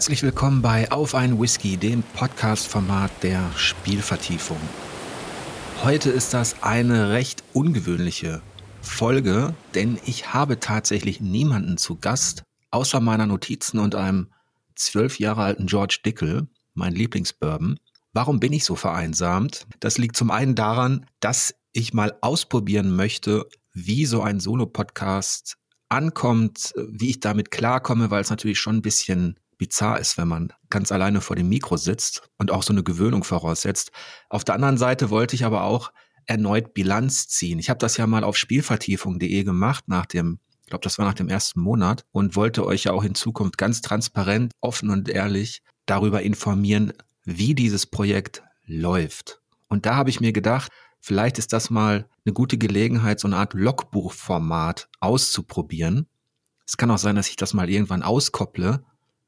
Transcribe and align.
Herzlich 0.00 0.22
willkommen 0.22 0.62
bei 0.62 0.90
Auf 0.90 1.14
ein 1.14 1.38
Whisky, 1.38 1.76
dem 1.76 2.02
Podcast-Format 2.02 3.22
der 3.22 3.52
Spielvertiefung. 3.54 4.56
Heute 5.84 6.08
ist 6.08 6.32
das 6.32 6.62
eine 6.62 7.10
recht 7.10 7.44
ungewöhnliche 7.52 8.40
Folge, 8.80 9.54
denn 9.74 9.98
ich 10.06 10.32
habe 10.32 10.58
tatsächlich 10.58 11.20
niemanden 11.20 11.76
zu 11.76 11.96
Gast, 11.96 12.44
außer 12.70 13.00
meiner 13.00 13.26
Notizen 13.26 13.78
und 13.78 13.94
einem 13.94 14.32
zwölf 14.74 15.18
Jahre 15.18 15.42
alten 15.42 15.66
George 15.66 15.98
Dickel, 16.02 16.48
mein 16.72 16.94
Lieblingsbourbon. 16.94 17.78
Warum 18.14 18.40
bin 18.40 18.54
ich 18.54 18.64
so 18.64 18.76
vereinsamt? 18.76 19.66
Das 19.80 19.98
liegt 19.98 20.16
zum 20.16 20.30
einen 20.30 20.54
daran, 20.54 21.04
dass 21.20 21.54
ich 21.74 21.92
mal 21.92 22.16
ausprobieren 22.22 22.96
möchte, 22.96 23.46
wie 23.74 24.06
so 24.06 24.22
ein 24.22 24.40
Solo-Podcast 24.40 25.58
ankommt, 25.90 26.72
wie 26.88 27.10
ich 27.10 27.20
damit 27.20 27.50
klarkomme, 27.50 28.10
weil 28.10 28.22
es 28.22 28.30
natürlich 28.30 28.60
schon 28.60 28.76
ein 28.76 28.82
bisschen 28.82 29.38
bizarr 29.60 30.00
ist, 30.00 30.16
wenn 30.16 30.26
man 30.26 30.52
ganz 30.70 30.90
alleine 30.90 31.20
vor 31.20 31.36
dem 31.36 31.50
Mikro 31.50 31.76
sitzt 31.76 32.22
und 32.38 32.50
auch 32.50 32.62
so 32.62 32.72
eine 32.72 32.82
Gewöhnung 32.82 33.24
voraussetzt. 33.24 33.92
Auf 34.30 34.42
der 34.42 34.54
anderen 34.54 34.78
Seite 34.78 35.10
wollte 35.10 35.36
ich 35.36 35.44
aber 35.44 35.64
auch 35.64 35.92
erneut 36.24 36.72
Bilanz 36.72 37.28
ziehen. 37.28 37.58
Ich 37.58 37.68
habe 37.68 37.78
das 37.78 37.98
ja 37.98 38.06
mal 38.06 38.24
auf 38.24 38.38
spielvertiefung.de 38.38 39.44
gemacht 39.44 39.84
nach 39.86 40.06
dem, 40.06 40.40
ich 40.62 40.70
glaube, 40.70 40.82
das 40.82 40.98
war 40.98 41.04
nach 41.04 41.14
dem 41.14 41.28
ersten 41.28 41.60
Monat 41.60 42.04
und 42.10 42.36
wollte 42.36 42.64
euch 42.64 42.84
ja 42.84 42.92
auch 42.92 43.04
in 43.04 43.14
Zukunft 43.14 43.58
ganz 43.58 43.82
transparent, 43.82 44.52
offen 44.62 44.88
und 44.88 45.10
ehrlich 45.10 45.62
darüber 45.84 46.22
informieren, 46.22 46.94
wie 47.24 47.54
dieses 47.54 47.86
Projekt 47.86 48.42
läuft. 48.64 49.42
Und 49.68 49.84
da 49.84 49.94
habe 49.94 50.08
ich 50.08 50.20
mir 50.20 50.32
gedacht, 50.32 50.72
vielleicht 51.00 51.38
ist 51.38 51.52
das 51.52 51.68
mal 51.68 52.08
eine 52.24 52.32
gute 52.32 52.56
Gelegenheit, 52.56 53.20
so 53.20 53.28
eine 53.28 53.36
Art 53.36 53.52
Logbuchformat 53.52 54.88
auszuprobieren. 55.00 56.06
Es 56.66 56.78
kann 56.78 56.90
auch 56.90 56.98
sein, 56.98 57.16
dass 57.16 57.28
ich 57.28 57.36
das 57.36 57.52
mal 57.52 57.68
irgendwann 57.68 58.02
auskopple 58.02 58.84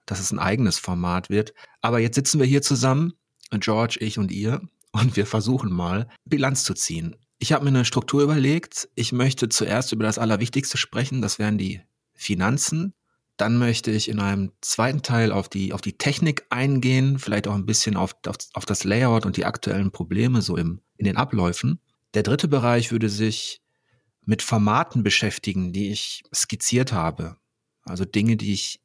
dass 0.07 0.21
es 0.21 0.33
ein 0.33 0.39
eigenes 0.39 0.79
Format 0.79 1.31
wird. 1.31 1.55
Aber 1.81 1.99
jetzt 1.99 2.15
sitzen 2.15 2.39
wir 2.39 2.47
hier 2.47 2.63
zusammen, 2.63 3.13
George, 3.51 3.99
ich 4.01 4.19
und 4.19 4.31
ihr, 4.31 4.63
und 4.93 5.17
wir 5.17 5.27
versuchen 5.27 5.73
mal 5.73 6.09
Bilanz 6.25 6.65
zu 6.65 6.75
ziehen. 6.75 7.17
Ich 7.39 7.53
habe 7.53 7.65
mir 7.65 7.71
eine 7.71 7.85
Struktur 7.85 8.23
überlegt. 8.23 8.89
Ich 8.95 9.13
möchte 9.13 9.49
zuerst 9.49 9.93
über 9.93 10.05
das 10.05 10.19
Allerwichtigste 10.19 10.77
sprechen, 10.77 11.23
das 11.23 11.39
wären 11.39 11.59
die 11.59 11.81
Finanzen. 12.15 12.95
Dann 13.37 13.59
möchte 13.59 13.91
ich 13.91 14.09
in 14.09 14.21
einem 14.21 14.53
zweiten 14.61 15.03
Teil 15.03 15.33
auf 15.33 15.49
die, 15.49 15.73
auf 15.73 15.81
die 15.81 15.97
Technik 15.97 16.47
eingehen, 16.51 17.19
vielleicht 17.19 17.49
auch 17.49 17.55
ein 17.55 17.67
bisschen 17.67 17.97
auf, 17.97 18.15
auf, 18.27 18.37
auf 18.53 18.67
das 18.67 18.85
Layout 18.85 19.27
und 19.27 19.37
die 19.37 19.47
aktuellen 19.47 19.91
Probleme 19.91 20.43
so 20.43 20.57
im, 20.57 20.81
in 20.97 21.05
den 21.05 21.17
Abläufen. 21.17 21.81
Der 22.15 22.23
dritte 22.23 22.47
Bereich 22.47 22.93
würde 22.93 23.09
sich 23.09 23.61
mit 24.25 24.43
Formaten 24.43 25.03
beschäftigen, 25.03 25.73
die 25.73 25.91
ich 25.91 26.23
skizziert 26.33 26.93
habe. 26.93 27.37
Also 27.85 28.05
Dinge, 28.05 28.37
die 28.37 28.53
ich 28.53 28.82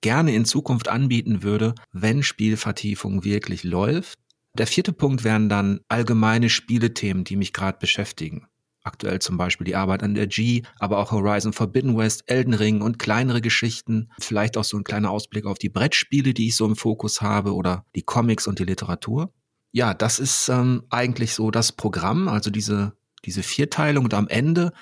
gerne 0.00 0.34
in 0.34 0.44
Zukunft 0.44 0.88
anbieten 0.88 1.42
würde, 1.42 1.74
wenn 1.92 2.22
Spielvertiefung 2.22 3.24
wirklich 3.24 3.64
läuft. 3.64 4.18
Der 4.54 4.66
vierte 4.66 4.92
Punkt 4.92 5.24
wären 5.24 5.48
dann 5.48 5.80
allgemeine 5.88 6.50
Spielethemen, 6.50 7.24
die 7.24 7.36
mich 7.36 7.52
gerade 7.52 7.78
beschäftigen. 7.78 8.46
Aktuell 8.82 9.18
zum 9.18 9.36
Beispiel 9.36 9.66
die 9.66 9.76
Arbeit 9.76 10.02
an 10.02 10.14
der 10.14 10.26
G, 10.26 10.62
aber 10.78 10.98
auch 10.98 11.12
Horizon 11.12 11.52
Forbidden 11.52 11.98
West, 11.98 12.24
Elden 12.26 12.54
Ring 12.54 12.80
und 12.80 12.98
kleinere 12.98 13.42
Geschichten. 13.42 14.10
Vielleicht 14.18 14.56
auch 14.56 14.64
so 14.64 14.78
ein 14.78 14.84
kleiner 14.84 15.10
Ausblick 15.10 15.44
auf 15.44 15.58
die 15.58 15.68
Brettspiele, 15.68 16.32
die 16.32 16.48
ich 16.48 16.56
so 16.56 16.64
im 16.66 16.76
Fokus 16.76 17.20
habe 17.20 17.54
oder 17.54 17.84
die 17.94 18.02
Comics 18.02 18.46
und 18.46 18.58
die 18.58 18.64
Literatur. 18.64 19.32
Ja, 19.72 19.92
das 19.92 20.18
ist 20.18 20.48
ähm, 20.48 20.82
eigentlich 20.88 21.34
so 21.34 21.50
das 21.50 21.72
Programm, 21.72 22.26
also 22.26 22.50
diese, 22.50 22.94
diese 23.24 23.42
Vierteilung 23.42 24.04
und 24.04 24.14
am 24.14 24.28
Ende 24.28 24.72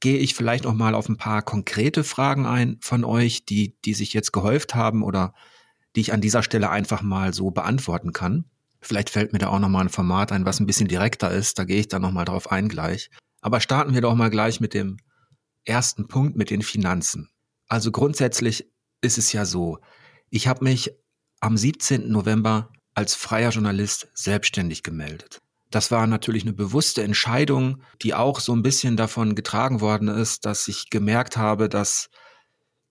gehe 0.00 0.18
ich 0.18 0.34
vielleicht 0.34 0.64
noch 0.64 0.74
mal 0.74 0.94
auf 0.94 1.08
ein 1.08 1.16
paar 1.16 1.42
konkrete 1.42 2.04
Fragen 2.04 2.46
ein 2.46 2.78
von 2.80 3.04
euch, 3.04 3.44
die, 3.44 3.76
die 3.84 3.94
sich 3.94 4.12
jetzt 4.12 4.32
gehäuft 4.32 4.74
haben 4.74 5.02
oder 5.02 5.34
die 5.94 6.00
ich 6.00 6.12
an 6.12 6.20
dieser 6.20 6.42
Stelle 6.42 6.70
einfach 6.70 7.02
mal 7.02 7.32
so 7.32 7.50
beantworten 7.50 8.12
kann. 8.12 8.44
Vielleicht 8.80 9.10
fällt 9.10 9.32
mir 9.32 9.38
da 9.38 9.48
auch 9.48 9.58
noch 9.58 9.68
mal 9.68 9.80
ein 9.80 9.88
Format 9.88 10.32
ein, 10.32 10.44
was 10.44 10.60
ein 10.60 10.66
bisschen 10.66 10.88
direkter 10.88 11.30
ist. 11.30 11.58
Da 11.58 11.64
gehe 11.64 11.80
ich 11.80 11.88
dann 11.88 12.02
noch 12.02 12.12
mal 12.12 12.24
drauf 12.24 12.52
ein 12.52 12.68
gleich. 12.68 13.10
Aber 13.40 13.60
starten 13.60 13.94
wir 13.94 14.00
doch 14.00 14.14
mal 14.14 14.30
gleich 14.30 14.60
mit 14.60 14.74
dem 14.74 14.98
ersten 15.64 16.06
Punkt, 16.08 16.36
mit 16.36 16.50
den 16.50 16.62
Finanzen. 16.62 17.30
Also 17.68 17.90
grundsätzlich 17.90 18.70
ist 19.00 19.18
es 19.18 19.32
ja 19.32 19.44
so, 19.44 19.78
ich 20.30 20.46
habe 20.48 20.64
mich 20.64 20.92
am 21.40 21.56
17. 21.56 22.10
November 22.10 22.70
als 22.94 23.14
freier 23.14 23.50
Journalist 23.50 24.08
selbstständig 24.14 24.82
gemeldet. 24.82 25.42
Das 25.70 25.90
war 25.90 26.06
natürlich 26.06 26.44
eine 26.44 26.52
bewusste 26.52 27.02
Entscheidung, 27.02 27.82
die 28.02 28.14
auch 28.14 28.40
so 28.40 28.54
ein 28.54 28.62
bisschen 28.62 28.96
davon 28.96 29.34
getragen 29.34 29.80
worden 29.80 30.08
ist, 30.08 30.46
dass 30.46 30.68
ich 30.68 30.90
gemerkt 30.90 31.36
habe, 31.36 31.68
dass, 31.68 32.08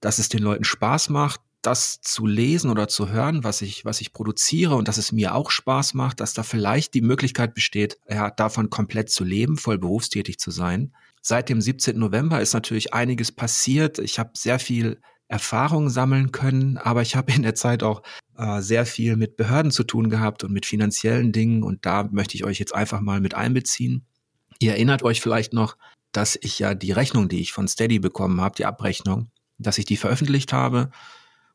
dass 0.02 0.20
es 0.20 0.30
den 0.30 0.44
Leuten 0.44 0.66
Spaß 0.66 1.10
macht, 1.10 1.40
das 1.62 2.00
zu 2.02 2.28
lesen 2.28 2.70
oder 2.70 2.88
zu 2.88 3.10
hören, 3.10 3.44
was 3.44 3.62
ich, 3.62 3.86
was 3.86 4.02
ich 4.02 4.14
produziere 4.14 4.76
und 4.76 4.88
dass 4.88 4.98
es 4.98 5.12
mir 5.12 5.34
auch 5.34 5.50
Spaß 5.50 5.94
macht, 5.96 6.20
dass 6.20 6.34
da 6.34 6.44
vielleicht 6.44 6.94
die 6.94 7.02
Möglichkeit 7.02 7.54
besteht, 7.54 7.98
ja, 8.08 8.30
davon 8.30 8.70
komplett 8.70 9.10
zu 9.10 9.24
leben, 9.24 9.58
voll 9.58 9.80
berufstätig 9.80 10.38
zu 10.38 10.52
sein. 10.52 10.94
Seit 11.22 11.50
dem 11.50 11.62
17. 11.62 11.98
November 11.98 12.40
ist 12.40 12.54
natürlich 12.54 12.94
einiges 12.94 13.32
passiert. 13.32 13.98
Ich 13.98 14.20
habe 14.20 14.32
sehr 14.36 14.60
viel 14.60 15.02
Erfahrung 15.28 15.90
sammeln 15.90 16.32
können, 16.32 16.78
aber 16.78 17.02
ich 17.02 17.16
habe 17.16 17.32
in 17.34 17.44
der 17.44 17.56
Zeit 17.56 17.84
auch 17.84 18.04
äh, 18.38 18.62
sehr 18.62 18.86
viel 18.86 19.16
mit 19.16 19.38
Behörden 19.38 19.72
zu 19.72 19.84
tun 19.84 20.10
gehabt 20.10 20.44
und 20.44 20.52
mit 20.52 20.66
finanziellen 20.66 21.32
Dingen 21.32 21.64
und 21.64 21.86
da 21.86 22.08
möchte 22.12 22.36
ich 22.36 22.44
euch 22.44 22.60
jetzt 22.60 22.76
einfach 22.76 23.02
mal 23.02 23.20
mit 23.22 23.34
einbeziehen. 23.34 24.06
Ihr 24.60 24.72
erinnert 24.72 25.04
euch 25.04 25.22
vielleicht 25.22 25.54
noch, 25.54 25.78
dass 26.12 26.38
ich 26.42 26.60
ja 26.60 26.76
die 26.76 26.92
Rechnung, 26.92 27.28
die 27.28 27.42
ich 27.42 27.54
von 27.54 27.68
Steady 27.68 28.00
bekommen 28.00 28.40
habe, 28.40 28.56
die 28.56 28.66
Abrechnung, 28.66 29.32
dass 29.58 29.78
ich 29.78 29.86
die 29.86 29.98
veröffentlicht 29.98 30.54
habe 30.54 30.92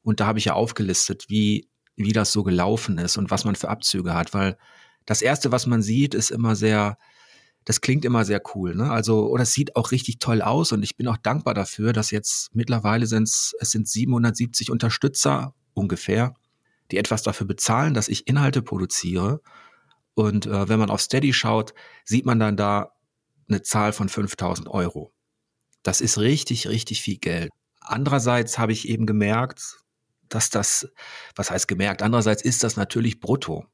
und 0.02 0.20
da 0.20 0.26
habe 0.26 0.38
ich 0.38 0.46
ja 0.46 0.54
aufgelistet, 0.54 1.26
wie 1.28 1.68
wie 1.96 2.12
das 2.12 2.32
so 2.32 2.42
gelaufen 2.42 2.98
ist 2.98 3.18
und 3.18 3.30
was 3.30 3.44
man 3.44 3.56
für 3.56 3.68
Abzüge 3.68 4.14
hat, 4.14 4.32
weil 4.32 4.56
das 5.06 5.22
erste, 5.22 5.52
was 5.52 5.66
man 5.66 5.82
sieht, 5.82 6.14
ist 6.14 6.30
immer 6.30 6.56
sehr 6.56 6.98
das 7.64 7.80
klingt 7.80 8.04
immer 8.04 8.24
sehr 8.24 8.40
cool, 8.54 8.74
ne? 8.74 8.90
Also, 8.90 9.28
oder 9.28 9.42
es 9.42 9.52
sieht 9.52 9.76
auch 9.76 9.90
richtig 9.90 10.18
toll 10.18 10.42
aus 10.42 10.72
und 10.72 10.82
ich 10.82 10.96
bin 10.96 11.08
auch 11.08 11.18
dankbar 11.18 11.54
dafür, 11.54 11.92
dass 11.92 12.10
jetzt 12.10 12.54
mittlerweile 12.54 13.06
sind 13.06 13.24
es 13.24 13.54
sind 13.60 13.86
770 13.86 14.70
Unterstützer 14.70 15.54
ungefähr, 15.74 16.34
die 16.90 16.96
etwas 16.96 17.22
dafür 17.22 17.46
bezahlen, 17.46 17.94
dass 17.94 18.08
ich 18.08 18.26
Inhalte 18.26 18.62
produziere. 18.62 19.40
Und 20.14 20.46
äh, 20.46 20.68
wenn 20.68 20.78
man 20.78 20.90
auf 20.90 21.00
Steady 21.00 21.32
schaut, 21.32 21.74
sieht 22.04 22.26
man 22.26 22.38
dann 22.38 22.56
da 22.56 22.92
eine 23.48 23.62
Zahl 23.62 23.92
von 23.92 24.08
5000 24.08 24.68
Euro. 24.68 25.12
Das 25.82 26.00
ist 26.00 26.18
richtig, 26.18 26.68
richtig 26.68 27.02
viel 27.02 27.18
Geld. 27.18 27.50
Andererseits 27.80 28.58
habe 28.58 28.72
ich 28.72 28.88
eben 28.88 29.06
gemerkt, 29.06 29.78
dass 30.28 30.50
das, 30.50 30.88
was 31.34 31.50
heißt 31.50 31.68
gemerkt, 31.68 32.02
andererseits 32.02 32.42
ist 32.42 32.62
das 32.62 32.76
natürlich 32.76 33.20
brutto. 33.20 33.66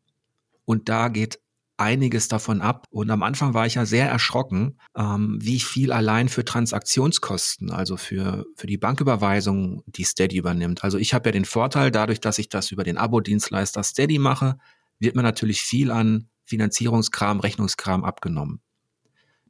Und 0.65 0.89
da 0.89 1.09
geht 1.09 1.41
einiges 1.77 2.29
davon 2.29 2.61
ab. 2.61 2.87
Und 2.91 3.11
am 3.11 3.23
Anfang 3.23 3.55
war 3.55 3.67
ich 3.67 3.75
ja 3.75 3.87
sehr 3.87 4.09
erschrocken, 4.09 4.79
ähm, 4.97 5.39
wie 5.41 5.61
viel 5.61 5.93
allein 5.93 6.29
für 6.29 6.45
Transaktionskosten, 6.45 7.71
also 7.71 7.97
für, 7.97 8.47
für 8.57 8.67
die 8.67 8.79
Banküberweisung, 8.79 9.83
die 9.87 10.05
Steady 10.05 10.37
übernimmt. 10.37 10.85
Also 10.85 10.99
ich 10.99 11.15
habe 11.15 11.29
ja 11.29 11.33
den 11.33 11.45
Vorteil, 11.45 11.91
dadurch, 11.91 12.21
dass 12.21 12.39
ich 12.39 12.49
das 12.49 12.71
über 12.71 12.85
den 12.85 12.99
Abo-Dienstleister 12.99 13.83
Steady 13.83 14.19
mache, 14.19 14.57
wird 14.99 15.17
mir 15.17 15.23
natürlich 15.23 15.61
viel 15.61 15.91
an 15.91 16.29
Finanzierungskram, 16.45 17.41
Rechnungskram 17.41 18.05
abgenommen. 18.05 18.61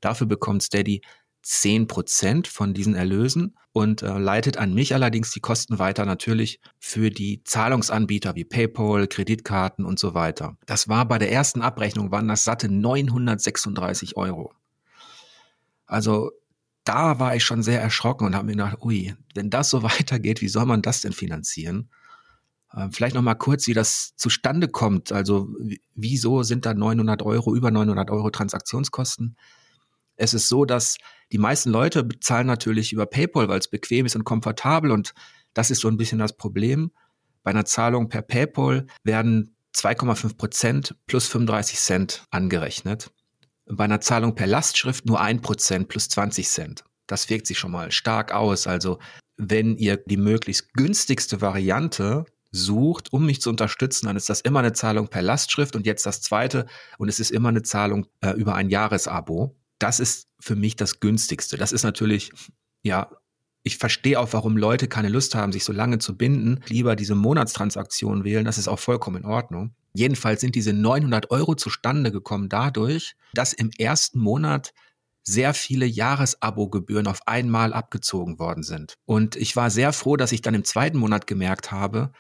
Dafür 0.01 0.27
bekommt 0.27 0.63
Steady 0.63 1.03
zehn 1.47 1.87
Prozent 1.87 2.49
von 2.49 2.75
diesen 2.75 2.97
Erlösen 2.97 3.57
und 3.73 4.03
äh, 4.03 4.19
leitet 4.19 4.57
an 4.57 4.75
mich 4.75 4.95
allerdings 4.95 5.31
die 5.31 5.39
Kosten 5.39 5.79
weiter 5.79 6.05
natürlich 6.05 6.61
für 6.81 7.11
die 7.11 7.45
Zahlungsanbieter 7.45 8.35
wie 8.35 8.45
PayPal, 8.45 9.07
Kreditkarten 9.07 9.85
und 9.85 10.01
so 10.01 10.13
weiter. 10.13 10.57
Das 10.67 10.89
war 10.89 11.07
bei 11.07 11.19
der 11.19 11.31
ersten 11.31 11.63
Abrechnung 11.63 12.11
waren 12.11 12.27
das 12.27 12.43
satte 12.43 12.69
936 12.69 14.17
Euro. 14.17 14.55
Also 15.87 16.33
da 16.83 17.21
war 17.21 17.37
ich 17.37 17.45
schon 17.45 17.63
sehr 17.63 17.81
erschrocken 17.81 18.27
und 18.27 18.35
habe 18.35 18.47
mir 18.47 18.53
gedacht, 18.53 18.79
ui, 18.83 19.15
wenn 19.35 19.49
das 19.49 19.71
so 19.71 19.83
weitergeht, 19.85 20.41
wie 20.41 20.49
soll 20.49 20.67
man 20.67 20.83
das 20.83 21.01
denn 21.01 21.13
finanzieren? 21.13 21.91
Äh, 22.73 22.89
vielleicht 22.91 23.15
noch 23.15 23.23
mal 23.23 23.37
kurz, 23.37 23.69
wie 23.69 23.75
das 23.75 24.17
zustande 24.17 24.67
kommt. 24.67 25.13
Also 25.13 25.49
wieso 25.95 26.43
sind 26.43 26.67
da 26.67 26.75
900 26.75 27.23
Euro, 27.23 27.55
über 27.55 27.71
900 27.71 28.11
Euro 28.11 28.31
Transaktionskosten? 28.31 29.37
Es 30.17 30.35
ist 30.35 30.49
so, 30.49 30.65
dass 30.65 30.97
die 31.33 31.39
meisten 31.39 31.71
Leute 31.71 32.05
bezahlen 32.05 32.47
natürlich 32.47 32.93
über 32.93 33.07
PayPal, 33.07 33.49
weil 33.49 33.59
es 33.59 33.69
bequem 33.69 34.07
ist 34.07 34.17
und 34.17 34.25
komfortabel 34.25 34.91
und 34.91 35.15
das 35.55 35.71
ist 35.71 35.81
so 35.81 35.89
ein 35.89 35.97
bisschen 35.97 36.19
das 36.19 36.37
Problem. 36.37 36.93
Bei 37.43 37.51
einer 37.51 37.65
Zahlung 37.65 38.09
per 38.09 38.23
PayPal 38.23 38.87
werden 39.05 39.57
2,5 39.75 40.37
Prozent 40.37 40.97
plus 41.07 41.27
35 41.29 41.79
Cent 41.79 42.25
angerechnet. 42.31 43.11
Bei 43.67 43.85
einer 43.85 44.01
Zahlung 44.01 44.35
per 44.35 44.47
Lastschrift 44.47 45.07
nur 45.07 45.21
1 45.21 45.43
Prozent 45.43 45.89
plus 45.89 46.09
20 46.09 46.49
Cent. 46.49 46.85
Das 47.07 47.29
wirkt 47.31 47.47
sich 47.47 47.59
schon 47.59 47.71
mal 47.71 47.91
stark 47.91 48.33
aus. 48.33 48.67
Also 48.67 48.99
wenn 49.37 49.77
ihr 49.77 49.97
die 49.97 50.17
möglichst 50.17 50.73
günstigste 50.75 51.41
Variante 51.41 52.25
sucht, 52.53 53.13
um 53.13 53.27
mich 53.27 53.41
zu 53.41 53.51
unterstützen, 53.51 54.07
dann 54.07 54.17
ist 54.17 54.29
das 54.29 54.41
immer 54.41 54.61
eine 54.61 54.73
Zahlung 54.73 55.09
per 55.09 55.23
Lastschrift 55.23 55.77
und 55.77 55.85
jetzt 55.85 56.07
das 56.07 56.23
zweite 56.23 56.67
und 56.99 57.09
es 57.09 57.21
ist 57.21 57.31
immer 57.31 57.51
eine 57.51 57.63
Zahlung 57.63 58.07
äh, 58.21 58.31
über 58.31 58.55
ein 58.55 58.71
Jahresabo 58.71 59.55
das 59.79 60.01
ist 60.01 60.29
für 60.41 60.57
mich 60.57 60.77
das 60.77 61.01
günstigste. 61.01 61.57
Das 61.57 61.73
ist 61.73 61.83
natürlich, 61.85 62.31
ja, 62.83 63.11
Ich 63.67 63.79
verstehe 63.79 64.21
auch, 64.21 64.33
warum 64.33 64.57
Leute 64.57 64.87
keine 64.87 65.09
Lust 65.09 65.35
haben, 65.35 65.51
sich 65.51 65.65
so 65.65 65.73
lange 65.73 65.99
zu 65.99 66.17
binden, 66.17 66.63
lieber 66.69 66.95
diese 66.95 67.17
Monatstransaktion 67.17 68.23
wählen. 68.23 68.45
Das 68.45 68.59
ist 68.59 68.69
auch 68.69 68.79
vollkommen 68.79 69.17
in 69.17 69.25
Ordnung. 69.25 69.75
Jedenfalls 69.93 70.41
sind 70.41 70.55
diese 70.55 70.73
900 70.73 71.33
Euro 71.33 71.57
zustande 71.57 72.13
gekommen 72.13 72.49
dadurch, 72.49 73.17
dass 73.35 73.53
im 73.53 73.71
ersten 73.77 74.21
Monat 74.21 74.73
sehr 75.25 75.53
viele 75.53 75.85
Jahresabo-Gebühren 75.85 77.09
auf 77.09 77.27
einmal 77.27 77.73
abgezogen 77.73 78.39
worden 78.39 78.63
sind. 78.63 78.95
Und 79.05 79.35
ich 79.35 79.57
war 79.57 79.69
sehr 79.71 79.93
froh, 79.93 80.17
dass 80.17 80.31
ich 80.31 80.43
dann 80.43 80.55
im 80.55 80.63
zweiten 80.63 80.99
Monat 80.99 81.27
gemerkt 81.27 81.73
habe, 81.73 82.13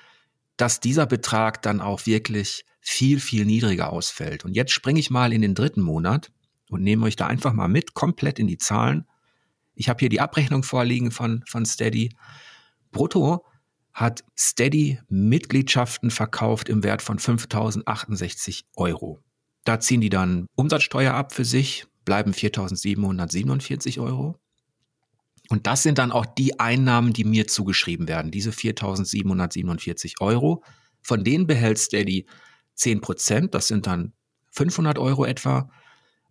dass 0.56 0.81
dieser 0.81 1.06
Betrag 1.06 1.62
dann 1.62 1.81
auch 1.81 2.06
wirklich 2.06 2.64
viel, 2.81 3.20
viel 3.20 3.44
niedriger 3.44 3.93
ausfällt. 3.93 4.44
Und 4.44 4.56
jetzt 4.56 4.73
springe 4.73 4.99
ich 4.99 5.11
mal 5.11 5.32
in 5.32 5.43
den 5.43 5.55
dritten 5.55 5.82
Monat 5.82 6.32
und 6.71 6.83
nehme 6.83 7.07
euch 7.07 7.17
da 7.17 7.27
einfach 7.27 7.53
mal 7.53 7.69
mit, 7.69 7.95
komplett 7.95 8.39
in 8.39 8.47
die 8.47 8.59
Zahlen 8.59 9.07
ich 9.77 9.89
habe 9.89 10.01
hier 10.01 10.09
die 10.09 10.21
Abrechnung 10.21 10.65
vorliegen 10.65 11.13
von, 11.13 11.45
von 11.47 11.65
Steady. 11.65 12.17
Brutto 12.91 13.45
hat 13.93 14.25
Steady 14.37 14.99
Mitgliedschaften 15.09 16.11
verkauft 16.11 16.69
im 16.69 16.83
Wert 16.83 17.03
von 17.03 17.19
5.068 17.19 18.65
Euro. 18.75 19.21
Da 19.65 19.79
ziehen 19.79 20.01
die 20.01 20.09
dann 20.09 20.47
Umsatzsteuer 20.55 21.13
ab 21.13 21.33
für 21.33 21.45
sich, 21.45 21.87
bleiben 22.05 22.33
4.747 22.33 24.01
Euro. 24.01 24.39
Und 25.49 25.67
das 25.67 25.83
sind 25.83 25.99
dann 25.99 26.11
auch 26.11 26.27
die 26.27 26.59
Einnahmen, 26.59 27.12
die 27.12 27.25
mir 27.25 27.47
zugeschrieben 27.47 28.09
werden, 28.09 28.31
diese 28.31 28.51
4.747 28.51 30.21
Euro. 30.21 30.65
Von 31.03 31.23
denen 31.23 31.47
behält 31.47 31.79
Steady 31.79 32.27
10 32.75 33.01
Prozent, 33.01 33.55
das 33.55 33.69
sind 33.69 33.87
dann 33.87 34.12
500 34.53 34.99
Euro 34.99 35.25
etwa. 35.25 35.71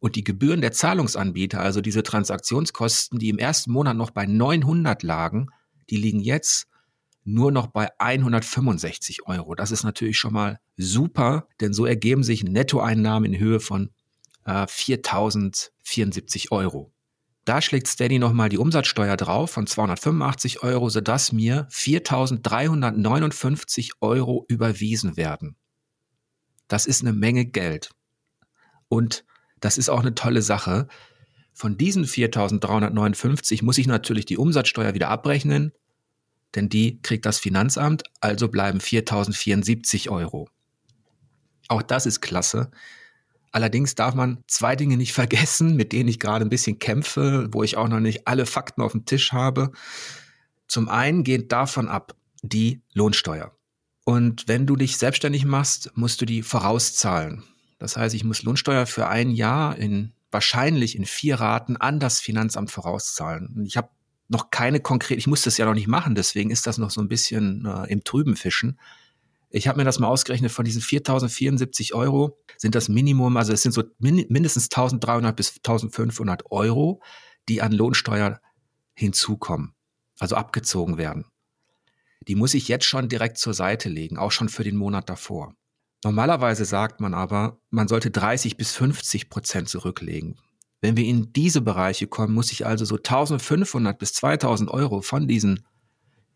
Und 0.05 0.15
die 0.15 0.23
Gebühren 0.23 0.61
der 0.61 0.71
Zahlungsanbieter, 0.71 1.59
also 1.59 1.81
diese 1.81 2.03
Transaktionskosten, 2.03 3.17
die 3.17 3.29
im 3.29 3.39
ersten 3.39 3.71
Monat 3.71 3.97
noch 3.97 4.11
bei 4.11 4.27
900 4.27 5.01
lagen, 5.01 5.47
die 5.89 5.97
liegen 5.97 6.19
jetzt 6.19 6.67
nur 7.23 7.51
noch 7.51 7.65
bei 7.65 7.89
165 7.97 9.25
Euro. 9.25 9.55
Das 9.55 9.71
ist 9.71 9.83
natürlich 9.83 10.19
schon 10.19 10.33
mal 10.33 10.59
super, 10.77 11.47
denn 11.59 11.73
so 11.73 11.87
ergeben 11.87 12.21
sich 12.21 12.43
Nettoeinnahmen 12.43 13.33
in 13.33 13.39
Höhe 13.39 13.59
von 13.59 13.89
äh, 14.45 14.67
4074 14.67 16.51
Euro. 16.51 16.93
Da 17.43 17.59
schlägt 17.59 17.87
Steady 17.87 18.19
nochmal 18.19 18.49
die 18.49 18.59
Umsatzsteuer 18.59 19.17
drauf 19.17 19.49
von 19.49 19.65
285 19.65 20.61
Euro, 20.61 20.89
sodass 20.89 21.31
mir 21.31 21.65
4359 21.71 23.93
Euro 24.01 24.45
überwiesen 24.49 25.17
werden. 25.17 25.55
Das 26.67 26.85
ist 26.85 27.01
eine 27.01 27.13
Menge 27.13 27.45
Geld. 27.45 27.89
Und 28.87 29.25
das 29.65 29.79
ist 29.79 29.89
auch 29.89 30.01
eine 30.01 30.13
tolle 30.13 30.43
Sache. 30.43 30.87
Von 31.51 31.75
diesen 31.75 32.05
4.359 32.05 33.63
muss 33.63 33.79
ich 33.79 33.87
natürlich 33.87 34.25
die 34.25 34.37
Umsatzsteuer 34.37 34.93
wieder 34.93 35.09
abrechnen, 35.09 35.71
denn 36.53 36.69
die 36.69 37.01
kriegt 37.01 37.25
das 37.25 37.39
Finanzamt, 37.39 38.03
also 38.21 38.47
bleiben 38.47 38.77
4.074 38.77 40.09
Euro. 40.09 40.49
Auch 41.67 41.81
das 41.81 42.05
ist 42.05 42.21
klasse. 42.21 42.69
Allerdings 43.51 43.95
darf 43.95 44.13
man 44.13 44.43
zwei 44.47 44.75
Dinge 44.75 44.97
nicht 44.97 45.13
vergessen, 45.21 45.75
mit 45.75 45.93
denen 45.93 46.09
ich 46.09 46.19
gerade 46.19 46.45
ein 46.45 46.49
bisschen 46.49 46.77
kämpfe, 46.77 47.47
wo 47.51 47.63
ich 47.63 47.75
auch 47.75 47.87
noch 47.87 47.99
nicht 47.99 48.27
alle 48.27 48.45
Fakten 48.45 48.83
auf 48.83 48.91
dem 48.91 49.05
Tisch 49.05 49.31
habe. 49.31 49.71
Zum 50.67 50.89
einen 50.89 51.23
geht 51.23 51.51
davon 51.51 51.87
ab 51.87 52.15
die 52.43 52.83
Lohnsteuer. 52.93 53.57
Und 54.03 54.47
wenn 54.47 54.67
du 54.67 54.75
dich 54.75 54.97
selbstständig 54.97 55.45
machst, 55.45 55.91
musst 55.95 56.21
du 56.21 56.27
die 56.27 56.43
vorauszahlen. 56.43 57.43
Das 57.85 57.97
heißt, 57.97 58.15
ich 58.15 58.23
muss 58.23 58.41
Lohnsteuer 58.41 58.87
für 58.87 59.09
ein 59.09 59.29
Jahr 59.29 59.77
in 59.77 60.11
wahrscheinlich 60.31 60.95
in 60.95 61.05
vier 61.05 61.35
Raten 61.35 61.77
an 61.77 61.99
das 61.99 62.19
Finanzamt 62.19 62.71
vorauszahlen. 62.71 63.53
Und 63.55 63.67
ich 63.67 63.77
habe 63.77 63.89
noch 64.27 64.49
keine 64.49 64.79
konkrete, 64.79 65.19
ich 65.19 65.27
muss 65.27 65.43
das 65.43 65.59
ja 65.59 65.67
noch 65.67 65.75
nicht 65.75 65.87
machen, 65.87 66.15
deswegen 66.15 66.49
ist 66.49 66.65
das 66.65 66.79
noch 66.79 66.89
so 66.89 66.99
ein 66.99 67.07
bisschen 67.07 67.63
äh, 67.67 67.85
im 67.91 68.03
Trüben 68.03 68.37
fischen. 68.37 68.79
Ich 69.51 69.67
habe 69.67 69.77
mir 69.77 69.83
das 69.83 69.99
mal 69.99 70.07
ausgerechnet, 70.07 70.51
von 70.51 70.65
diesen 70.65 70.81
4.074 70.81 71.93
Euro 71.93 72.39
sind 72.57 72.73
das 72.73 72.89
Minimum, 72.89 73.37
also 73.37 73.53
es 73.53 73.61
sind 73.61 73.71
so 73.71 73.83
min 73.99 74.25
mindestens 74.29 74.71
1.300 74.71 75.33
bis 75.33 75.51
1.500 75.51 76.41
Euro, 76.49 77.03
die 77.47 77.61
an 77.61 77.71
Lohnsteuer 77.71 78.41
hinzukommen, 78.95 79.75
also 80.17 80.35
abgezogen 80.35 80.97
werden. 80.97 81.25
Die 82.27 82.33
muss 82.33 82.55
ich 82.55 82.67
jetzt 82.67 82.85
schon 82.85 83.09
direkt 83.09 83.37
zur 83.37 83.53
Seite 83.53 83.89
legen, 83.89 84.17
auch 84.17 84.31
schon 84.31 84.49
für 84.49 84.63
den 84.63 84.75
Monat 84.75 85.07
davor. 85.07 85.53
Normalerweise 86.05 86.65
sagt 86.65 87.01
man 87.01 87.15
aber, 87.15 87.57
man 87.71 87.87
sollte 87.87 88.11
30 88.11 88.57
bis 88.57 88.73
50 88.73 89.27
Prozent 89.27 89.69
zurücklegen. 89.69 90.39
Wenn 90.79 90.97
wir 90.97 91.05
in 91.05 91.33
diese 91.33 91.61
Bereiche 91.61 92.05
kommen, 92.05 92.35
muss 92.35 92.51
ich 92.51 92.63
also 92.63 92.85
so 92.85 92.97
1500 92.97 93.97
bis 93.97 94.13
2000 94.13 94.69
Euro 94.69 95.01
von 95.01 95.27
diesen 95.27 95.65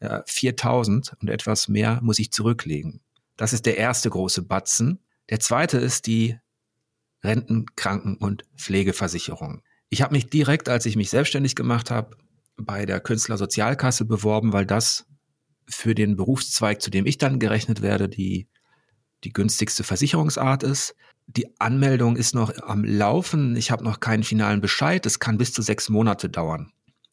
ja, 0.01 0.23
4000 0.25 1.13
und 1.21 1.29
etwas 1.29 1.67
mehr 1.67 1.99
muss 2.01 2.17
ich 2.17 2.31
zurücklegen. 2.31 3.01
Das 3.37 3.53
ist 3.53 3.67
der 3.67 3.77
erste 3.77 4.09
große 4.09 4.41
Batzen. 4.41 5.03
Der 5.29 5.39
zweite 5.39 5.77
ist 5.77 6.07
die 6.07 6.39
Renten-, 7.23 7.67
Kranken- 7.75 8.17
und 8.17 8.45
Pflegeversicherung. 8.57 9.61
Ich 9.89 10.01
habe 10.01 10.15
mich 10.15 10.31
direkt, 10.31 10.67
als 10.67 10.87
ich 10.87 10.95
mich 10.95 11.11
selbstständig 11.11 11.55
gemacht 11.55 11.91
habe, 11.91 12.17
bei 12.57 12.87
der 12.87 13.01
Künstlersozialkasse 13.01 14.05
beworben, 14.05 14.51
weil 14.51 14.65
das 14.65 15.05
für 15.67 15.93
den 15.93 16.15
Berufszweig, 16.15 16.81
zu 16.81 16.89
dem 16.89 17.05
ich 17.05 17.19
dann 17.19 17.37
gerechnet 17.37 17.83
werde, 17.83 18.09
die 18.09 18.47
die 19.23 19.33
günstigste 19.33 19.83
Versicherungsart 19.83 20.63
ist. 20.63 20.95
Die 21.27 21.47
Anmeldung 21.59 22.15
ist 22.15 22.33
noch 22.33 22.51
am 22.63 22.83
Laufen. 22.83 23.55
Ich 23.55 23.71
habe 23.71 23.83
noch 23.83 23.99
keinen 23.99 24.23
finalen 24.23 24.61
Bescheid. 24.61 25.05
Es 25.05 25.19
kann 25.19 25.37
bis 25.37 25.53
zu 25.53 25.61
sechs 25.61 25.89
Monate 25.89 26.29
dauern. 26.29 26.71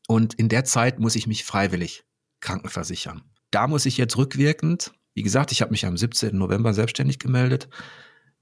Und 0.08 0.34
in 0.34 0.48
der 0.48 0.64
Zeit 0.64 0.98
muss 0.98 1.16
ich 1.16 1.26
mich 1.26 1.44
freiwillig 1.44 2.04
krankenversichern. 2.40 3.22
Da 3.50 3.66
muss 3.66 3.86
ich 3.86 3.96
jetzt 3.96 4.16
rückwirkend, 4.16 4.92
wie 5.14 5.22
gesagt, 5.22 5.52
ich 5.52 5.62
habe 5.62 5.70
mich 5.70 5.86
am 5.86 5.96
17. 5.96 6.36
November 6.36 6.74
selbstständig 6.74 7.18
gemeldet, 7.18 7.68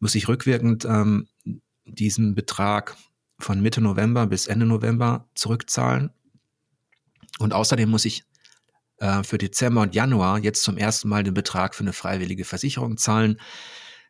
muss 0.01 0.15
ich 0.15 0.29
rückwirkend 0.29 0.85
ähm, 0.85 1.29
diesen 1.85 2.35
Betrag 2.35 2.97
von 3.39 3.61
Mitte 3.61 3.81
November 3.81 4.27
bis 4.27 4.47
Ende 4.47 4.67
November 4.67 5.29
zurückzahlen. 5.35 6.11
Und 7.39 7.53
außerdem 7.53 7.89
muss 7.89 8.05
ich 8.05 8.25
äh, 9.05 9.23
für 9.23 9.37
Dezember 9.37 9.83
und 9.83 9.95
Januar 9.95 10.39
jetzt 10.39 10.63
zum 10.63 10.79
ersten 10.79 11.09
Mal 11.09 11.23
den 11.23 11.35
Betrag 11.35 11.75
für 11.75 11.85
eine 11.85 11.93
freiwillige 11.93 12.47
Versicherung 12.47 12.97
zahlen. 12.97 13.39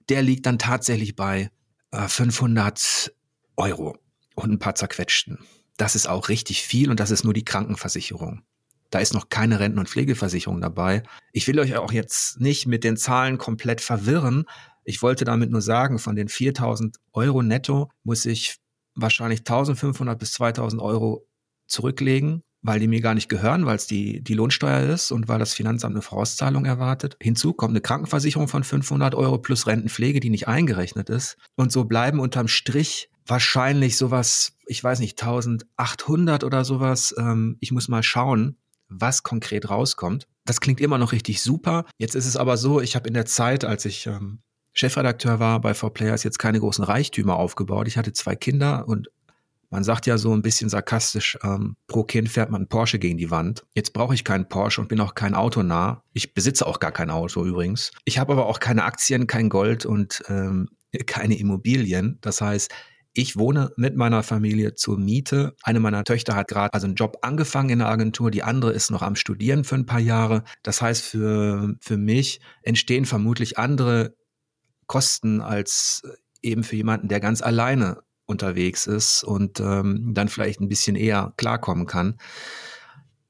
Der 0.09 0.23
liegt 0.23 0.47
dann 0.47 0.59
tatsächlich 0.59 1.17
bei 1.17 1.51
äh, 1.91 2.07
500 2.07 3.13
Euro 3.57 3.99
und 4.37 4.53
ein 4.53 4.59
paar 4.61 4.77
zerquetschten. 4.77 5.39
Das 5.77 5.97
ist 5.97 6.09
auch 6.09 6.29
richtig 6.29 6.63
viel 6.63 6.91
und 6.91 7.01
das 7.01 7.11
ist 7.11 7.25
nur 7.25 7.35
die 7.35 7.45
Krankenversicherung. 7.45 8.43
Da 8.91 9.01
ist 9.01 9.15
noch 9.15 9.29
keine 9.29 9.59
Renten- 9.59 9.81
und 9.81 9.89
Pflegeversicherung 9.89 10.61
dabei. 10.61 11.03
Ich 11.33 11.49
will 11.49 11.59
euch 11.59 11.77
auch 11.77 11.91
jetzt 11.91 12.41
nicht 12.41 12.67
mit 12.67 12.85
den 12.85 12.97
Zahlen 12.97 13.39
komplett 13.39 13.81
verwirren. 13.81 14.45
Ich 14.85 15.03
wollte 15.03 15.25
damit 15.25 15.51
nur 15.51 15.63
sagen, 15.63 15.99
von 15.99 16.15
den 16.15 16.29
4000 16.29 16.99
Euro 17.13 17.43
netto 17.43 17.91
muss 18.05 18.25
ich 18.27 18.59
wahrscheinlich 18.95 19.41
1500 19.41 20.17
bis 20.17 20.35
2000 20.35 20.81
Euro 20.81 21.27
zurücklegen 21.67 22.45
weil 22.65 22.81
die 22.81 22.89
mir 22.89 23.03
gar 23.03 23.15
nicht 23.15 23.29
gehören, 23.29 23.67
weil 23.67 23.77
es 23.77 23.87
die, 23.87 24.23
die 24.23 24.33
Lohnsteuer 24.33 24.81
ist 24.89 25.13
und 25.13 25.29
weil 25.29 25.39
das 25.39 25.53
Finanzamt 25.53 25.95
eine 25.95 26.03
Vorauszahlung 26.03 26.65
erwartet. 26.65 27.17
Hinzu 27.21 27.53
kommt 27.53 27.73
eine 27.73 27.83
Krankenversicherung 27.83 28.49
von 28.49 28.65
500 28.65 29.15
Euro 29.15 29.39
plus 29.39 29.67
Rentenpflege, 29.67 30.19
die 30.19 30.31
nicht 30.31 30.49
eingerechnet 30.49 31.11
ist. 31.11 31.37
Und 31.57 31.71
so 31.71 31.85
bleiben 31.85 32.21
unterm 32.21 32.49
Strich 32.49 33.11
wahrscheinlich 33.27 33.99
sowas, 33.99 34.57
ich 34.67 34.83
weiß 34.83 35.01
nicht, 35.01 35.23
1800 35.23 36.43
oder 36.43 36.65
sowas. 36.65 37.15
Ähm, 37.19 37.59
ich 37.61 37.71
muss 37.71 37.89
mal 37.89 38.03
schauen, 38.03 38.57
was 38.89 39.23
konkret 39.23 39.69
rauskommt. 39.69 40.27
Das 40.47 40.61
klingt 40.61 40.81
immer 40.81 40.97
noch 40.97 41.13
richtig 41.13 41.43
super. 41.43 41.85
Jetzt 41.99 42.15
ist 42.15 42.27
es 42.27 42.37
aber 42.37 42.57
so, 42.57 42.81
ich 42.81 42.97
habe 42.97 43.09
in 43.09 43.15
der 43.15 43.27
Zeit, 43.27 43.67
als 43.67 43.85
ich 43.85 44.07
ähm, 44.07 44.41
Chefredakteur 44.73 45.39
war 45.39 45.61
bei 45.61 45.73
4Players, 45.73 46.25
jetzt 46.25 46.39
keine 46.39 46.61
großen 46.61 46.85
Reichtümer 46.85 47.37
aufgebaut. 47.37 47.89
Ich 47.89 47.99
hatte 47.99 48.15
zwei 48.15 48.37
Kinder 48.37 48.89
und 48.89 49.11
man 49.75 49.83
sagt 49.83 50.07
ja 50.07 50.19
so 50.19 50.33
ein 50.33 50.41
bisschen 50.41 50.71
sarkastisch, 50.71 51.37
ähm, 51.43 51.75
pro 51.89 52.05
Kind 52.05 52.29
fährt 52.29 52.49
man 52.49 52.61
einen 52.61 52.69
Porsche 52.69 53.01
gegen 53.01 53.19
die 53.19 53.33
Wand. 53.33 53.65
Jetzt 53.75 53.93
brauche 53.93 54.15
ich 54.15 54.23
keinen 54.23 54.49
Porsche 54.49 54.81
und 54.81 54.87
bin 54.87 55.01
auch 55.01 55.17
kein 55.17 55.35
Auto 55.35 55.65
nah. 55.65 56.05
Ich 56.13 56.33
besitze 56.33 56.65
auch 56.65 56.79
gar 56.79 56.93
kein 56.93 57.11
Auto 57.11 57.45
übrigens. 57.45 57.91
Ich 58.05 58.21
habe 58.21 58.35
aber 58.35 58.47
auch 58.47 58.61
keine 58.61 58.85
Aktien, 58.85 59.27
kein 59.27 59.49
Gold 59.49 59.85
und 59.85 60.23
ähm, 60.29 60.69
keine 61.07 61.37
Immobilien. 61.37 62.19
Das 62.21 62.41
heißt, 62.41 62.71
ich 63.15 63.37
wohne 63.37 63.73
mit 63.77 63.97
meiner 63.97 64.23
Familie 64.23 64.77
zur 64.77 64.97
Miete. 64.97 65.57
Eine 65.65 65.81
meiner 65.81 66.05
Töchter 66.05 66.37
hat 66.37 66.47
gerade 66.47 66.73
also 66.73 66.87
einen 66.87 66.95
Job 66.95 67.19
angefangen 67.23 67.71
in 67.71 67.81
der 67.81 67.89
Agentur, 67.89 68.31
die 68.31 68.45
andere 68.45 68.71
ist 68.71 68.93
noch 68.93 69.03
am 69.03 69.17
Studieren 69.17 69.65
für 69.65 69.75
ein 69.75 69.87
paar 69.87 69.99
Jahre. 69.99 70.45
Das 70.63 70.83
heißt, 70.83 71.03
für, 71.03 71.75
für 71.81 71.97
mich 71.97 72.41
entstehen 72.63 73.07
vermutlich 73.07 73.59
andere 73.59 74.15
Kosten 74.87 75.41
als 75.41 76.05
eben 76.43 76.63
für 76.63 76.77
jemanden, 76.77 77.09
der 77.09 77.19
ganz 77.19 77.43
alleine 77.43 78.05
unterwegs 78.27 78.87
ist 78.87 79.25
und 79.25 79.61
ähm, 79.61 80.13
dann 80.15 80.29
vielleicht 80.29 80.61
ein 80.61 80.69
bisschen 80.69 80.97
eher 80.97 81.33
klarkommen 81.37 81.87
kann. 81.87 82.19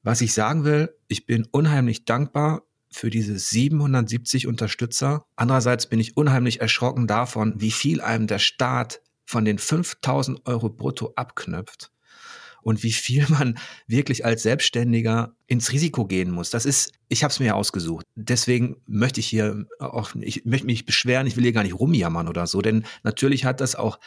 Was 0.02 0.20
ich 0.20 0.34
sagen 0.34 0.64
will, 0.64 0.94
ich 1.08 1.26
bin 1.26 1.46
unheimlich 1.50 2.04
dankbar 2.04 2.62
für 2.90 3.10
diese 3.10 3.38
770 3.38 4.46
Unterstützer. 4.46 5.26
Andererseits 5.34 5.88
bin 5.88 5.98
ich 5.98 6.16
unheimlich 6.16 6.60
erschrocken 6.60 7.06
davon, 7.06 7.54
wie 7.60 7.72
viel 7.72 8.00
einem 8.00 8.26
der 8.26 8.38
Staat 8.38 9.00
von 9.24 9.44
den 9.44 9.58
5000 9.58 10.46
Euro 10.46 10.68
brutto 10.68 11.12
abknüpft. 11.16 11.90
und 12.62 12.82
wie 12.82 12.92
viel 12.92 13.26
man 13.28 13.58
wirklich 13.86 14.24
als 14.24 14.42
Selbstständiger 14.42 15.36
ins 15.46 15.72
Risiko 15.72 16.06
gehen 16.06 16.30
muss. 16.30 16.50
Das 16.50 16.64
ist, 16.64 16.92
ich 17.08 17.22
habe 17.22 17.30
es 17.30 17.38
mir 17.38 17.46
ja 17.46 17.54
ausgesucht. 17.54 18.06
Deswegen 18.14 18.76
möchte 18.86 19.20
ich 19.20 19.26
hier 19.26 19.66
auch, 19.78 20.14
ich 20.20 20.44
möchte 20.46 20.66
mich 20.66 20.86
beschweren, 20.86 21.26
ich 21.26 21.36
will 21.36 21.42
hier 21.42 21.52
gar 21.52 21.62
nicht 21.62 21.78
rumjammern 21.78 22.28
oder 22.28 22.46
so, 22.46 22.62
denn 22.62 22.84
natürlich 23.02 23.44
hat 23.44 23.60
das 23.60 23.74
auch 23.74 23.98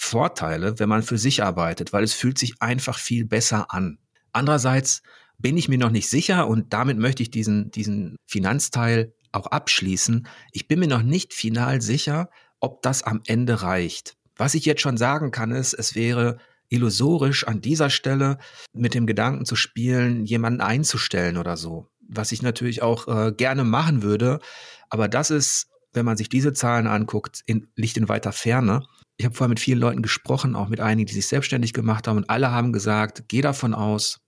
Vorteile, 0.00 0.78
wenn 0.78 0.88
man 0.88 1.02
für 1.02 1.18
sich 1.18 1.42
arbeitet, 1.42 1.92
weil 1.92 2.04
es 2.04 2.14
fühlt 2.14 2.38
sich 2.38 2.62
einfach 2.62 2.98
viel 2.98 3.24
besser 3.24 3.74
an. 3.74 3.98
Andererseits 4.32 5.02
bin 5.38 5.56
ich 5.56 5.68
mir 5.68 5.76
noch 5.76 5.90
nicht 5.90 6.08
sicher 6.08 6.46
und 6.46 6.72
damit 6.72 6.98
möchte 6.98 7.22
ich 7.22 7.32
diesen, 7.32 7.72
diesen 7.72 8.16
Finanzteil 8.24 9.12
auch 9.32 9.46
abschließen. 9.46 10.28
Ich 10.52 10.68
bin 10.68 10.78
mir 10.78 10.86
noch 10.86 11.02
nicht 11.02 11.34
final 11.34 11.80
sicher, 11.80 12.30
ob 12.60 12.80
das 12.82 13.02
am 13.02 13.22
Ende 13.26 13.62
reicht. 13.62 14.16
Was 14.36 14.54
ich 14.54 14.64
jetzt 14.64 14.82
schon 14.82 14.96
sagen 14.96 15.32
kann, 15.32 15.50
ist, 15.50 15.74
es 15.74 15.96
wäre 15.96 16.38
illusorisch 16.68 17.46
an 17.48 17.60
dieser 17.60 17.90
Stelle 17.90 18.38
mit 18.72 18.94
dem 18.94 19.06
Gedanken 19.06 19.46
zu 19.46 19.56
spielen, 19.56 20.26
jemanden 20.26 20.60
einzustellen 20.60 21.38
oder 21.38 21.56
so. 21.56 21.88
Was 22.08 22.30
ich 22.30 22.40
natürlich 22.40 22.82
auch 22.82 23.08
äh, 23.08 23.32
gerne 23.32 23.64
machen 23.64 24.02
würde. 24.02 24.38
Aber 24.90 25.08
das 25.08 25.30
ist, 25.30 25.66
wenn 25.92 26.04
man 26.04 26.16
sich 26.16 26.28
diese 26.28 26.52
Zahlen 26.52 26.86
anguckt, 26.86 27.42
in, 27.46 27.66
liegt 27.74 27.96
in 27.96 28.08
weiter 28.08 28.30
Ferne. 28.30 28.86
Ich 29.18 29.24
habe 29.24 29.34
vorher 29.34 29.48
mit 29.48 29.60
vielen 29.60 29.80
Leuten 29.80 30.00
gesprochen, 30.00 30.54
auch 30.54 30.68
mit 30.68 30.80
einigen, 30.80 31.06
die 31.06 31.14
sich 31.14 31.26
selbstständig 31.26 31.72
gemacht 31.72 32.06
haben, 32.06 32.16
und 32.16 32.30
alle 32.30 32.50
haben 32.50 32.72
gesagt, 32.72 33.24
geh 33.28 33.40
davon 33.40 33.74
aus, 33.74 34.20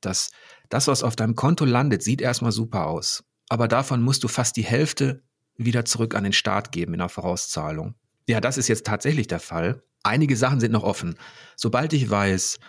dass 0.00 0.30
das, 0.68 0.86
was 0.86 1.02
auf 1.02 1.16
deinem 1.16 1.34
Konto 1.34 1.64
landet, 1.64 2.02
sieht 2.02 2.20
erstmal 2.22 2.52
super 2.52 2.86
aus. 2.86 3.24
Aber 3.48 3.66
davon 3.66 4.02
musst 4.02 4.22
du 4.22 4.28
fast 4.28 4.56
die 4.56 4.64
Hälfte 4.64 5.24
wieder 5.56 5.84
zurück 5.84 6.14
an 6.14 6.24
den 6.24 6.32
Staat 6.32 6.70
geben 6.70 6.94
in 6.94 7.00
der 7.00 7.08
Vorauszahlung. 7.08 7.96
Ja, 8.28 8.40
das 8.40 8.56
ist 8.56 8.68
jetzt 8.68 8.86
tatsächlich 8.86 9.26
der 9.26 9.40
Fall. 9.40 9.82
Einige 10.04 10.36
Sachen 10.36 10.60
sind 10.60 10.72
noch 10.72 10.84
offen. 10.84 11.16
Sobald 11.56 11.92
ich 11.92 12.08
weiß, 12.08 12.60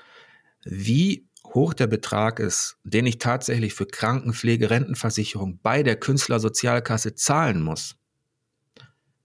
wie 0.65 1.30
hoch 1.53 1.75
der 1.75 1.88
Betrag 1.88 2.39
ist, 2.39 2.77
den 2.84 3.06
ich 3.06 3.20
tatsächlich 3.20 3.75
für 3.75 3.86
Krankenpflege, 3.86 4.72
Rentenversicherung 4.72 5.60
bei 5.62 5.84
der 5.84 5.98
Künstlersozialkasse 5.98 7.13
zahlen 7.13 7.62
muss, 7.62 7.98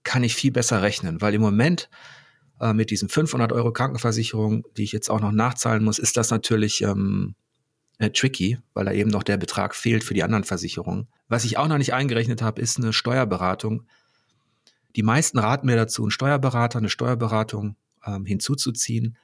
kann 0.03 0.23
ich 0.23 0.35
viel 0.35 0.51
besser 0.51 0.83
rechnen, 0.83 1.19
weil 1.19 1.33
im 1.33 1.41
Moment 1.41 1.89
äh, 2.59 2.73
mit 2.73 2.91
diesen 2.91 3.09
500 3.09 3.51
Euro 3.51 3.71
Krankenversicherung, 3.71 4.65
die 4.77 4.83
ich 4.83 4.91
jetzt 4.91 5.09
auch 5.09 5.21
noch 5.21 5.31
nachzahlen 5.31 5.83
muss, 5.83 5.99
ist 5.99 6.17
das 6.17 6.31
natürlich 6.31 6.81
ähm, 6.81 7.35
äh, 7.99 8.09
tricky, 8.09 8.59
weil 8.73 8.85
da 8.85 8.91
eben 8.91 9.09
noch 9.09 9.23
der 9.23 9.37
Betrag 9.37 9.75
fehlt 9.75 10.03
für 10.03 10.13
die 10.13 10.23
anderen 10.23 10.43
Versicherungen. 10.43 11.07
Was 11.27 11.45
ich 11.45 11.57
auch 11.57 11.67
noch 11.67 11.77
nicht 11.77 11.93
eingerechnet 11.93 12.41
habe, 12.41 12.61
ist 12.61 12.77
eine 12.77 12.93
Steuerberatung. 12.93 13.83
Die 14.95 15.03
meisten 15.03 15.39
raten 15.39 15.67
mir 15.67 15.75
dazu, 15.75 16.03
einen 16.03 16.11
Steuerberater, 16.11 16.79
eine 16.79 16.89
Steuerberatung 16.89 17.75
ähm, 18.05 18.25
hinzuzuziehen. 18.25 19.17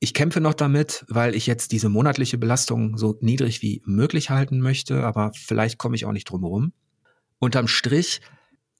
Ich 0.00 0.12
kämpfe 0.12 0.40
noch 0.40 0.54
damit, 0.54 1.04
weil 1.08 1.34
ich 1.34 1.46
jetzt 1.46 1.72
diese 1.72 1.88
monatliche 1.88 2.36
Belastung 2.36 2.98
so 2.98 3.16
niedrig 3.20 3.62
wie 3.62 3.82
möglich 3.86 4.30
halten 4.30 4.60
möchte, 4.60 5.04
aber 5.04 5.32
vielleicht 5.34 5.78
komme 5.78 5.96
ich 5.96 6.04
auch 6.04 6.12
nicht 6.12 6.28
drum. 6.28 6.72
Unterm 7.38 7.68
Strich 7.68 8.20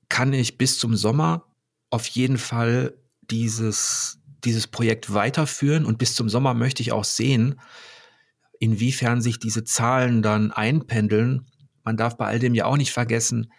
kann 0.08 0.32
ich 0.32 0.58
bis 0.58 0.78
zum 0.78 0.96
Sommer 0.96 1.46
auf 1.90 2.06
jeden 2.06 2.38
Fall 2.38 2.94
dieses, 3.30 4.18
dieses 4.44 4.66
Projekt 4.66 5.12
weiterführen 5.12 5.84
und 5.84 5.98
bis 5.98 6.14
zum 6.14 6.28
Sommer 6.28 6.54
möchte 6.54 6.82
ich 6.82 6.92
auch 6.92 7.04
sehen, 7.04 7.60
inwiefern 8.58 9.20
sich 9.20 9.38
diese 9.38 9.64
Zahlen 9.64 10.22
dann 10.22 10.50
einpendeln. 10.50 11.46
Man 11.82 11.96
darf 11.96 12.16
bei 12.16 12.26
all 12.26 12.38
dem 12.38 12.54
ja 12.54 12.66
auch 12.66 12.76
nicht 12.76 12.92
vergessen, 12.92 13.52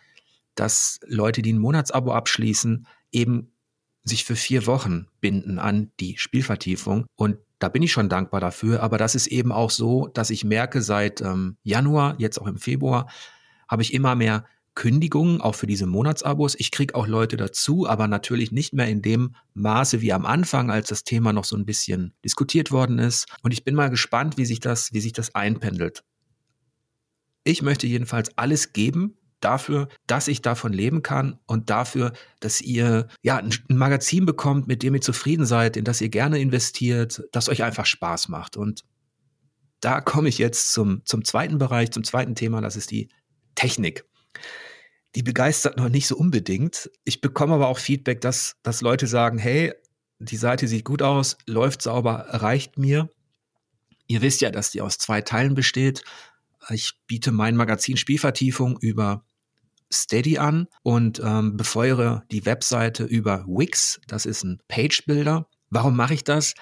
dass 0.55 0.99
Leute, 1.05 1.41
die 1.41 1.53
ein 1.53 1.59
Monatsabo 1.59 2.13
abschließen, 2.13 2.87
eben 3.11 3.51
sich 4.03 4.23
für 4.23 4.35
vier 4.35 4.67
Wochen 4.67 5.07
binden 5.19 5.59
an 5.59 5.91
die 5.99 6.17
Spielvertiefung. 6.17 7.05
Und 7.15 7.37
da 7.59 7.69
bin 7.69 7.83
ich 7.83 7.91
schon 7.91 8.09
dankbar 8.09 8.39
dafür. 8.39 8.83
Aber 8.83 8.97
das 8.97 9.15
ist 9.15 9.27
eben 9.27 9.51
auch 9.51 9.71
so, 9.71 10.07
dass 10.07 10.29
ich 10.29 10.43
merke, 10.43 10.81
seit 10.81 11.21
ähm, 11.21 11.57
Januar, 11.63 12.15
jetzt 12.19 12.39
auch 12.39 12.47
im 12.47 12.57
Februar, 12.57 13.09
habe 13.67 13.81
ich 13.81 13.93
immer 13.93 14.15
mehr 14.15 14.45
Kündigungen, 14.75 15.41
auch 15.41 15.55
für 15.55 15.67
diese 15.67 15.87
Monatsabos. 15.87 16.55
Ich 16.59 16.69
kriege 16.69 16.95
auch 16.95 17.07
Leute 17.07 17.37
dazu, 17.37 17.87
aber 17.87 18.07
natürlich 18.07 18.51
nicht 18.51 18.73
mehr 18.73 18.87
in 18.87 19.01
dem 19.01 19.35
Maße 19.53 20.01
wie 20.01 20.13
am 20.13 20.25
Anfang, 20.25 20.69
als 20.69 20.89
das 20.89 21.03
Thema 21.03 21.33
noch 21.33 21.45
so 21.45 21.55
ein 21.55 21.65
bisschen 21.65 22.13
diskutiert 22.23 22.71
worden 22.71 22.99
ist. 22.99 23.25
Und 23.41 23.51
ich 23.51 23.63
bin 23.63 23.73
mal 23.73 23.89
gespannt, 23.89 24.37
wie 24.37 24.45
sich 24.45 24.59
das, 24.59 24.93
wie 24.93 24.99
sich 24.99 25.13
das 25.13 25.33
einpendelt. 25.33 26.03
Ich 27.45 27.61
möchte 27.61 27.87
jedenfalls 27.87 28.37
alles 28.37 28.73
geben 28.73 29.17
dafür, 29.39 29.87
dass 30.07 30.27
ich 30.27 30.41
davon 30.41 30.73
leben 30.73 31.03
kann 31.03 31.39
und 31.45 31.69
dafür, 31.69 32.13
dass 32.39 32.61
ihr 32.61 33.07
ja 33.21 33.37
ein 33.37 33.53
Magazin 33.69 34.25
bekommt, 34.25 34.67
mit 34.67 34.83
dem 34.83 34.95
ihr 34.95 35.01
zufrieden 35.01 35.45
seid, 35.45 35.77
in 35.77 35.85
das 35.85 36.01
ihr 36.01 36.09
gerne 36.09 36.39
investiert, 36.39 37.23
das 37.31 37.47
euch 37.47 37.63
einfach 37.63 37.85
Spaß 37.85 38.29
macht. 38.29 38.57
Und 38.57 38.83
da 39.79 40.01
komme 40.01 40.29
ich 40.29 40.37
jetzt 40.37 40.73
zum, 40.73 41.01
zum 41.05 41.23
zweiten 41.23 41.59
Bereich, 41.59 41.91
zum 41.91 42.03
zweiten 42.03 42.35
Thema, 42.35 42.61
das 42.61 42.75
ist 42.75 42.91
die 42.91 43.09
Technik 43.53 44.05
die 45.15 45.23
begeistert 45.23 45.77
noch 45.77 45.89
nicht 45.89 46.07
so 46.07 46.17
unbedingt. 46.17 46.91
Ich 47.05 47.21
bekomme 47.21 47.55
aber 47.55 47.67
auch 47.67 47.79
Feedback, 47.79 48.21
dass, 48.21 48.55
dass 48.63 48.81
Leute 48.81 49.07
sagen, 49.07 49.37
hey, 49.37 49.73
die 50.19 50.37
Seite 50.37 50.67
sieht 50.67 50.85
gut 50.85 51.01
aus, 51.01 51.37
läuft 51.45 51.81
sauber, 51.81 52.25
reicht 52.29 52.77
mir. 52.77 53.09
Ihr 54.07 54.21
wisst 54.21 54.41
ja, 54.41 54.51
dass 54.51 54.71
die 54.71 54.81
aus 54.81 54.97
zwei 54.97 55.21
Teilen 55.21 55.55
besteht. 55.55 56.03
Ich 56.69 56.93
biete 57.07 57.31
mein 57.31 57.55
Magazin 57.55 57.97
Spielvertiefung 57.97 58.77
über 58.79 59.23
Steady 59.91 60.37
an 60.37 60.67
und 60.83 61.21
ähm, 61.23 61.57
befeuere 61.57 62.23
die 62.31 62.45
Webseite 62.45 63.03
über 63.03 63.45
Wix. 63.47 64.01
Das 64.07 64.25
ist 64.25 64.43
ein 64.43 64.61
Page-Builder. 64.67 65.47
Warum 65.69 65.95
mache 65.95 66.13
ich 66.13 66.23
das? 66.23 66.55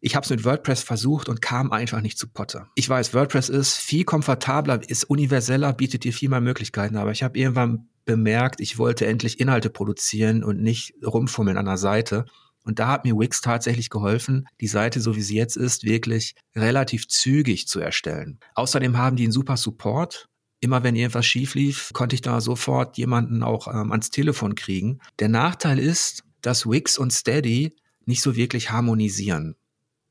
Ich 0.00 0.14
habe 0.14 0.24
es 0.24 0.30
mit 0.30 0.44
WordPress 0.44 0.82
versucht 0.82 1.28
und 1.28 1.42
kam 1.42 1.72
einfach 1.72 2.00
nicht 2.00 2.18
zu 2.18 2.28
Potter. 2.28 2.68
Ich 2.74 2.88
weiß, 2.88 3.14
WordPress 3.14 3.48
ist 3.48 3.76
viel 3.76 4.04
komfortabler, 4.04 4.80
ist 4.88 5.04
universeller, 5.04 5.72
bietet 5.72 6.04
dir 6.04 6.12
viel 6.12 6.28
mehr 6.28 6.40
Möglichkeiten, 6.40 6.96
aber 6.96 7.12
ich 7.12 7.22
habe 7.22 7.38
irgendwann 7.38 7.88
bemerkt, 8.04 8.60
ich 8.60 8.78
wollte 8.78 9.06
endlich 9.06 9.40
Inhalte 9.40 9.68
produzieren 9.68 10.44
und 10.44 10.62
nicht 10.62 10.94
rumfummeln 11.04 11.58
an 11.58 11.66
der 11.66 11.76
Seite. 11.76 12.24
Und 12.64 12.78
da 12.78 12.88
hat 12.88 13.04
mir 13.04 13.16
Wix 13.16 13.40
tatsächlich 13.40 13.90
geholfen, 13.90 14.46
die 14.60 14.66
Seite, 14.66 15.00
so 15.00 15.14
wie 15.14 15.22
sie 15.22 15.36
jetzt 15.36 15.56
ist, 15.56 15.84
wirklich 15.84 16.34
relativ 16.54 17.06
zügig 17.06 17.68
zu 17.68 17.78
erstellen. 17.80 18.40
Außerdem 18.54 18.96
haben 18.96 19.16
die 19.16 19.24
einen 19.24 19.32
super 19.32 19.56
Support. 19.56 20.28
Immer 20.60 20.82
wenn 20.82 20.96
irgendwas 20.96 21.26
schief 21.26 21.54
lief, 21.54 21.90
konnte 21.92 22.14
ich 22.14 22.22
da 22.22 22.40
sofort 22.40 22.96
jemanden 22.96 23.42
auch 23.42 23.68
ähm, 23.68 23.92
ans 23.92 24.10
Telefon 24.10 24.54
kriegen. 24.54 25.00
Der 25.20 25.28
Nachteil 25.28 25.78
ist, 25.78 26.24
dass 26.40 26.66
Wix 26.66 26.98
und 26.98 27.12
Steady 27.12 27.76
nicht 28.04 28.22
so 28.22 28.34
wirklich 28.34 28.70
harmonisieren. 28.70 29.56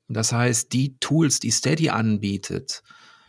Das 0.07 0.31
heißt, 0.31 0.71
die 0.73 0.97
Tools, 0.99 1.39
die 1.39 1.51
Steady 1.51 1.89
anbietet, 1.89 2.83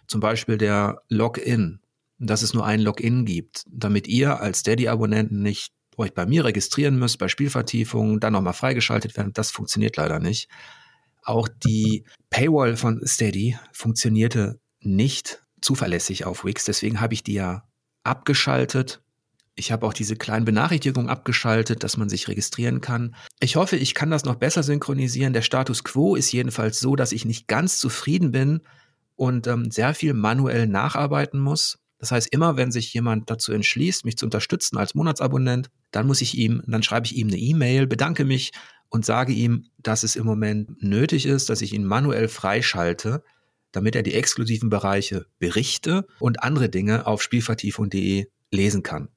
zum 0.06 0.20
Beispiel 0.20 0.58
der 0.58 1.02
Login, 1.08 1.80
dass 2.18 2.42
es 2.42 2.54
nur 2.54 2.64
ein 2.64 2.80
Login 2.80 3.24
gibt, 3.24 3.64
damit 3.68 4.06
ihr 4.06 4.40
als 4.40 4.60
Steady-Abonnenten 4.60 5.42
nicht 5.42 5.72
euch 5.96 6.12
bei 6.12 6.26
mir 6.26 6.44
registrieren 6.44 6.98
müsst, 6.98 7.18
bei 7.18 7.28
Spielvertiefungen, 7.28 8.20
dann 8.20 8.34
nochmal 8.34 8.52
freigeschaltet 8.52 9.16
werden, 9.16 9.32
das 9.32 9.50
funktioniert 9.50 9.96
leider 9.96 10.18
nicht. 10.18 10.48
Auch 11.22 11.48
die 11.48 12.04
Paywall 12.30 12.76
von 12.76 13.00
Steady 13.06 13.56
funktionierte 13.72 14.60
nicht 14.80 15.44
zuverlässig 15.60 16.24
auf 16.24 16.44
Wix, 16.44 16.64
deswegen 16.64 17.00
habe 17.00 17.14
ich 17.14 17.22
die 17.22 17.34
ja 17.34 17.66
abgeschaltet 18.04 19.02
ich 19.56 19.72
habe 19.72 19.86
auch 19.86 19.94
diese 19.94 20.16
kleinen 20.16 20.44
Benachrichtigungen 20.44 21.08
abgeschaltet, 21.08 21.82
dass 21.82 21.96
man 21.96 22.10
sich 22.10 22.28
registrieren 22.28 22.82
kann. 22.82 23.16
Ich 23.40 23.56
hoffe, 23.56 23.76
ich 23.76 23.94
kann 23.94 24.10
das 24.10 24.26
noch 24.26 24.34
besser 24.34 24.62
synchronisieren. 24.62 25.32
Der 25.32 25.42
Status 25.42 25.82
quo 25.82 26.14
ist 26.14 26.30
jedenfalls 26.30 26.78
so, 26.78 26.94
dass 26.94 27.12
ich 27.12 27.24
nicht 27.24 27.48
ganz 27.48 27.78
zufrieden 27.78 28.32
bin 28.32 28.60
und 29.16 29.46
ähm, 29.46 29.70
sehr 29.70 29.94
viel 29.94 30.12
manuell 30.12 30.66
nacharbeiten 30.66 31.40
muss. 31.40 31.78
Das 31.98 32.12
heißt, 32.12 32.28
immer 32.30 32.58
wenn 32.58 32.70
sich 32.70 32.92
jemand 32.92 33.30
dazu 33.30 33.52
entschließt, 33.52 34.04
mich 34.04 34.18
zu 34.18 34.26
unterstützen 34.26 34.76
als 34.76 34.94
Monatsabonnent, 34.94 35.70
dann 35.90 36.06
muss 36.06 36.20
ich 36.20 36.36
ihm, 36.36 36.62
dann 36.66 36.82
schreibe 36.82 37.06
ich 37.06 37.16
ihm 37.16 37.28
eine 37.28 37.38
E-Mail, 37.38 37.86
bedanke 37.86 38.26
mich 38.26 38.52
und 38.90 39.06
sage 39.06 39.32
ihm, 39.32 39.70
dass 39.78 40.02
es 40.02 40.16
im 40.16 40.26
Moment 40.26 40.82
nötig 40.82 41.24
ist, 41.24 41.48
dass 41.48 41.62
ich 41.62 41.72
ihn 41.72 41.86
manuell 41.86 42.28
freischalte, 42.28 43.24
damit 43.72 43.96
er 43.96 44.02
die 44.02 44.14
exklusiven 44.14 44.68
Bereiche 44.68 45.24
Berichte 45.38 46.06
und 46.18 46.42
andere 46.42 46.68
Dinge 46.68 47.06
auf 47.06 47.22
spielvertiefung.de 47.22 48.26
lesen 48.52 48.82
kann. 48.82 49.08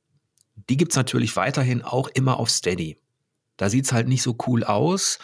Die 0.68 0.78
gibt's 0.78 0.96
natürlich 0.96 1.36
weiterhin 1.36 1.82
auch 1.82 2.08
immer 2.08 2.38
auf 2.38 2.50
Steady. 2.50 2.98
Da 3.58 3.70
sieht's 3.70 3.92
halt 3.92 4.08
nicht 4.08 4.24
so 4.24 4.38
cool 4.48 4.63
aus, 4.63 5.20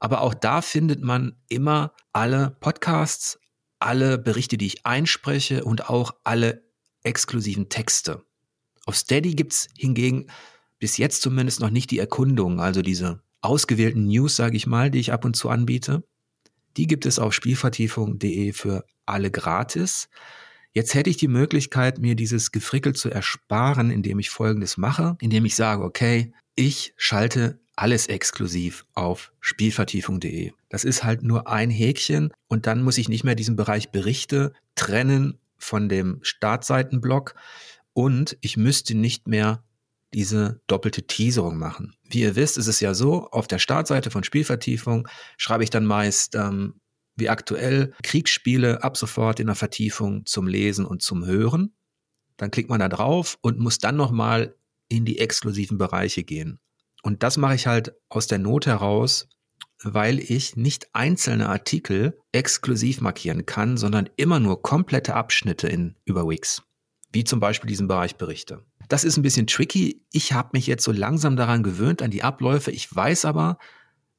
aber 0.00 0.20
auch 0.20 0.34
da 0.34 0.62
findet 0.62 1.02
man 1.02 1.36
immer 1.48 1.92
alle 2.12 2.56
Podcasts, 2.60 3.38
alle 3.78 4.18
Berichte, 4.18 4.58
die 4.58 4.66
ich 4.66 4.86
einspreche 4.86 5.64
und 5.64 5.88
auch 5.88 6.12
alle 6.24 6.64
exklusiven 7.02 7.68
Texte. 7.68 8.24
Auf 8.86 8.96
Steady 8.96 9.34
gibt's 9.34 9.68
hingegen 9.76 10.26
bis 10.78 10.96
jetzt 10.96 11.22
zumindest 11.22 11.60
noch 11.60 11.70
nicht 11.70 11.90
die 11.90 11.98
Erkundung, 11.98 12.60
also 12.60 12.82
diese 12.82 13.22
ausgewählten 13.40 14.06
News, 14.06 14.36
sage 14.36 14.56
ich 14.56 14.66
mal, 14.66 14.90
die 14.90 14.98
ich 14.98 15.12
ab 15.12 15.24
und 15.24 15.34
zu 15.34 15.48
anbiete. 15.48 16.04
Die 16.76 16.86
gibt 16.86 17.06
es 17.06 17.18
auf 17.18 17.32
spielvertiefung.de 17.34 18.52
für 18.52 18.84
alle 19.06 19.30
gratis. 19.30 20.08
Jetzt 20.72 20.94
hätte 20.94 21.10
ich 21.10 21.16
die 21.16 21.28
Möglichkeit, 21.28 21.98
mir 21.98 22.14
dieses 22.14 22.52
Gefrickel 22.52 22.94
zu 22.94 23.10
ersparen, 23.10 23.90
indem 23.90 24.18
ich 24.18 24.30
Folgendes 24.30 24.76
mache, 24.76 25.16
indem 25.20 25.44
ich 25.44 25.54
sage, 25.54 25.82
okay, 25.82 26.32
ich 26.54 26.94
schalte 26.96 27.60
alles 27.76 28.08
exklusiv 28.08 28.84
auf 28.94 29.32
spielvertiefung.de. 29.40 30.52
Das 30.68 30.84
ist 30.84 31.04
halt 31.04 31.22
nur 31.22 31.48
ein 31.48 31.70
Häkchen 31.70 32.32
und 32.48 32.66
dann 32.66 32.82
muss 32.82 32.98
ich 32.98 33.08
nicht 33.08 33.24
mehr 33.24 33.36
diesen 33.36 33.56
Bereich 33.56 33.90
Berichte 33.90 34.52
trennen 34.74 35.38
von 35.58 35.88
dem 35.88 36.18
Startseitenblock 36.22 37.34
und 37.92 38.36
ich 38.40 38.56
müsste 38.56 38.96
nicht 38.96 39.28
mehr 39.28 39.62
diese 40.12 40.60
doppelte 40.66 41.06
Teaserung 41.06 41.58
machen. 41.58 41.94
Wie 42.04 42.20
ihr 42.20 42.36
wisst, 42.36 42.58
ist 42.58 42.66
es 42.66 42.80
ja 42.80 42.94
so, 42.94 43.28
auf 43.30 43.46
der 43.46 43.58
Startseite 43.58 44.10
von 44.10 44.24
Spielvertiefung 44.24 45.06
schreibe 45.36 45.64
ich 45.64 45.70
dann 45.70 45.84
meist 45.84 46.34
ähm, 46.34 46.80
wie 47.18 47.28
aktuell 47.28 47.92
Kriegsspiele 48.02 48.82
ab 48.82 48.96
sofort 48.96 49.40
in 49.40 49.46
der 49.46 49.56
Vertiefung 49.56 50.24
zum 50.26 50.46
Lesen 50.46 50.84
und 50.84 51.02
zum 51.02 51.26
Hören. 51.26 51.74
Dann 52.36 52.50
klickt 52.50 52.70
man 52.70 52.80
da 52.80 52.88
drauf 52.88 53.38
und 53.40 53.58
muss 53.58 53.78
dann 53.78 53.96
nochmal 53.96 54.54
in 54.88 55.04
die 55.04 55.18
exklusiven 55.18 55.78
Bereiche 55.78 56.24
gehen. 56.24 56.60
Und 57.02 57.22
das 57.22 57.36
mache 57.36 57.54
ich 57.54 57.66
halt 57.66 57.94
aus 58.08 58.26
der 58.26 58.38
Not 58.38 58.66
heraus, 58.66 59.28
weil 59.82 60.18
ich 60.18 60.56
nicht 60.56 60.88
einzelne 60.92 61.48
Artikel 61.48 62.18
exklusiv 62.32 63.00
markieren 63.00 63.46
kann, 63.46 63.76
sondern 63.76 64.08
immer 64.16 64.40
nur 64.40 64.62
komplette 64.62 65.14
Abschnitte 65.14 65.68
in 65.68 65.96
über 66.04 66.28
Wix. 66.28 66.62
Wie 67.12 67.24
zum 67.24 67.40
Beispiel 67.40 67.68
diesen 67.68 67.88
Bereich 67.88 68.16
Berichte. 68.16 68.64
Das 68.88 69.04
ist 69.04 69.16
ein 69.16 69.22
bisschen 69.22 69.46
tricky. 69.46 70.04
Ich 70.12 70.32
habe 70.32 70.50
mich 70.52 70.66
jetzt 70.66 70.84
so 70.84 70.92
langsam 70.92 71.36
daran 71.36 71.62
gewöhnt, 71.62 72.02
an 72.02 72.10
die 72.10 72.22
Abläufe. 72.22 72.70
Ich 72.70 72.94
weiß 72.94 73.24
aber, 73.24 73.58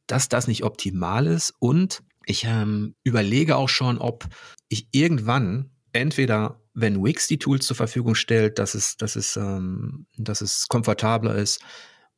dass 0.08 0.30
das 0.30 0.48
nicht 0.48 0.64
optimal 0.64 1.28
ist 1.28 1.54
und 1.60 2.04
ich 2.26 2.46
ähm, 2.46 2.96
überlege 3.04 3.56
auch 3.56 3.70
schon, 3.70 3.98
ob 3.98 4.28
ich 4.68 4.88
irgendwann 4.92 5.72
entweder, 5.94 6.62
wenn 6.74 7.04
Wix 7.04 7.28
die 7.28 7.40
Tools 7.40 7.66
zur 7.66 7.76
Verfügung 7.76 8.16
stellt, 8.16 8.60
dass 8.60 8.76
es, 8.76 8.98
dass 8.98 9.16
es, 9.16 9.36
ähm, 9.36 10.06
dass 10.18 10.42
es 10.42 10.68
komfortabler 10.68 11.36
ist, 11.36 11.62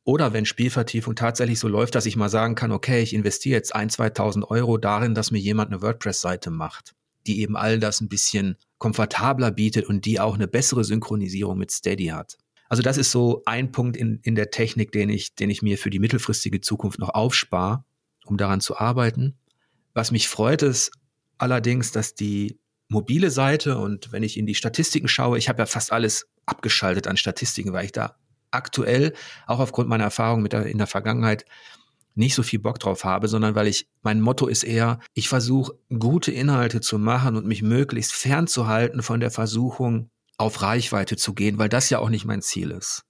oder 0.04 0.32
wenn 0.32 0.46
Spielvertiefung 0.46 1.14
tatsächlich 1.14 1.60
so 1.60 1.68
läuft, 1.68 1.94
dass 1.94 2.06
ich 2.06 2.16
mal 2.16 2.28
sagen 2.28 2.54
kann, 2.54 2.72
okay, 2.72 3.02
ich 3.02 3.14
investiere 3.14 3.56
jetzt 3.56 3.74
ein, 3.74 3.88
2000 3.88 4.50
Euro 4.50 4.76
darin, 4.76 5.14
dass 5.14 5.30
mir 5.30 5.38
jemand 5.38 5.70
eine 5.70 5.80
WordPress-Seite 5.80 6.50
macht, 6.50 6.94
die 7.26 7.40
eben 7.40 7.56
all 7.56 7.78
das 7.78 8.00
ein 8.00 8.08
bisschen 8.08 8.56
komfortabler 8.78 9.52
bietet 9.52 9.86
und 9.86 10.04
die 10.04 10.18
auch 10.18 10.34
eine 10.34 10.48
bessere 10.48 10.82
Synchronisierung 10.82 11.56
mit 11.56 11.70
Steady 11.70 12.06
hat. 12.06 12.36
Also 12.68 12.82
das 12.82 12.96
ist 12.96 13.12
so 13.12 13.42
ein 13.44 13.70
Punkt 13.70 13.96
in, 13.96 14.18
in 14.22 14.34
der 14.34 14.50
Technik, 14.50 14.90
den 14.92 15.08
ich, 15.08 15.34
den 15.34 15.50
ich 15.50 15.62
mir 15.62 15.78
für 15.78 15.90
die 15.90 16.00
mittelfristige 16.00 16.60
Zukunft 16.60 16.98
noch 16.98 17.10
aufspare, 17.10 17.84
um 18.24 18.38
daran 18.38 18.60
zu 18.60 18.76
arbeiten. 18.76 19.36
Was 19.94 20.10
mich 20.10 20.28
freut, 20.28 20.62
ist 20.62 20.90
allerdings, 21.38 21.92
dass 21.92 22.14
die 22.14 22.58
mobile 22.88 23.30
Seite 23.30 23.78
und 23.78 24.12
wenn 24.12 24.22
ich 24.22 24.36
in 24.36 24.46
die 24.46 24.54
Statistiken 24.54 25.08
schaue, 25.08 25.38
ich 25.38 25.48
habe 25.48 25.60
ja 25.60 25.66
fast 25.66 25.92
alles 25.92 26.26
abgeschaltet 26.46 27.06
an 27.06 27.16
Statistiken, 27.16 27.72
weil 27.72 27.86
ich 27.86 27.92
da 27.92 28.16
aktuell, 28.50 29.14
auch 29.46 29.58
aufgrund 29.58 29.88
meiner 29.88 30.04
Erfahrung 30.04 30.42
mit 30.42 30.52
der, 30.52 30.66
in 30.66 30.78
der 30.78 30.86
Vergangenheit, 30.86 31.44
nicht 32.14 32.34
so 32.34 32.42
viel 32.42 32.58
Bock 32.58 32.78
drauf 32.78 33.04
habe, 33.04 33.26
sondern 33.28 33.54
weil 33.54 33.66
ich, 33.66 33.88
mein 34.02 34.20
Motto 34.20 34.46
ist 34.46 34.64
eher, 34.64 34.98
ich 35.14 35.28
versuche 35.28 35.72
gute 35.98 36.30
Inhalte 36.30 36.82
zu 36.82 36.98
machen 36.98 37.36
und 37.36 37.46
mich 37.46 37.62
möglichst 37.62 38.12
fernzuhalten 38.12 39.02
von 39.02 39.20
der 39.20 39.30
Versuchung, 39.30 40.10
auf 40.36 40.60
Reichweite 40.60 41.16
zu 41.16 41.34
gehen, 41.34 41.58
weil 41.58 41.68
das 41.68 41.88
ja 41.88 41.98
auch 41.98 42.10
nicht 42.10 42.24
mein 42.24 42.42
Ziel 42.42 42.70
ist. 42.70 43.04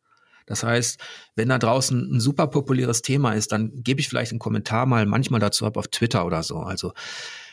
Das 0.47 0.63
heißt, 0.63 1.01
wenn 1.37 1.49
da 1.49 1.59
draußen 1.59 2.17
ein 2.17 2.21
super 2.21 2.47
populäres 2.47 3.03
Thema 3.03 3.33
ist, 3.33 3.53
dann 3.53 3.83
gebe 3.83 4.01
ich 4.01 4.09
vielleicht 4.09 4.33
einen 4.33 4.39
Kommentar 4.39 4.87
mal 4.87 5.07
manchmal 5.07 5.41
dazu 5.41 5.67
ab 5.67 5.77
auf 5.77 5.89
Twitter 5.89 6.27
oder 6.27 6.43
so. 6.43 6.59
Also 6.59 6.93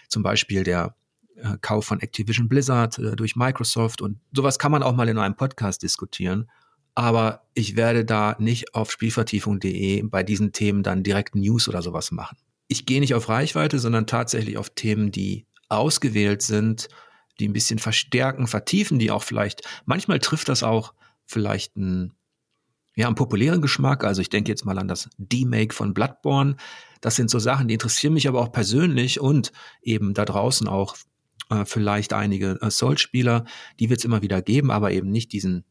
zum 0.07 0.23
Beispiel 0.23 0.63
der 0.63 0.95
äh, 1.35 1.57
Kauf 1.61 1.85
von 1.85 1.99
Activision 1.99 2.49
Blizzard 2.49 2.97
äh, 2.99 3.15
durch 3.15 3.35
Microsoft 3.35 4.01
und 4.01 4.19
sowas 4.33 4.59
kann 4.59 4.71
man 4.71 4.83
auch 4.83 4.95
mal 4.95 5.09
in 5.09 5.17
einem 5.17 5.35
Podcast 5.35 5.83
diskutieren 5.83 6.49
aber 6.99 7.47
ich 7.53 7.77
werde 7.77 8.03
da 8.03 8.35
nicht 8.39 8.75
auf 8.75 8.91
spielvertiefung.de 8.91 10.01
bei 10.03 10.21
diesen 10.21 10.51
Themen 10.51 10.83
dann 10.83 11.01
direkt 11.01 11.33
News 11.33 11.69
oder 11.69 11.81
sowas 11.81 12.11
machen. 12.11 12.37
Ich 12.67 12.85
gehe 12.85 12.99
nicht 12.99 13.13
auf 13.13 13.29
Reichweite, 13.29 13.79
sondern 13.79 14.05
tatsächlich 14.05 14.57
auf 14.57 14.71
Themen, 14.71 15.09
die 15.09 15.45
ausgewählt 15.69 16.41
sind, 16.41 16.89
die 17.39 17.47
ein 17.47 17.53
bisschen 17.53 17.79
verstärken, 17.79 18.47
vertiefen, 18.47 18.99
die 18.99 19.11
auch 19.11 19.23
vielleicht, 19.23 19.61
manchmal 19.85 20.19
trifft 20.19 20.49
das 20.49 20.61
auch 20.61 20.93
vielleicht 21.25 21.77
einen, 21.77 22.15
ja, 22.99 23.07
einen 23.07 23.15
populären 23.15 23.61
Geschmack. 23.61 24.03
Also 24.03 24.21
ich 24.21 24.29
denke 24.29 24.51
jetzt 24.51 24.65
mal 24.65 24.77
an 24.77 24.87
das 24.87 25.09
D-Make 25.17 25.73
von 25.73 25.93
Bloodborne. 25.93 26.57
Das 27.01 27.15
sind 27.15 27.29
so 27.29 27.39
Sachen, 27.39 27.67
die 27.67 27.75
interessieren 27.75 28.13
mich 28.13 28.27
aber 28.27 28.41
auch 28.41 28.51
persönlich 28.51 29.19
und 29.21 29.53
eben 29.81 30.13
da 30.13 30.25
draußen 30.25 30.67
auch 30.67 30.97
äh, 31.49 31.63
vielleicht 31.63 32.11
einige 32.11 32.59
äh, 32.61 32.69
Soul-Spieler. 32.69 33.45
Die 33.79 33.89
wird 33.89 33.99
es 33.99 34.05
immer 34.05 34.21
wieder 34.21 34.41
geben, 34.41 34.69
aber 34.69 34.91
eben 34.91 35.09
nicht 35.09 35.31
diesen 35.31 35.63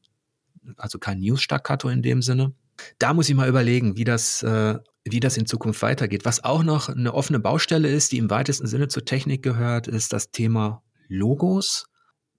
also 0.77 0.99
kein 0.99 1.21
News-Staccato 1.21 1.88
in 1.88 2.03
dem 2.03 2.23
Sinne. 2.23 2.55
Da 2.99 3.12
muss 3.12 3.29
ich 3.29 3.35
mal 3.35 3.49
überlegen, 3.49 3.97
wie 3.97 4.05
das, 4.05 4.43
äh, 4.43 4.79
wie 5.05 5.21
das 5.21 5.37
in 5.37 5.47
Zukunft 5.47 5.83
weitergeht. 5.83 6.25
Was 6.25 6.45
auch 6.45 6.62
noch 6.62 6.88
eine 6.88 7.12
offene 7.12 7.41
Baustelle 7.41 7.88
ist, 7.88 8.12
die 8.12 8.19
im 8.19 8.31
weitesten 8.31 8.67
Sinne 8.67 8.88
zur 8.88 9.05
Technik 9.05 9.43
gehört, 9.43 9.87
ist 9.87 10.12
das 10.12 10.31
Thema 10.31 10.83
Logos. 11.09 11.87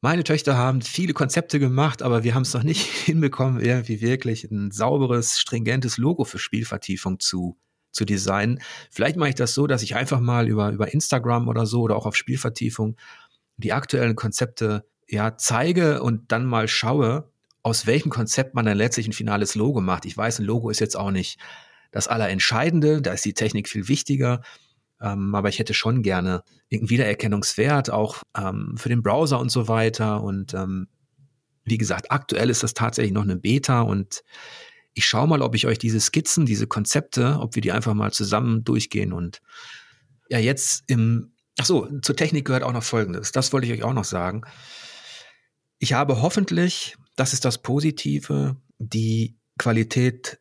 Meine 0.02 0.24
Töchter 0.24 0.56
haben 0.56 0.82
viele 0.82 1.14
Konzepte 1.14 1.60
gemacht, 1.60 2.02
aber 2.02 2.24
wir 2.24 2.34
haben 2.34 2.44
es 2.44 2.54
noch 2.54 2.64
nicht 2.64 2.82
hinbekommen, 3.06 3.60
irgendwie 3.60 4.00
wirklich 4.00 4.46
ein 4.46 4.72
sauberes, 4.72 5.40
stringentes 5.40 5.98
Logo 5.98 6.24
für 6.24 6.40
Spielvertiefung 6.40 7.20
zu, 7.20 7.58
zu 7.92 8.06
designen. 8.06 8.62
Vielleicht 8.92 9.18
mache 9.18 9.30
ich 9.30 9.36
das 9.36 9.54
so, 9.54 9.68
dass 9.68 9.84
ich 9.84 9.96
einfach 9.96 10.22
mal 10.22 10.48
über, 10.48 10.70
über 10.70 10.94
Instagram 10.94 11.50
oder 11.50 11.66
so 11.66 11.82
oder 11.82 11.98
auch 11.98 12.06
auf 12.06 12.16
Spielvertiefung 12.16 12.96
die 13.58 13.74
aktuellen 13.74 14.16
Konzepte 14.16 14.86
ja 15.06 15.36
zeige 15.36 16.02
und 16.02 16.32
dann 16.32 16.46
mal 16.46 16.70
schaue, 16.70 17.30
aus 17.62 17.86
welchem 17.86 18.10
Konzept 18.10 18.56
man 18.56 18.66
dann 18.66 18.78
letztlich 18.78 19.08
ein 19.08 19.14
finales 19.14 19.56
Logo 19.56 19.82
macht. 19.82 20.06
Ich 20.06 20.16
weiß, 20.16 20.40
ein 20.40 20.46
Logo 20.46 20.70
ist 20.70 20.80
jetzt 20.80 20.96
auch 20.96 21.12
nicht 21.12 21.40
das 21.92 22.08
Allerentscheidende, 22.08 23.02
da 23.02 23.12
ist 23.12 23.26
die 23.26 23.34
Technik 23.34 23.68
viel 23.68 23.90
wichtiger. 23.90 24.42
Ähm, 25.02 25.34
aber 25.34 25.50
ich 25.50 25.60
hätte 25.60 25.74
schon 25.74 26.04
gerne 26.04 26.44
irgendeinen 26.70 26.90
Wiedererkennungswert, 26.90 27.90
auch 27.90 28.24
ähm, 28.38 28.76
für 28.78 28.90
den 28.90 29.04
Browser 29.04 29.40
und 29.40 29.50
so 29.50 29.68
weiter. 29.68 30.24
Und 30.24 30.54
ähm, 30.54 30.88
wie 31.64 31.78
gesagt, 31.78 32.12
aktuell 32.12 32.50
ist 32.50 32.64
das 32.64 32.74
tatsächlich 32.74 33.14
noch 33.14 33.24
eine 33.24 33.36
Beta 33.36 33.82
und 33.82 34.24
ich 34.94 35.06
schaue 35.06 35.28
mal, 35.28 35.42
ob 35.42 35.56
ich 35.56 35.68
euch 35.68 35.78
diese 35.78 36.00
Skizzen, 36.00 36.46
diese 36.46 36.68
Konzepte, 36.68 37.38
ob 37.40 37.56
wir 37.56 37.62
die 37.62 37.72
einfach 37.72 37.94
mal 37.94 38.12
zusammen 38.12 38.64
durchgehen. 38.64 39.14
Und 39.14 39.42
ja, 40.30 40.40
jetzt 40.40 40.84
im, 40.88 41.34
ach 41.58 41.66
so, 41.66 41.88
zur 42.02 42.16
Technik 42.16 42.46
gehört 42.46 42.64
auch 42.64 42.74
noch 42.74 42.84
Folgendes. 42.84 43.32
Das 43.32 43.54
wollte 43.54 43.68
ich 43.68 43.74
euch 43.74 43.84
auch 43.84 43.94
noch 43.94 44.04
sagen. 44.04 44.42
Ich 45.78 45.94
habe 45.94 46.22
hoffentlich 46.22 46.98
das 47.20 47.34
ist 47.34 47.44
das 47.44 47.58
Positive. 47.58 48.56
Die 48.78 49.38
Qualität 49.58 50.40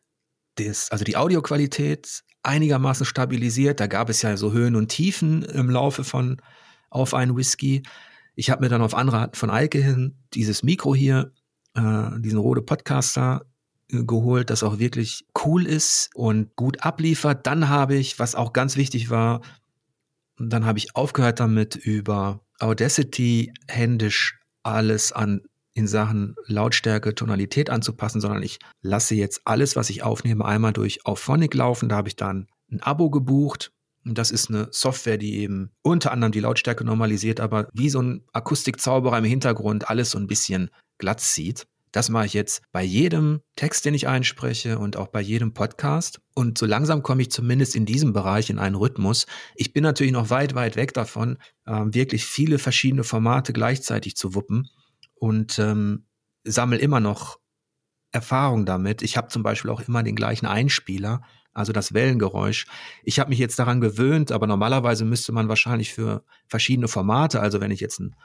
des, 0.57 0.91
also 0.91 1.03
die 1.03 1.17
Audioqualität 1.17 2.23
einigermaßen 2.49 3.05
stabilisiert. 3.05 3.79
Da 3.79 3.87
gab 3.87 4.09
es 4.09 4.21
ja 4.21 4.35
so 4.35 4.51
Höhen 4.51 4.75
und 4.75 4.89
Tiefen 4.89 5.43
im 5.43 5.69
Laufe 5.69 6.03
von 6.03 6.41
auf 6.89 7.13
einen 7.13 7.37
Whisky. 7.37 7.83
Ich 8.35 8.49
habe 8.49 8.63
mir 8.63 8.69
dann 8.69 8.81
auf 8.81 8.95
Anraten 8.95 9.35
von 9.35 9.49
Eike 9.49 9.77
hin 9.79 10.15
dieses 10.33 10.63
Mikro 10.63 10.95
hier, 10.95 11.31
äh, 11.75 12.09
diesen 12.19 12.39
Rode 12.39 12.61
Podcaster 12.61 13.45
äh, 13.91 14.03
geholt, 14.03 14.49
das 14.49 14.63
auch 14.63 14.79
wirklich 14.79 15.25
cool 15.45 15.65
ist 15.65 16.09
und 16.15 16.55
gut 16.55 16.83
abliefert. 16.83 17.45
Dann 17.45 17.69
habe 17.69 17.95
ich, 17.95 18.17
was 18.17 18.35
auch 18.35 18.51
ganz 18.51 18.75
wichtig 18.75 19.09
war, 19.09 19.41
dann 20.39 20.65
habe 20.65 20.79
ich 20.79 20.95
aufgehört 20.95 21.39
damit 21.39 21.75
über 21.75 22.41
Audacity 22.59 23.53
händisch 23.67 24.39
alles 24.63 25.11
an 25.11 25.41
in 25.73 25.87
Sachen 25.87 26.35
Lautstärke, 26.45 27.15
Tonalität 27.15 27.69
anzupassen, 27.69 28.21
sondern 28.21 28.43
ich 28.43 28.59
lasse 28.81 29.15
jetzt 29.15 29.41
alles, 29.45 29.75
was 29.75 29.89
ich 29.89 30.03
aufnehme, 30.03 30.45
einmal 30.45 30.73
durch 30.73 31.05
Auphonic 31.05 31.53
laufen. 31.53 31.89
Da 31.89 31.97
habe 31.97 32.07
ich 32.07 32.15
dann 32.15 32.47
ein 32.71 32.81
Abo 32.81 33.09
gebucht. 33.09 33.71
Und 34.05 34.17
das 34.17 34.31
ist 34.31 34.49
eine 34.49 34.69
Software, 34.71 35.17
die 35.17 35.39
eben 35.39 35.71
unter 35.81 36.11
anderem 36.11 36.31
die 36.31 36.39
Lautstärke 36.39 36.83
normalisiert, 36.83 37.39
aber 37.39 37.67
wie 37.73 37.89
so 37.89 38.01
ein 38.01 38.23
Akustikzauberer 38.31 39.17
im 39.17 39.25
Hintergrund 39.25 39.89
alles 39.89 40.11
so 40.11 40.17
ein 40.17 40.27
bisschen 40.27 40.69
glatt 40.97 41.19
zieht. 41.19 41.67
Das 41.91 42.09
mache 42.09 42.27
ich 42.27 42.33
jetzt 42.33 42.61
bei 42.71 42.83
jedem 42.83 43.41
Text, 43.55 43.83
den 43.83 43.95
ich 43.95 44.07
einspreche 44.07 44.77
und 44.77 44.95
auch 44.95 45.07
bei 45.07 45.21
jedem 45.21 45.53
Podcast. 45.53 46.21
Und 46.35 46.57
so 46.57 46.65
langsam 46.65 47.03
komme 47.03 47.23
ich 47.23 47.31
zumindest 47.31 47.75
in 47.75 47.85
diesem 47.85 48.13
Bereich 48.13 48.49
in 48.49 48.59
einen 48.59 48.75
Rhythmus. 48.75 49.25
Ich 49.55 49.73
bin 49.73 49.83
natürlich 49.83 50.13
noch 50.13 50.29
weit, 50.29 50.55
weit 50.55 50.75
weg 50.75 50.93
davon, 50.93 51.37
äh, 51.65 51.81
wirklich 51.87 52.25
viele 52.25 52.59
verschiedene 52.59 53.03
Formate 53.03 53.53
gleichzeitig 53.53 54.15
zu 54.15 54.35
wuppen 54.35 54.69
und 55.19 55.59
ähm, 55.59 56.05
sammle 56.43 56.77
immer 56.77 56.99
noch 56.99 57.39
Erfahrung 58.11 58.65
damit. 58.65 59.01
Ich 59.01 59.17
habe 59.17 59.27
zum 59.27 59.43
Beispiel 59.43 59.69
auch 59.69 59.81
immer 59.81 60.01
den 60.01 60.15
gleichen 60.15 60.45
Einspieler, 60.45 61.21
also 61.53 61.73
das 61.73 61.93
Wellengeräusch. 61.93 62.65
Ich 63.03 63.19
habe 63.19 63.29
mich 63.29 63.39
jetzt 63.39 63.59
daran 63.59 63.81
gewöhnt, 63.81 64.31
aber 64.31 64.47
normalerweise 64.47 65.05
müsste 65.05 65.31
man 65.31 65.49
wahrscheinlich 65.49 65.93
für 65.93 66.23
verschiedene 66.47 66.87
Formate, 66.87 67.39
also 67.39 67.61
wenn 67.61 67.71
ich 67.71 67.79
jetzt 67.79 67.99
ein, 67.99 68.15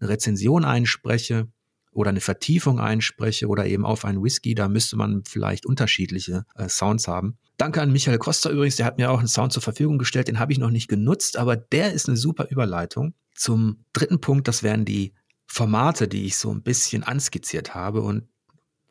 eine 0.00 0.10
Rezension 0.10 0.64
einspreche 0.64 1.48
oder 1.92 2.10
eine 2.10 2.20
Vertiefung 2.20 2.78
einspreche 2.78 3.48
oder 3.48 3.66
eben 3.66 3.84
auf 3.84 4.04
einen 4.04 4.22
Whisky, 4.22 4.54
da 4.54 4.68
müsste 4.68 4.96
man 4.96 5.24
vielleicht 5.24 5.66
unterschiedliche 5.66 6.46
äh, 6.54 6.68
Sounds 6.68 7.08
haben. 7.08 7.36
Danke 7.56 7.82
an 7.82 7.90
Michael 7.90 8.18
Costa 8.18 8.50
übrigens, 8.50 8.76
der 8.76 8.86
hat 8.86 8.98
mir 8.98 9.10
auch 9.10 9.18
einen 9.18 9.28
Sound 9.28 9.52
zur 9.52 9.62
Verfügung 9.62 9.98
gestellt, 9.98 10.28
den 10.28 10.38
habe 10.38 10.52
ich 10.52 10.58
noch 10.58 10.70
nicht 10.70 10.88
genutzt, 10.88 11.36
aber 11.36 11.56
der 11.56 11.92
ist 11.92 12.08
eine 12.08 12.16
super 12.16 12.48
Überleitung. 12.50 13.14
Zum 13.34 13.84
dritten 13.92 14.20
Punkt, 14.20 14.46
das 14.46 14.62
wären 14.62 14.84
die 14.84 15.12
Formate, 15.48 16.06
die 16.06 16.26
ich 16.26 16.36
so 16.36 16.52
ein 16.52 16.62
bisschen 16.62 17.02
anskizziert 17.02 17.74
habe. 17.74 18.02
Und 18.02 18.28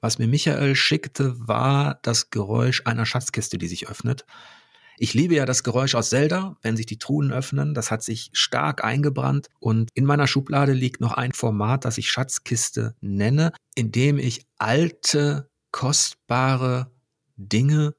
Was 0.01 0.19
mir 0.19 0.27
Michael 0.27 0.75
schickte, 0.75 1.35
war 1.37 1.99
das 2.03 2.29
Geräusch 2.29 2.81
einer 2.85 3.05
Schatzkiste, 3.05 3.57
die 3.57 3.67
sich 3.67 3.87
öffnet. 3.87 4.25
Ich 4.99 5.13
liebe 5.13 5.35
ja 5.35 5.45
das 5.45 5.63
Geräusch 5.63 5.93
aus 5.95 6.09
Zelda, 6.09 6.57
wenn 6.63 6.75
sich 6.75 6.87
die 6.87 6.97
Truhen 6.97 7.31
öffnen. 7.31 7.75
Das 7.75 7.91
hat 7.91 8.03
sich 8.03 8.29
stark 8.33 8.83
eingebrannt. 8.83 9.47
Und 9.59 9.91
in 9.93 10.05
meiner 10.05 10.27
Schublade 10.27 10.73
liegt 10.73 11.01
noch 11.01 11.13
ein 11.13 11.33
Format, 11.33 11.85
das 11.85 11.99
ich 11.99 12.11
Schatzkiste 12.11 12.95
nenne, 12.99 13.53
in 13.75 13.91
dem 13.91 14.17
ich 14.17 14.45
alte, 14.57 15.49
kostbare 15.71 16.91
Dinge 17.35 17.93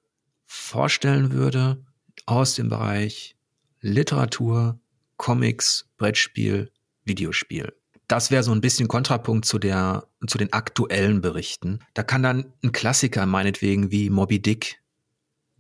vorstellen 0.46 1.30
würde 1.30 1.84
aus 2.26 2.54
dem 2.54 2.68
Bereich 2.68 3.36
Literatur, 3.80 4.80
Comics, 5.16 5.88
Brettspiel, 5.96 6.72
Videospiel. 7.04 7.72
Das 8.08 8.30
wäre 8.30 8.42
so 8.42 8.52
ein 8.52 8.62
bisschen 8.62 8.88
Kontrapunkt 8.88 9.44
zu 9.44 9.58
der, 9.58 10.08
zu 10.26 10.38
den 10.38 10.52
aktuellen 10.52 11.20
Berichten. 11.20 11.80
Da 11.94 12.02
kann 12.02 12.22
dann 12.22 12.52
ein 12.64 12.72
Klassiker 12.72 13.26
meinetwegen 13.26 13.90
wie 13.90 14.10
Moby 14.10 14.40
Dick 14.40 14.80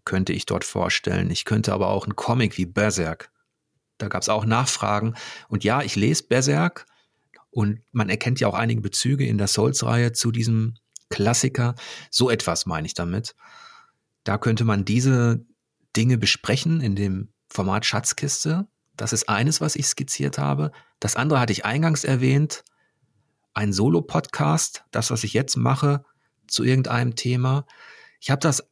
könnte 0.06 0.32
ich 0.32 0.46
dort 0.46 0.64
vorstellen. 0.64 1.30
Ich 1.30 1.44
könnte 1.44 1.74
aber 1.74 1.88
auch 1.88 2.04
einen 2.04 2.16
Comic 2.16 2.56
wie 2.56 2.64
Berserk. 2.64 3.30
Da 3.98 4.08
gab 4.08 4.22
es 4.22 4.30
auch 4.30 4.46
Nachfragen. 4.46 5.14
Und 5.48 5.64
ja, 5.64 5.82
ich 5.82 5.96
lese 5.96 6.22
Berserk 6.22 6.86
und 7.50 7.82
man 7.92 8.08
erkennt 8.08 8.40
ja 8.40 8.48
auch 8.48 8.54
einige 8.54 8.80
Bezüge 8.80 9.26
in 9.26 9.36
der 9.36 9.48
Souls-Reihe 9.48 10.12
zu 10.12 10.30
diesem 10.30 10.76
Klassiker. 11.10 11.74
So 12.10 12.30
etwas 12.30 12.64
meine 12.64 12.86
ich 12.86 12.94
damit. 12.94 13.34
Da 14.24 14.38
könnte 14.38 14.64
man 14.64 14.86
diese 14.86 15.44
Dinge 15.94 16.16
besprechen 16.16 16.80
in 16.80 16.96
dem 16.96 17.32
Format 17.50 17.84
Schatzkiste. 17.84 18.66
Das 18.98 19.12
ist 19.12 19.28
eines, 19.28 19.60
was 19.62 19.76
ich 19.76 19.86
skizziert 19.86 20.38
habe. 20.38 20.72
Das 21.00 21.16
andere 21.16 21.40
hatte 21.40 21.52
ich 21.52 21.64
eingangs 21.64 22.04
erwähnt. 22.04 22.64
Ein 23.54 23.72
Solo-Podcast, 23.72 24.84
das, 24.90 25.10
was 25.10 25.24
ich 25.24 25.32
jetzt 25.32 25.56
mache, 25.56 26.04
zu 26.48 26.64
irgendeinem 26.64 27.14
Thema. 27.14 27.64
Ich 28.20 28.30
habe 28.30 28.40
das 28.40 28.68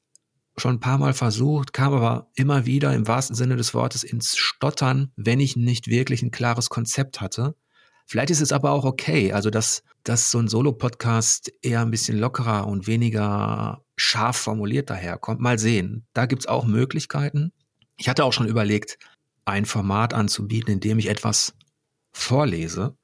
schon 0.56 0.76
ein 0.76 0.80
paar 0.80 0.98
Mal 0.98 1.14
versucht, 1.14 1.72
kam 1.72 1.94
aber 1.94 2.30
immer 2.34 2.66
wieder 2.66 2.92
im 2.92 3.06
wahrsten 3.06 3.36
Sinne 3.36 3.56
des 3.56 3.72
Wortes 3.72 4.02
ins 4.02 4.36
Stottern, 4.36 5.12
wenn 5.16 5.38
ich 5.38 5.56
nicht 5.56 5.86
wirklich 5.86 6.22
ein 6.22 6.30
klares 6.30 6.70
Konzept 6.70 7.20
hatte. 7.20 7.54
Vielleicht 8.06 8.30
ist 8.30 8.40
es 8.40 8.52
aber 8.52 8.72
auch 8.72 8.84
okay, 8.84 9.32
also 9.32 9.50
dass, 9.50 9.84
dass 10.02 10.30
so 10.30 10.38
ein 10.38 10.48
Solo-Podcast 10.48 11.52
eher 11.62 11.82
ein 11.82 11.90
bisschen 11.90 12.18
lockerer 12.18 12.66
und 12.66 12.86
weniger 12.86 13.84
scharf 13.96 14.36
formuliert 14.36 14.90
daherkommt. 14.90 15.40
Mal 15.40 15.58
sehen. 15.58 16.06
Da 16.14 16.26
gibt's 16.26 16.46
auch 16.46 16.64
Möglichkeiten. 16.64 17.52
Ich 17.96 18.08
hatte 18.08 18.24
auch 18.24 18.32
schon 18.32 18.48
überlegt, 18.48 18.98
ein 19.46 19.64
Format 19.64 20.12
anzubieten, 20.12 20.72
in 20.72 20.80
dem 20.80 20.98
ich 20.98 21.08
etwas 21.08 21.54
vorlese. 22.12 22.96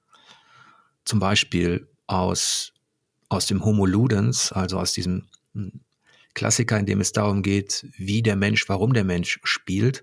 Zum 1.05 1.19
Beispiel 1.19 1.89
aus, 2.07 2.73
aus 3.29 3.47
dem 3.47 3.65
Homo 3.65 3.87
Ludens, 3.87 4.53
also 4.53 4.79
aus 4.79 4.93
diesem 4.93 5.29
hm, 5.55 5.81
Klassiker, 6.35 6.79
in 6.79 6.87
dem 6.87 7.01
es 7.01 7.13
darum 7.13 7.43
geht, 7.43 7.87
wie 7.97 8.23
der 8.23 8.37
Mensch, 8.37 8.69
warum 8.69 8.93
der 8.93 9.05
Mensch 9.05 9.41
spielt. 9.45 10.03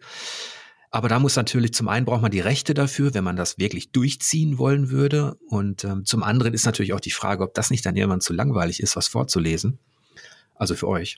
Aber 0.92 1.08
da 1.08 1.20
muss 1.20 1.36
natürlich 1.36 1.74
zum 1.74 1.88
einen 1.88 2.06
braucht 2.06 2.22
man 2.22 2.32
die 2.32 2.40
Rechte 2.40 2.74
dafür, 2.74 3.14
wenn 3.14 3.24
man 3.24 3.36
das 3.36 3.60
wirklich 3.60 3.92
durchziehen 3.92 4.58
wollen 4.58 4.90
würde. 4.90 5.36
Und 5.48 5.84
ähm, 5.84 6.06
zum 6.06 6.24
anderen 6.24 6.54
ist 6.54 6.66
natürlich 6.66 6.94
auch 6.94 7.00
die 7.00 7.12
Frage, 7.12 7.44
ob 7.44 7.54
das 7.54 7.70
nicht 7.70 7.86
dann 7.86 7.96
irgendwann 7.96 8.22
zu 8.22 8.34
langweilig 8.34 8.80
ist, 8.80 8.96
was 8.96 9.08
vorzulesen. 9.08 9.78
Also 10.56 10.76
für 10.76 10.88
euch. 10.88 11.18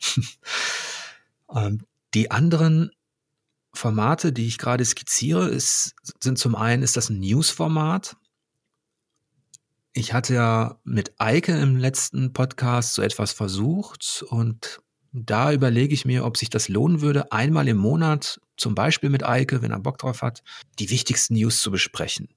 ähm, 1.56 1.86
die 2.14 2.32
anderen 2.32 2.92
Formate, 3.74 4.34
die 4.34 4.48
ich 4.48 4.58
gerade 4.58 4.84
skizziere, 4.84 5.48
ist, 5.48 5.96
sind 6.20 6.38
zum 6.38 6.56
einen 6.56 6.84
ist 6.84 6.98
das 6.98 7.10
ein 7.10 7.20
News-Format. 7.20 8.18
Ich 9.94 10.14
hatte 10.14 10.34
ja 10.34 10.80
mit 10.84 11.14
Eike 11.20 11.58
im 11.58 11.78
letzten 11.78 12.34
Podcast 12.34 12.94
so 12.94 13.02
etwas 13.02 13.34
versucht 13.34 14.24
und 14.30 14.82
da 15.14 15.52
überlege 15.52 15.94
ich 15.94 16.06
mir, 16.06 16.24
ob 16.24 16.38
sich 16.38 16.50
das 16.50 16.70
lohnen 16.70 17.02
würde, 17.02 17.32
einmal 17.32 17.68
im 17.68 17.78
Monat, 17.78 18.40
zum 18.56 18.76
Beispiel 18.76 19.10
mit 19.10 19.26
Eike, 19.26 19.62
wenn 19.62 19.72
er 19.72 19.80
Bock 19.80 19.98
drauf 19.98 20.22
hat, 20.22 20.44
die 20.80 20.90
wichtigsten 20.90 21.34
News 21.34 21.62
zu 21.62 21.72
besprechen. 21.72 22.30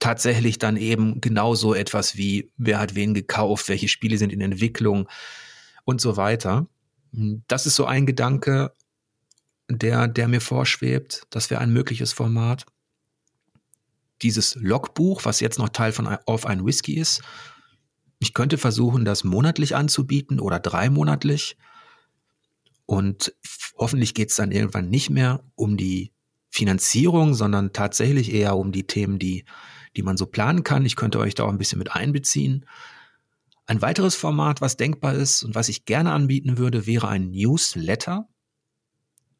Tatsächlich 0.00 0.58
dann 0.58 0.76
eben 0.76 1.20
genauso 1.20 1.74
etwas 1.74 2.16
wie, 2.16 2.50
wer 2.56 2.80
hat 2.80 2.94
wen 2.94 3.14
gekauft, 3.14 3.68
welche 3.68 3.88
Spiele 3.88 4.18
sind 4.18 4.32
in 4.32 4.40
Entwicklung 4.40 5.08
und 5.84 6.00
so 6.00 6.16
weiter. 6.16 6.66
Das 7.12 7.66
ist 7.66 7.76
so 7.76 7.84
ein 7.84 8.06
Gedanke, 8.06 8.72
der, 9.68 10.08
der 10.08 10.28
mir 10.28 10.40
vorschwebt. 10.40 11.26
Das 11.30 11.50
wäre 11.50 11.60
ein 11.60 11.72
mögliches 11.72 12.12
Format. 12.12 12.66
Dieses 14.22 14.56
Logbuch, 14.56 15.24
was 15.24 15.40
jetzt 15.40 15.58
noch 15.58 15.68
Teil 15.68 15.92
von 15.92 16.06
Auf 16.26 16.46
ein 16.46 16.64
Whisky 16.64 16.94
ist. 16.94 17.22
Ich 18.18 18.34
könnte 18.34 18.58
versuchen, 18.58 19.04
das 19.04 19.22
monatlich 19.22 19.76
anzubieten 19.76 20.40
oder 20.40 20.58
dreimonatlich. 20.58 21.56
Und 22.86 23.34
hoffentlich 23.76 24.14
geht 24.14 24.30
es 24.30 24.36
dann 24.36 24.50
irgendwann 24.50 24.88
nicht 24.88 25.10
mehr 25.10 25.44
um 25.54 25.76
die 25.76 26.12
Finanzierung, 26.50 27.34
sondern 27.34 27.72
tatsächlich 27.72 28.32
eher 28.32 28.56
um 28.56 28.72
die 28.72 28.86
Themen, 28.86 29.18
die, 29.18 29.44
die 29.94 30.02
man 30.02 30.16
so 30.16 30.26
planen 30.26 30.64
kann. 30.64 30.86
Ich 30.86 30.96
könnte 30.96 31.18
euch 31.18 31.34
da 31.34 31.44
auch 31.44 31.50
ein 31.50 31.58
bisschen 31.58 31.78
mit 31.78 31.92
einbeziehen. 31.92 32.64
Ein 33.66 33.82
weiteres 33.82 34.16
Format, 34.16 34.62
was 34.62 34.78
denkbar 34.78 35.14
ist 35.14 35.42
und 35.42 35.54
was 35.54 35.68
ich 35.68 35.84
gerne 35.84 36.12
anbieten 36.12 36.56
würde, 36.56 36.86
wäre 36.86 37.08
ein 37.08 37.30
Newsletter 37.30 38.26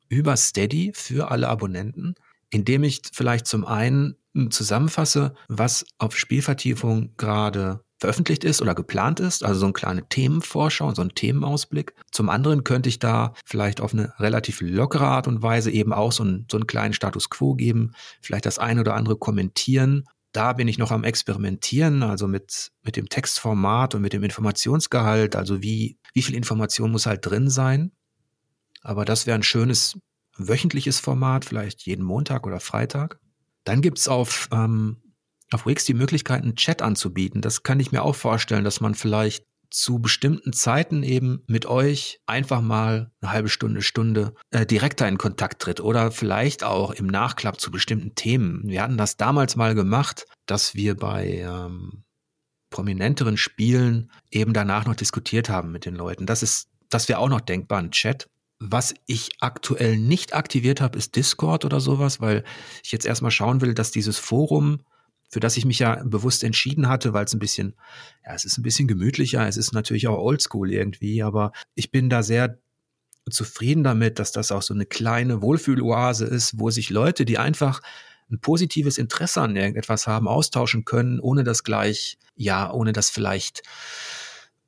über 0.08 0.36
Steady 0.36 0.92
für 0.94 1.30
alle 1.30 1.48
Abonnenten, 1.48 2.14
indem 2.50 2.84
ich 2.84 3.02
vielleicht 3.12 3.46
zum 3.46 3.64
einen 3.64 4.16
zusammenfasse, 4.50 5.34
was 5.48 5.84
auf 5.98 6.16
Spielvertiefung 6.16 7.14
gerade 7.16 7.80
veröffentlicht 8.00 8.44
ist 8.44 8.62
oder 8.62 8.74
geplant 8.74 9.20
ist, 9.20 9.44
also 9.44 9.60
so 9.60 9.66
eine 9.66 9.72
kleine 9.72 10.08
Themenvorschau, 10.08 10.94
so 10.94 11.02
ein 11.02 11.14
Themenausblick. 11.14 11.94
Zum 12.12 12.28
anderen 12.28 12.64
könnte 12.64 12.88
ich 12.88 12.98
da 12.98 13.34
vielleicht 13.44 13.80
auf 13.80 13.92
eine 13.92 14.12
relativ 14.20 14.60
lockere 14.60 15.06
Art 15.06 15.26
und 15.26 15.42
Weise 15.42 15.70
eben 15.70 15.92
auch 15.92 16.12
so, 16.12 16.24
ein, 16.24 16.46
so 16.50 16.56
einen 16.56 16.66
kleinen 16.66 16.94
Status 16.94 17.28
quo 17.28 17.54
geben, 17.54 17.92
vielleicht 18.22 18.46
das 18.46 18.58
eine 18.58 18.80
oder 18.80 18.94
andere 18.94 19.16
kommentieren. 19.16 20.04
Da 20.32 20.52
bin 20.52 20.68
ich 20.68 20.78
noch 20.78 20.92
am 20.92 21.04
Experimentieren, 21.04 22.02
also 22.02 22.28
mit, 22.28 22.70
mit 22.82 22.96
dem 22.96 23.08
Textformat 23.08 23.94
und 23.94 24.02
mit 24.02 24.12
dem 24.12 24.22
Informationsgehalt, 24.22 25.34
also 25.34 25.62
wie, 25.62 25.98
wie 26.12 26.22
viel 26.22 26.36
Information 26.36 26.92
muss 26.92 27.06
halt 27.06 27.26
drin 27.26 27.50
sein. 27.50 27.90
Aber 28.88 29.04
das 29.04 29.26
wäre 29.26 29.34
ein 29.34 29.42
schönes 29.42 29.98
wöchentliches 30.38 30.98
Format, 30.98 31.44
vielleicht 31.44 31.82
jeden 31.82 32.04
Montag 32.04 32.46
oder 32.46 32.58
Freitag. 32.58 33.20
Dann 33.64 33.82
gibt's 33.82 34.08
auf 34.08 34.48
ähm, 34.50 34.96
auf 35.50 35.66
Wix 35.66 35.84
die 35.84 35.92
Möglichkeit, 35.94 36.42
einen 36.42 36.56
Chat 36.56 36.80
anzubieten. 36.80 37.42
Das 37.42 37.62
kann 37.62 37.80
ich 37.80 37.92
mir 37.92 38.02
auch 38.02 38.14
vorstellen, 38.14 38.64
dass 38.64 38.80
man 38.80 38.94
vielleicht 38.94 39.44
zu 39.70 39.98
bestimmten 39.98 40.54
Zeiten 40.54 41.02
eben 41.02 41.42
mit 41.46 41.66
euch 41.66 42.20
einfach 42.24 42.62
mal 42.62 43.10
eine 43.20 43.30
halbe 43.30 43.50
Stunde, 43.50 43.82
Stunde 43.82 44.34
äh, 44.50 44.64
direkter 44.64 45.06
in 45.06 45.18
Kontakt 45.18 45.60
tritt 45.60 45.80
oder 45.80 46.10
vielleicht 46.10 46.64
auch 46.64 46.92
im 46.92 47.08
Nachklapp 47.08 47.60
zu 47.60 47.70
bestimmten 47.70 48.14
Themen. 48.14 48.62
Wir 48.64 48.82
hatten 48.82 48.96
das 48.96 49.18
damals 49.18 49.54
mal 49.56 49.74
gemacht, 49.74 50.24
dass 50.46 50.74
wir 50.74 50.96
bei 50.96 51.40
ähm, 51.46 52.04
prominenteren 52.70 53.36
Spielen 53.36 54.10
eben 54.30 54.54
danach 54.54 54.86
noch 54.86 54.96
diskutiert 54.96 55.50
haben 55.50 55.72
mit 55.72 55.84
den 55.84 55.94
Leuten. 55.94 56.24
Das 56.24 56.42
ist, 56.42 56.70
das 56.88 57.10
wäre 57.10 57.18
auch 57.18 57.28
noch 57.28 57.42
denkbar, 57.42 57.80
ein 57.80 57.90
Chat. 57.90 58.30
Was 58.60 58.94
ich 59.06 59.30
aktuell 59.40 59.96
nicht 59.96 60.34
aktiviert 60.34 60.80
habe, 60.80 60.98
ist 60.98 61.14
Discord 61.14 61.64
oder 61.64 61.80
sowas, 61.80 62.20
weil 62.20 62.44
ich 62.82 62.90
jetzt 62.90 63.06
erstmal 63.06 63.30
schauen 63.30 63.60
will, 63.60 63.74
dass 63.74 63.90
dieses 63.92 64.18
Forum 64.18 64.80
für 65.28 65.40
das 65.40 65.56
ich 65.56 65.64
mich 65.64 65.78
ja 65.78 66.02
bewusst 66.04 66.42
entschieden 66.42 66.88
hatte, 66.88 67.12
weil 67.12 67.26
es 67.26 67.34
ein 67.34 67.38
bisschen, 67.38 67.74
ja, 68.24 68.34
es 68.34 68.44
ist 68.44 68.58
ein 68.58 68.62
bisschen 68.62 68.88
gemütlicher, 68.88 69.46
es 69.46 69.56
ist 69.56 69.72
natürlich 69.72 70.08
auch 70.08 70.18
oldschool 70.18 70.72
irgendwie, 70.72 71.22
aber 71.22 71.52
ich 71.74 71.90
bin 71.90 72.08
da 72.08 72.22
sehr 72.22 72.58
zufrieden 73.30 73.84
damit, 73.84 74.18
dass 74.18 74.32
das 74.32 74.50
auch 74.52 74.62
so 74.62 74.72
eine 74.72 74.86
kleine 74.86 75.42
Wohlfühloase 75.42 76.24
ist, 76.24 76.58
wo 76.58 76.70
sich 76.70 76.88
Leute, 76.88 77.26
die 77.26 77.36
einfach 77.36 77.82
ein 78.30 78.40
positives 78.40 78.96
Interesse 78.96 79.42
an 79.42 79.54
irgendetwas 79.54 80.06
haben, 80.06 80.28
austauschen 80.28 80.86
können, 80.86 81.20
ohne 81.20 81.44
das 81.44 81.62
gleich, 81.62 82.18
ja, 82.34 82.70
ohne 82.72 82.92
das 82.92 83.10
vielleicht, 83.10 83.62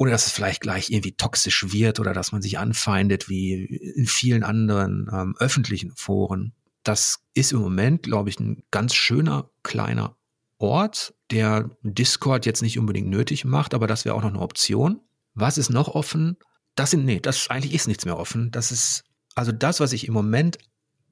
ohne 0.00 0.12
dass 0.12 0.24
es 0.24 0.32
vielleicht 0.32 0.62
gleich 0.62 0.88
irgendwie 0.88 1.12
toxisch 1.12 1.74
wird 1.74 2.00
oder 2.00 2.14
dass 2.14 2.32
man 2.32 2.40
sich 2.40 2.58
anfeindet 2.58 3.28
wie 3.28 3.66
in 3.66 4.06
vielen 4.06 4.42
anderen 4.42 5.10
ähm, 5.12 5.36
öffentlichen 5.38 5.92
Foren. 5.94 6.54
Das 6.84 7.18
ist 7.34 7.52
im 7.52 7.58
Moment, 7.58 8.04
glaube 8.04 8.30
ich, 8.30 8.40
ein 8.40 8.62
ganz 8.70 8.94
schöner 8.94 9.50
kleiner 9.62 10.16
Ort, 10.56 11.12
der 11.30 11.76
Discord 11.82 12.46
jetzt 12.46 12.62
nicht 12.62 12.78
unbedingt 12.78 13.10
nötig 13.10 13.44
macht, 13.44 13.74
aber 13.74 13.86
das 13.86 14.06
wäre 14.06 14.14
auch 14.14 14.22
noch 14.22 14.30
eine 14.30 14.40
Option. 14.40 15.02
Was 15.34 15.58
ist 15.58 15.68
noch 15.68 15.88
offen? 15.88 16.38
Das 16.76 16.92
sind, 16.92 17.04
nee, 17.04 17.20
das 17.20 17.50
eigentlich 17.50 17.74
ist 17.74 17.86
nichts 17.86 18.06
mehr 18.06 18.18
offen. 18.18 18.50
Das 18.52 18.72
ist, 18.72 19.04
also 19.34 19.52
das, 19.52 19.80
was 19.80 19.92
ich 19.92 20.08
im 20.08 20.14
Moment 20.14 20.56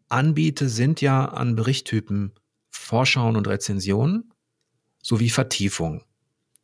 anbiete, 0.09 0.71
sind 0.71 1.03
ja 1.03 1.27
an 1.27 1.57
Berichttypen 1.57 2.33
Vorschauen 2.71 3.37
und 3.37 3.49
Rezensionen 3.49 4.33
sowie 5.03 5.29
Vertiefung. 5.29 6.05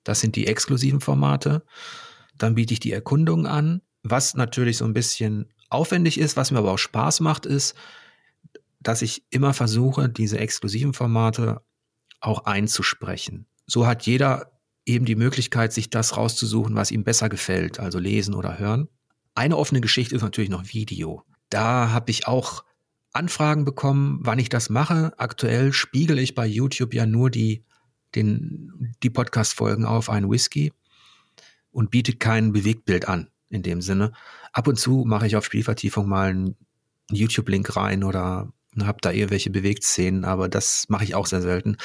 Das 0.04 0.20
sind 0.20 0.37
die 0.37 0.46
exklusiven 0.46 1.02
Formate. 1.02 1.66
Dann 2.38 2.54
biete 2.54 2.74
ich 2.74 2.80
die 2.80 2.92
Erkundung 2.92 3.46
an. 3.46 3.82
Was 4.02 4.34
natürlich 4.34 4.76
so 4.76 4.84
ein 4.84 4.92
bisschen 4.92 5.52
aufwendig 5.70 6.18
ist, 6.18 6.36
was 6.36 6.50
mir 6.50 6.58
aber 6.58 6.72
auch 6.72 6.78
Spaß 6.78 7.20
macht, 7.20 7.46
ist, 7.46 7.74
dass 8.80 9.02
ich 9.02 9.24
immer 9.30 9.54
versuche, 9.54 10.08
diese 10.08 10.38
exklusiven 10.38 10.92
Formate 10.92 11.62
auch 12.20 12.44
einzusprechen. 12.44 13.46
So 13.66 13.86
hat 13.86 14.04
jeder 14.06 14.52
eben 14.86 15.06
die 15.06 15.16
Möglichkeit, 15.16 15.72
sich 15.72 15.90
das 15.90 16.16
rauszusuchen, 16.16 16.74
was 16.76 16.90
ihm 16.90 17.04
besser 17.04 17.28
gefällt, 17.28 17.80
also 17.80 17.98
lesen 17.98 18.34
oder 18.34 18.58
hören. 18.58 18.88
Eine 19.34 19.56
offene 19.56 19.80
Geschichte 19.80 20.14
ist 20.14 20.22
natürlich 20.22 20.50
noch 20.50 20.72
Video. 20.72 21.22
Da 21.48 21.90
habe 21.90 22.10
ich 22.10 22.26
auch 22.26 22.64
Anfragen 23.12 23.64
bekommen, 23.64 24.18
wann 24.22 24.38
ich 24.38 24.48
das 24.48 24.68
mache. 24.68 25.12
Aktuell 25.18 25.72
spiegele 25.72 26.20
ich 26.20 26.34
bei 26.34 26.46
YouTube 26.46 26.94
ja 26.94 27.06
nur 27.06 27.30
die, 27.30 27.64
die 28.14 29.10
Podcast-Folgen 29.10 29.86
auf 29.86 30.10
einen 30.10 30.30
Whisky 30.30 30.72
und 31.74 31.90
biete 31.90 32.14
kein 32.14 32.52
Bewegtbild 32.52 33.08
an 33.08 33.28
in 33.50 33.62
dem 33.62 33.80
Sinne. 33.82 34.12
Ab 34.52 34.68
und 34.68 34.78
zu 34.78 35.04
mache 35.06 35.26
ich 35.26 35.37
auf 35.37 35.44
Spielvertiefung 35.44 36.08
mal 36.08 36.30
einen 36.30 36.56
YouTube-Link 37.10 37.76
rein 37.76 38.04
oder 38.04 38.52
habe 38.80 38.98
da 39.00 39.10
irgendwelche 39.12 39.50
Bewegtszenen, 39.50 40.24
aber 40.24 40.48
das 40.48 40.87
mache 40.88 41.04
ich 41.04 41.14
auch 41.14 41.26
sehr 41.26 41.42
selten. 41.42 41.76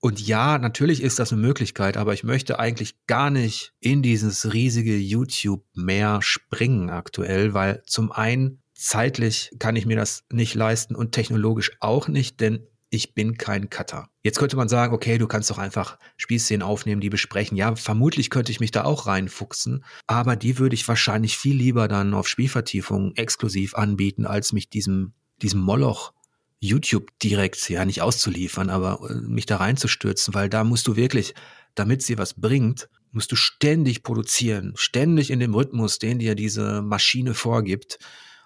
Und 0.00 0.20
ja, 0.20 0.58
natürlich 0.58 1.02
ist 1.02 1.18
das 1.18 1.32
eine 1.32 1.40
Möglichkeit, 1.40 1.96
aber 1.96 2.12
ich 2.12 2.24
möchte 2.24 2.58
eigentlich 2.58 2.94
gar 3.06 3.30
nicht 3.30 3.72
in 3.80 4.02
dieses 4.02 4.52
riesige 4.52 4.96
YouTube-Meer 4.96 6.20
springen 6.20 6.90
aktuell, 6.90 7.54
weil 7.54 7.82
zum 7.86 8.12
einen 8.12 8.62
zeitlich 8.74 9.50
kann 9.58 9.76
ich 9.76 9.86
mir 9.86 9.96
das 9.96 10.24
nicht 10.30 10.54
leisten 10.54 10.94
und 10.94 11.12
technologisch 11.12 11.72
auch 11.80 12.08
nicht, 12.08 12.40
denn 12.40 12.66
ich 12.94 13.14
bin 13.14 13.36
kein 13.36 13.68
Cutter. 13.70 14.08
Jetzt 14.22 14.38
könnte 14.38 14.56
man 14.56 14.68
sagen, 14.68 14.94
okay, 14.94 15.18
du 15.18 15.26
kannst 15.26 15.50
doch 15.50 15.58
einfach 15.58 15.98
Spielszenen 16.16 16.62
aufnehmen, 16.62 17.00
die 17.00 17.10
besprechen. 17.10 17.56
Ja, 17.56 17.74
vermutlich 17.74 18.30
könnte 18.30 18.52
ich 18.52 18.60
mich 18.60 18.70
da 18.70 18.84
auch 18.84 19.06
reinfuchsen, 19.06 19.84
aber 20.06 20.36
die 20.36 20.58
würde 20.58 20.74
ich 20.74 20.86
wahrscheinlich 20.86 21.36
viel 21.36 21.56
lieber 21.56 21.88
dann 21.88 22.14
auf 22.14 22.28
Spielvertiefung 22.28 23.14
exklusiv 23.16 23.74
anbieten, 23.74 24.26
als 24.26 24.52
mich 24.52 24.70
diesem, 24.70 25.12
diesem 25.42 25.60
Moloch 25.60 26.12
YouTube 26.60 27.10
direkt, 27.22 27.68
ja, 27.68 27.84
nicht 27.84 28.00
auszuliefern, 28.00 28.70
aber 28.70 29.10
äh, 29.10 29.14
mich 29.14 29.46
da 29.46 29.56
reinzustürzen, 29.56 30.32
weil 30.32 30.48
da 30.48 30.64
musst 30.64 30.86
du 30.86 30.96
wirklich, 30.96 31.34
damit 31.74 32.02
sie 32.02 32.16
was 32.16 32.40
bringt, 32.40 32.88
musst 33.10 33.32
du 33.32 33.36
ständig 33.36 34.02
produzieren, 34.02 34.72
ständig 34.76 35.30
in 35.30 35.40
dem 35.40 35.54
Rhythmus, 35.54 35.98
den 35.98 36.18
dir 36.18 36.34
diese 36.34 36.80
Maschine 36.82 37.34
vorgibt. 37.34 37.98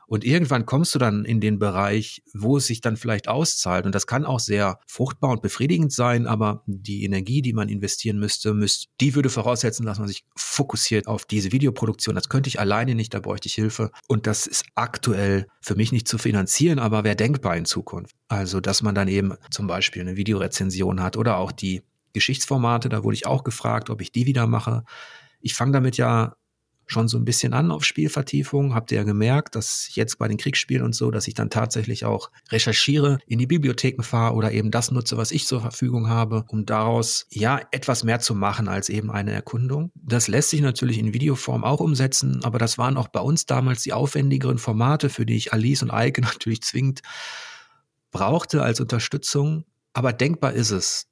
Und 0.09 0.25
irgendwann 0.25 0.65
kommst 0.65 0.95
du 0.95 0.99
dann 0.99 1.27
in 1.27 1.41
den 1.41 1.59
Bereich, 1.59 2.23
wo 2.33 2.57
es 2.57 2.67
sich 2.67 2.81
dann 2.81 2.97
vielleicht 2.97 3.29
auszahlt. 3.29 3.85
Und 3.85 3.95
das 3.95 4.07
kann 4.07 4.25
auch 4.25 4.41
sehr 4.41 4.81
fruchtbar 4.87 5.31
und 5.31 5.43
befriedigend 5.43 5.93
sein, 5.93 6.27
aber 6.27 6.63
die 6.67 7.05
Energie, 7.05 7.43
die 7.43 7.53
man 7.53 7.69
investieren 7.69 8.19
müsste, 8.19 8.55
müsste 8.55 8.89
die 9.03 9.15
würde 9.15 9.29
voraussetzen, 9.29 9.85
dass 9.85 9.99
man 9.99 10.09
sich 10.09 10.25
fokussiert 10.35 11.07
auf 11.07 11.27
diese 11.27 11.53
Videoproduktion. 11.53 12.15
Das 12.15 12.31
könnte 12.31 12.49
ich 12.49 12.59
alleine 12.59 12.95
nicht, 12.95 13.13
da 13.13 13.21
bräuchte 13.21 13.49
ich 13.49 13.55
Hilfe. 13.55 13.91
Und 14.07 14.27
das 14.27 14.47
ist 14.47 14.65
aktuell 14.75 15.47
für 15.61 15.75
mich 15.75 15.93
nicht 15.93 16.09
zu 16.09 16.17
finanzieren, 16.17 16.79
aber 16.79 17.05
wäre 17.05 17.17
denkbar 17.17 17.57
in 17.57 17.67
Zukunft. 17.67 18.17
Also, 18.29 18.61
dass 18.61 18.83
man 18.83 18.95
dann 18.95 19.09
eben 19.09 19.35
zum 19.51 19.67
Beispiel 19.67 20.01
eine 20.01 20.17
Videorezension 20.17 21.03
hat 21.03 21.19
oder 21.19 21.37
auch 21.37 21.53
die 21.53 21.83
Geschichtsformate, 22.15 22.89
da 22.89 23.05
wurde 23.05 23.15
ich 23.15 23.27
auch 23.27 23.45
gefragt, 23.45 23.91
ob 23.91 24.01
ich 24.01 24.11
die 24.11 24.25
wieder 24.25 24.47
mache. 24.47 24.85
Ich 25.41 25.55
fange 25.55 25.73
damit 25.73 25.99
ja 25.99 26.35
schon 26.89 27.07
so 27.07 27.19
ein 27.19 27.25
bisschen 27.25 27.53
an 27.53 27.71
auf 27.71 27.85
Spielvertiefung. 27.85 28.75
Habt 28.75 28.91
ihr 28.91 28.99
ja 28.99 29.05
gemerkt, 29.05 29.55
dass 29.55 29.95
jetzt 29.95 30.19
bei 30.19 30.27
den 30.27 30.39
Kriegsspielen 30.39 30.85
und 30.85 30.95
so, 30.95 31.11
dass 31.11 31.29
ich 31.29 31.35
dann 31.35 31.51
tatsächlich 31.51 32.05
auch 32.05 32.31
recherchiere, 32.51 33.19
in 33.27 33.39
die 33.39 33.47
Bibliotheken 33.47 34.03
fahre 34.03 34.35
oder 34.35 34.53
eben 34.53 34.71
das 34.71 34.91
nutze, 34.91 35.17
was 35.17 35.31
ich 35.31 35.47
zur 35.47 35.61
Verfügung 35.61 36.09
habe, 36.09 36.45
um 36.49 36.67
daraus 36.67 37.27
ja 37.31 37.61
etwas 37.71 38.05
mehr 38.05 38.21
zu 38.21 38.35
machen 38.35 38.69
als 38.69 38.89
eben 38.89 39.11
eine 39.11 39.33
Erkundung. 39.33 39.93
Das 39.95 40.29
lässt 40.29 40.51
sich 40.51 40.63
natürlich 40.63 40.99
in 40.99 41.15
Videoform 41.15 41.63
auch 41.63 41.81
umsetzen, 41.81 42.43
aber 42.43 42.59
das 42.59 42.79
waren 42.79 42.97
auch 42.97 43.09
bei 43.09 43.21
uns 43.21 43.47
damals 43.47 43.83
die 43.83 43.93
aufwendigeren 43.93 44.59
Formate, 44.59 45.11
für 45.11 45.27
die 45.27 45.37
ich 45.37 45.53
Alice 45.53 45.83
und 45.83 45.91
Eike 45.91 46.21
natürlich 46.23 46.63
zwingend 46.63 47.03
brauchte 48.11 48.63
als 48.63 48.81
Unterstützung. 48.81 49.65
Aber 49.93 50.13
denkbar 50.13 50.55
ist 50.55 50.71
es. 50.71 51.07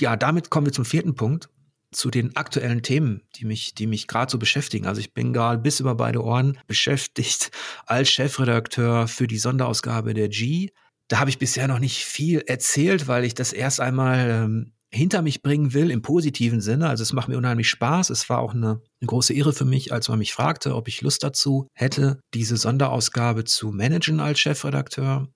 Ja, 0.00 0.16
damit 0.16 0.50
kommen 0.50 0.66
wir 0.66 0.72
zum 0.72 0.84
vierten 0.84 1.14
Punkt 1.14 1.48
zu 1.92 2.10
den 2.10 2.36
aktuellen 2.36 2.82
Themen, 2.82 3.22
die 3.36 3.44
mich, 3.44 3.74
die 3.74 3.86
mich 3.86 4.06
gerade 4.06 4.30
so 4.30 4.38
beschäftigen. 4.38 4.86
Also 4.86 5.00
ich 5.00 5.14
bin 5.14 5.32
gerade 5.32 5.58
bis 5.58 5.80
über 5.80 5.94
beide 5.94 6.22
Ohren 6.22 6.58
beschäftigt 6.66 7.50
als 7.86 8.10
Chefredakteur 8.10 9.08
für 9.08 9.26
die 9.26 9.38
Sonderausgabe 9.38 10.14
der 10.14 10.28
G. 10.28 10.70
Da 11.08 11.18
habe 11.18 11.30
ich 11.30 11.38
bisher 11.38 11.68
noch 11.68 11.78
nicht 11.78 12.04
viel 12.04 12.40
erzählt, 12.40 13.08
weil 13.08 13.24
ich 13.24 13.34
das 13.34 13.52
erst 13.52 13.80
einmal 13.80 14.28
ähm, 14.28 14.72
hinter 14.90 15.22
mich 15.22 15.42
bringen 15.42 15.72
will 15.72 15.90
im 15.90 16.02
positiven 16.02 16.60
Sinne. 16.60 16.88
Also 16.88 17.02
es 17.02 17.12
macht 17.12 17.28
mir 17.28 17.36
unheimlich 17.36 17.68
Spaß. 17.68 18.10
Es 18.10 18.28
war 18.28 18.38
auch 18.38 18.54
eine, 18.54 18.80
eine 19.00 19.06
große 19.06 19.34
Ehre 19.34 19.52
für 19.52 19.64
mich, 19.64 19.92
als 19.92 20.08
man 20.08 20.18
mich 20.18 20.32
fragte, 20.32 20.74
ob 20.74 20.88
ich 20.88 21.02
Lust 21.02 21.22
dazu 21.22 21.68
hätte, 21.74 22.20
diese 22.34 22.56
Sonderausgabe 22.56 23.44
zu 23.44 23.70
managen 23.70 24.20
als 24.20 24.40
Chefredakteur. 24.40 25.28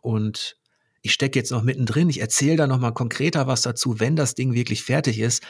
Und 0.00 0.56
ich 1.02 1.12
stecke 1.12 1.38
jetzt 1.38 1.52
noch 1.52 1.62
mittendrin. 1.62 2.08
Ich 2.08 2.20
erzähle 2.20 2.56
da 2.56 2.66
noch 2.66 2.78
mal 2.78 2.92
konkreter 2.92 3.46
was 3.46 3.62
dazu, 3.62 4.00
wenn 4.00 4.16
das 4.16 4.34
Ding 4.34 4.54
wirklich 4.54 4.82
fertig 4.82 5.20
ist 5.20 5.42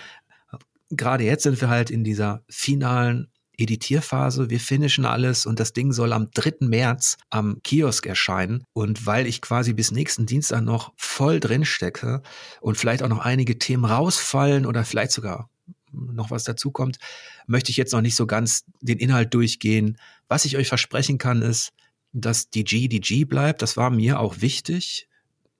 gerade 0.91 1.25
jetzt 1.25 1.43
sind 1.43 1.61
wir 1.61 1.69
halt 1.69 1.91
in 1.91 2.05
dieser 2.05 2.45
finalen 2.49 3.29
Editierphase. 3.59 4.51
Wir 4.51 4.61
finishen 4.61 5.05
alles 5.05 5.47
und 5.47 5.61
das 5.61 5.73
Ding 5.73 5.93
soll 5.93 6.13
am 6.13 6.31
3. 6.33 6.67
März 6.67 7.17
am 7.31 7.61
Kiosk 7.63 8.07
erscheinen. 8.07 8.65
Und 8.73 9.07
weil 9.07 9.27
ich 9.27 9.41
quasi 9.41 9.73
bis 9.73 9.91
nächsten 9.91 10.27
Dienstag 10.27 10.63
noch 10.63 10.93
voll 10.97 11.41
drin 11.41 11.65
stecke 11.65 12.23
und 12.61 12.77
vielleicht 12.77 13.03
auch 13.03 13.09
noch 13.09 13.25
einige 13.25 13.59
Themen 13.59 13.85
rausfallen 13.85 14.67
oder 14.67 14.85
vielleicht 14.85 15.13
sogar 15.13 15.49
noch 15.93 16.31
was 16.31 16.45
dazukommt, 16.45 16.99
möchte 17.47 17.71
ich 17.71 17.77
jetzt 17.77 17.93
noch 17.93 18.03
nicht 18.03 18.17
so 18.17 18.27
ganz 18.27 18.65
den 18.81 18.99
Inhalt 18.99 19.33
durchgehen. 19.33 19.99
Was 20.29 20.45
ich 20.45 20.57
euch 20.57 20.69
versprechen 20.69 21.19
kann, 21.19 21.41
ist, 21.41 21.73
dass 22.13 22.51
die 22.51 22.65
G 22.65 22.89
die 22.89 23.01
G 23.01 23.25
bleibt. 23.25 23.63
Das 23.63 23.77
war 23.77 23.91
mir 23.91 24.21
auch 24.21 24.41
wichtig. 24.41 25.09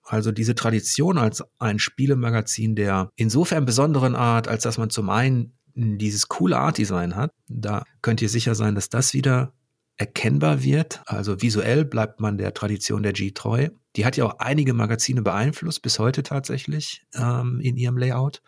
Also 0.07 0.33
diese 0.33 0.55
Tradition 0.55 1.19
als 1.19 1.43
ein 1.59 1.79
Spielemagazin 1.79 2.77
der 2.77 3.11
insofern 3.17 3.65
besonderen 3.65 4.15
Art, 4.15 4.49
als 4.49 4.63
dass 4.63 4.79
man 4.79 4.91
zum 4.91 5.11
einen 5.11 5.53
dieses 5.75 6.29
coole 6.29 6.59
Art-Design 6.59 7.17
hat. 7.17 7.33
Da 7.49 7.85
könnt 8.03 8.23
ihr 8.23 8.29
sicher 8.29 8.55
sein, 8.55 8.75
dass 8.75 8.89
das 8.89 9.13
wieder 9.13 9.53
erkennbar 9.97 10.63
wird. 10.63 11.03
Also 11.07 11.43
visuell 11.43 11.85
bleibt 11.85 12.21
man 12.21 12.39
der 12.39 12.55
Tradition 12.55 13.03
der 13.03 13.13
G 13.13 13.33
treu. 13.33 13.69
Die 13.97 14.05
hat 14.05 14.17
ja 14.17 14.25
auch 14.25 14.39
einige 14.39 14.75
Magazine 14.75 15.23
beeinflusst, 15.23 15.83
bis 15.83 15.99
heute 15.99 16.23
tatsächlich 16.23 17.05
ähm, 17.15 17.61
in 17.61 17.77
ihrem 17.77 17.99
Layout. 17.99 18.43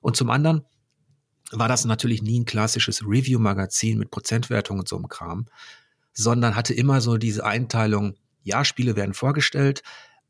Und 0.00 0.16
zum 0.16 0.30
anderen 0.30 0.62
war 1.50 1.68
das 1.68 1.84
natürlich 1.84 2.22
nie 2.22 2.40
ein 2.40 2.44
klassisches 2.44 3.02
Review-Magazin 3.02 3.98
mit 3.98 4.10
Prozentwertung 4.10 4.78
und 4.78 4.88
so 4.88 4.96
einem 4.96 5.08
Kram, 5.08 5.46
sondern 6.12 6.56
hatte 6.56 6.74
immer 6.74 7.00
so 7.00 7.16
diese 7.16 7.44
Einteilung, 7.44 8.16
ja, 8.42 8.64
Spiele 8.64 8.96
werden 8.96 9.14
vorgestellt, 9.14 9.82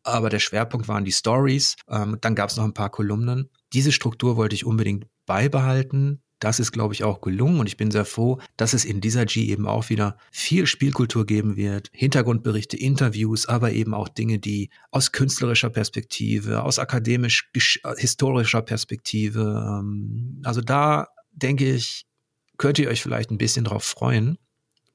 aber 0.08 0.30
der 0.30 0.38
Schwerpunkt 0.38 0.88
waren 0.88 1.04
die 1.04 1.12
Stories. 1.12 1.76
Ähm, 1.88 2.18
dann 2.20 2.34
gab 2.34 2.50
es 2.50 2.56
noch 2.56 2.64
ein 2.64 2.74
paar 2.74 2.90
Kolumnen. 2.90 3.50
Diese 3.72 3.92
Struktur 3.92 4.36
wollte 4.36 4.54
ich 4.54 4.66
unbedingt 4.66 5.06
beibehalten. 5.26 6.22
Das 6.40 6.60
ist, 6.60 6.70
glaube 6.70 6.94
ich, 6.94 7.02
auch 7.02 7.20
gelungen 7.20 7.58
und 7.58 7.66
ich 7.66 7.76
bin 7.76 7.90
sehr 7.90 8.04
froh, 8.04 8.38
dass 8.56 8.72
es 8.72 8.84
in 8.84 9.00
dieser 9.00 9.26
G 9.26 9.46
eben 9.46 9.66
auch 9.66 9.88
wieder 9.88 10.16
viel 10.30 10.66
Spielkultur 10.66 11.26
geben 11.26 11.56
wird. 11.56 11.90
Hintergrundberichte, 11.92 12.76
Interviews, 12.76 13.46
aber 13.46 13.72
eben 13.72 13.92
auch 13.92 14.08
Dinge, 14.08 14.38
die 14.38 14.70
aus 14.92 15.10
künstlerischer 15.10 15.70
Perspektive, 15.70 16.62
aus 16.62 16.78
akademisch-historischer 16.78 18.62
Perspektive, 18.62 19.80
ähm, 19.80 20.40
also 20.44 20.60
da 20.60 21.08
denke 21.32 21.72
ich, 21.72 22.06
könnt 22.56 22.78
ihr 22.78 22.88
euch 22.88 23.02
vielleicht 23.02 23.30
ein 23.30 23.38
bisschen 23.38 23.64
drauf 23.64 23.84
freuen. 23.84 24.38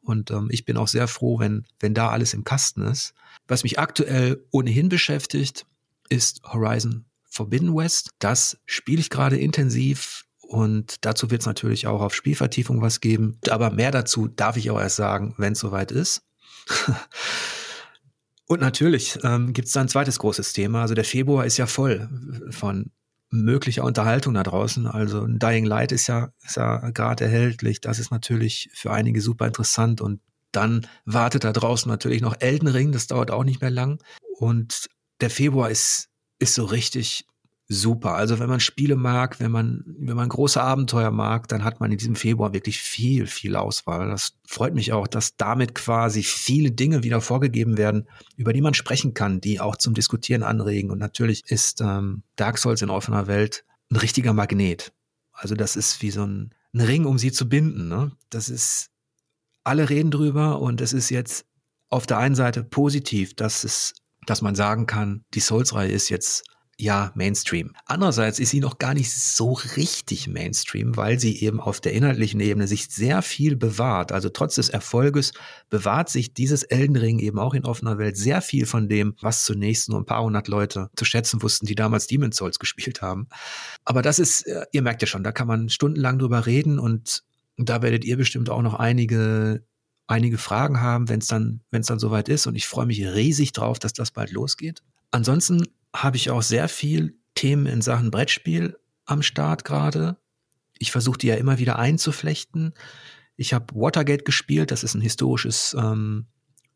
Und 0.04 0.32
ähm, 0.32 0.50
ich 0.52 0.66
bin 0.66 0.78
auch 0.78 0.88
sehr 0.88 1.08
froh, 1.08 1.40
wenn, 1.40 1.66
wenn 1.80 1.94
da 1.94 2.10
alles 2.10 2.34
im 2.34 2.44
Kasten 2.44 2.84
ist. 2.84 3.14
Was 3.48 3.64
mich 3.64 3.80
aktuell 3.80 4.46
ohnehin 4.52 4.90
beschäftigt, 4.90 5.66
ist 6.10 6.42
Horizon 6.44 7.06
Forbidden 7.24 7.76
West. 7.76 8.12
Das 8.20 8.58
spiele 8.66 9.00
ich 9.00 9.10
gerade 9.10 9.38
intensiv 9.38 10.26
und 10.40 11.04
dazu 11.06 11.32
wird 11.32 11.42
es 11.42 11.48
natürlich 11.48 11.88
auch 11.88 12.02
auf 12.02 12.14
Spielvertiefung 12.14 12.82
was 12.82 13.00
geben. 13.00 13.40
Aber 13.50 13.72
mehr 13.72 13.92
dazu 13.92 14.28
darf 14.28 14.56
ich 14.56 14.70
auch 14.70 14.80
erst 14.80 14.98
sagen, 14.98 15.34
wenn 15.38 15.54
es 15.54 15.60
soweit 15.60 15.92
ist. 15.92 16.22
und 18.46 18.62
natürlich 18.62 19.18
ähm, 19.24 19.54
gibt 19.54 19.68
es 19.68 19.74
da 19.74 19.82
ein 19.82 19.90
zweites 19.90 20.20
großes 20.20 20.54
Thema. 20.54 20.82
Also 20.82 20.94
der 20.94 21.06
Februar 21.06 21.46
ist 21.46 21.58
ja 21.58 21.66
voll 21.66 22.08
von 22.52 22.92
möglicher 23.34 23.84
Unterhaltung 23.84 24.36
da 24.36 24.44
draußen. 24.44 24.88
Also 24.88 25.26
Dying 25.28 25.66
Light 25.66 25.92
ist 25.92 26.08
ja, 26.08 26.30
ist 26.46 26.56
ja 26.56 26.90
gerade 26.92 27.26
erhältlich. 27.26 27.82
Das 27.82 28.00
ist 28.00 28.12
natürlich 28.12 28.70
für 28.74 28.92
einige 28.92 29.22
super 29.22 29.48
interessant. 29.48 30.02
Und 30.02 30.22
dann 30.52 30.88
wartet 31.06 31.44
da 31.44 31.52
draußen 31.52 31.90
natürlich 31.90 32.22
noch 32.22 32.36
Elden 32.40 32.68
Ring. 32.68 32.92
Das 32.92 33.08
dauert 33.08 33.32
auch 33.32 33.44
nicht 33.44 33.62
mehr 33.62 33.72
lang. 33.72 34.02
Und 34.38 34.88
der 35.20 35.32
Februar 35.32 35.70
ist, 35.70 36.10
ist 36.40 36.54
so 36.54 36.66
richtig 36.66 37.26
super. 37.74 38.14
Also 38.16 38.40
wenn 38.40 38.50
man 38.50 38.60
Spiele 38.60 38.96
mag, 38.96 39.40
wenn 39.40 39.52
man, 39.52 39.84
wenn 39.86 40.16
man 40.16 40.30
große 40.30 40.62
Abenteuer 40.62 41.12
mag, 41.12 41.48
dann 41.48 41.64
hat 41.64 41.80
man 41.80 41.92
in 41.92 41.98
diesem 41.98 42.16
Februar 42.16 42.54
wirklich 42.54 42.80
viel, 42.80 43.28
viel 43.28 43.56
Auswahl. 43.56 44.10
Das 44.10 44.34
freut 44.48 44.74
mich 44.74 44.94
auch, 44.94 45.08
dass 45.08 45.36
damit 45.36 45.76
quasi 45.76 46.24
viele 46.24 46.72
Dinge 46.72 47.04
wieder 47.04 47.22
vorgegeben 47.22 47.78
werden, 47.78 48.08
über 48.38 48.54
die 48.54 48.62
man 48.62 48.74
sprechen 48.74 49.14
kann, 49.14 49.42
die 49.42 49.60
auch 49.60 49.76
zum 49.76 49.94
Diskutieren 49.94 50.44
anregen. 50.44 50.92
Und 50.92 51.00
natürlich 51.00 51.44
ist 51.48 51.82
ähm, 51.82 52.24
Dark 52.36 52.58
Souls 52.58 52.82
in 52.82 52.90
offener 52.90 53.28
Welt 53.28 53.66
ein 53.92 53.98
richtiger 53.98 54.34
Magnet. 54.34 54.94
Also 55.32 55.56
das 55.56 55.76
ist 55.76 56.02
wie 56.02 56.12
so 56.12 56.26
ein, 56.26 56.54
ein 56.74 56.82
Ring, 56.82 57.06
um 57.06 57.18
sie 57.18 57.32
zu 57.32 57.50
binden. 57.50 57.88
Ne? 57.88 58.12
Das 58.30 58.50
ist, 58.50 58.90
alle 59.64 59.90
reden 59.90 60.12
drüber 60.12 60.60
und 60.60 60.82
es 60.82 60.94
ist 60.94 61.10
jetzt 61.10 61.46
auf 61.90 62.08
der 62.08 62.18
einen 62.18 62.36
Seite 62.36 62.64
positiv, 62.64 63.36
dass 63.36 63.64
es, 63.64 63.94
dass 64.26 64.42
man 64.42 64.56
sagen 64.56 64.88
kann, 64.88 65.26
die 65.34 65.40
Souls-Reihe 65.40 65.92
ist 65.92 66.10
jetzt 66.10 66.44
ja, 66.78 67.12
Mainstream. 67.16 67.74
Andererseits 67.86 68.40
ist 68.40 68.50
sie 68.50 68.60
noch 68.60 68.80
gar 68.80 68.94
nicht 68.94 69.12
so 69.12 69.54
richtig 69.54 70.28
Mainstream, 70.28 70.98
weil 70.98 71.20
sie 71.20 71.40
eben 71.42 71.60
auf 71.60 71.80
der 71.80 71.94
inhaltlichen 71.94 72.40
Ebene 72.40 72.68
sich 72.68 72.90
sehr 72.90 73.22
viel 73.22 73.56
bewahrt. 73.56 74.12
Also 74.12 74.30
trotz 74.30 74.56
des 74.56 74.70
Erfolges 74.70 75.34
bewahrt 75.70 76.10
sich 76.10 76.34
dieses 76.34 76.64
Elden 76.64 76.96
Ring 76.96 77.20
eben 77.20 77.38
auch 77.38 77.54
in 77.54 77.66
offener 77.66 78.00
Welt 78.00 78.18
sehr 78.18 78.42
viel 78.42 78.66
von 78.66 78.90
dem, 78.90 79.16
was 79.22 79.44
zunächst 79.44 79.90
nur 79.90 80.00
ein 80.00 80.06
paar 80.06 80.24
hundert 80.24 80.48
Leute 80.48 80.90
zu 80.96 81.06
schätzen 81.06 81.44
wussten, 81.44 81.68
die 81.68 81.76
damals 81.76 82.08
Demon's 82.08 82.38
Souls 82.38 82.58
gespielt 82.58 83.02
haben. 83.02 83.28
Aber 83.86 84.02
das 84.02 84.18
ist, 84.18 84.48
äh, 84.48 84.66
ihr 84.72 84.82
merkt 84.82 85.02
ja 85.02 85.08
schon, 85.08 85.24
da 85.24 85.32
kann 85.32 85.48
man 85.48 85.70
stundenlang 85.70 86.18
drüber 86.18 86.46
reden 86.48 86.80
und 86.80 87.24
da 87.58 87.84
werdet 87.84 88.04
ihr 88.04 88.18
bestimmt 88.18 88.50
auch 88.50 88.64
noch 88.64 88.74
einige 88.74 89.64
einige 90.08 90.38
Fragen 90.38 90.82
haben, 90.82 91.08
wenn 91.08 91.20
es 91.20 91.28
dann, 91.28 91.62
wenn 91.72 91.82
es 91.82 91.88
dann 91.88 91.98
soweit 92.00 92.28
ist. 92.28 92.46
Und 92.46 92.56
ich 92.56 92.68
freue 92.68 92.86
mich 92.86 93.06
riesig 93.06 93.54
drauf, 93.54 93.80
dass 93.80 93.94
das 93.94 94.12
bald 94.12 94.32
losgeht. 94.32 94.84
Ansonsten 95.12 95.66
habe 95.96 96.18
ich 96.18 96.32
auch 96.32 96.42
sehr 96.42 96.68
viel 96.68 97.18
Themen 97.36 97.66
in 97.66 97.82
Sachen 97.82 98.12
Brettspiel 98.12 98.78
am 99.06 99.22
Start 99.22 99.64
gerade. 99.66 100.18
Ich 100.80 100.92
versuche 100.92 101.18
die 101.18 101.28
ja 101.28 101.36
immer 101.36 101.60
wieder 101.60 101.80
einzuflechten. 101.80 102.74
Ich 103.36 103.54
habe 103.54 103.76
Watergate 103.76 104.24
gespielt, 104.24 104.72
das 104.72 104.84
ist 104.84 104.96
ein 104.96 105.02
historisches 105.02 105.76
ähm, 105.78 106.28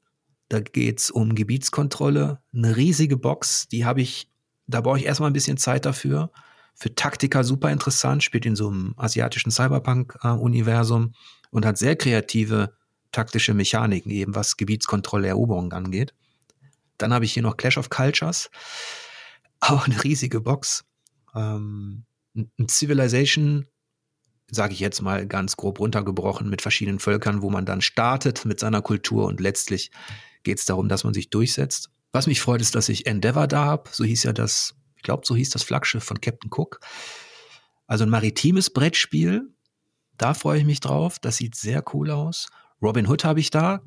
Da 0.53 0.59
geht's 0.59 1.09
um 1.09 1.33
Gebietskontrolle. 1.33 2.39
Eine 2.53 2.77
riesige 2.77 3.17
Box, 3.17 3.67
die 3.69 3.85
habe 3.85 4.01
ich, 4.03 4.29
da 4.67 4.81
brauche 4.81 4.99
ich 4.99 5.05
erstmal 5.05 5.31
ein 5.31 5.33
bisschen 5.33 5.57
Zeit 5.57 5.83
dafür. 5.83 6.31
Für 6.75 6.93
Taktiker 6.93 7.43
super 7.43 7.71
interessant, 7.71 8.21
spielt 8.21 8.45
in 8.45 8.55
so 8.55 8.67
einem 8.67 8.93
asiatischen 8.95 9.49
Cyberpunk-Universum 9.49 11.15
und 11.49 11.65
hat 11.65 11.79
sehr 11.79 11.95
kreative 11.95 12.77
taktische 13.11 13.55
Mechaniken, 13.55 14.11
eben 14.11 14.35
was 14.35 14.55
Gebietskontrolle, 14.55 15.27
Eroberung 15.27 15.73
angeht. 15.73 16.13
Dann 16.99 17.15
habe 17.15 17.25
ich 17.25 17.33
hier 17.33 17.41
noch 17.41 17.57
Clash 17.57 17.79
of 17.79 17.89
Cultures. 17.89 18.51
Auch 19.59 19.87
eine 19.87 20.03
riesige 20.03 20.39
Box. 20.39 20.85
Ähm, 21.33 22.05
ein 22.35 22.69
Civilization 22.69 23.65
sage 24.53 24.73
ich 24.73 24.79
jetzt 24.79 25.01
mal 25.01 25.27
ganz 25.27 25.57
grob 25.57 25.79
runtergebrochen, 25.79 26.49
mit 26.49 26.61
verschiedenen 26.61 26.99
Völkern, 26.99 27.41
wo 27.41 27.49
man 27.49 27.65
dann 27.65 27.81
startet 27.81 28.45
mit 28.45 28.59
seiner 28.59 28.81
Kultur 28.81 29.25
und 29.25 29.39
letztlich 29.39 29.91
geht 30.43 30.59
es 30.59 30.65
darum, 30.65 30.89
dass 30.89 31.03
man 31.03 31.13
sich 31.13 31.29
durchsetzt. 31.29 31.89
Was 32.11 32.27
mich 32.27 32.41
freut, 32.41 32.61
ist, 32.61 32.75
dass 32.75 32.89
ich 32.89 33.07
Endeavour 33.07 33.47
da 33.47 33.65
habe. 33.65 33.89
So 33.91 34.03
hieß 34.03 34.23
ja 34.23 34.33
das, 34.33 34.75
ich 34.95 35.03
glaube, 35.03 35.25
so 35.25 35.35
hieß 35.35 35.49
das 35.49 35.63
Flaggschiff 35.63 36.03
von 36.03 36.21
Captain 36.21 36.51
Cook. 36.53 36.79
Also 37.87 38.03
ein 38.03 38.09
maritimes 38.09 38.69
Brettspiel. 38.69 39.49
Da 40.17 40.33
freue 40.33 40.59
ich 40.59 40.65
mich 40.65 40.79
drauf. 40.79 41.17
Das 41.19 41.37
sieht 41.37 41.55
sehr 41.55 41.83
cool 41.93 42.11
aus. 42.11 42.47
Robin 42.81 43.07
Hood 43.07 43.23
habe 43.23 43.39
ich 43.39 43.49
da. 43.49 43.81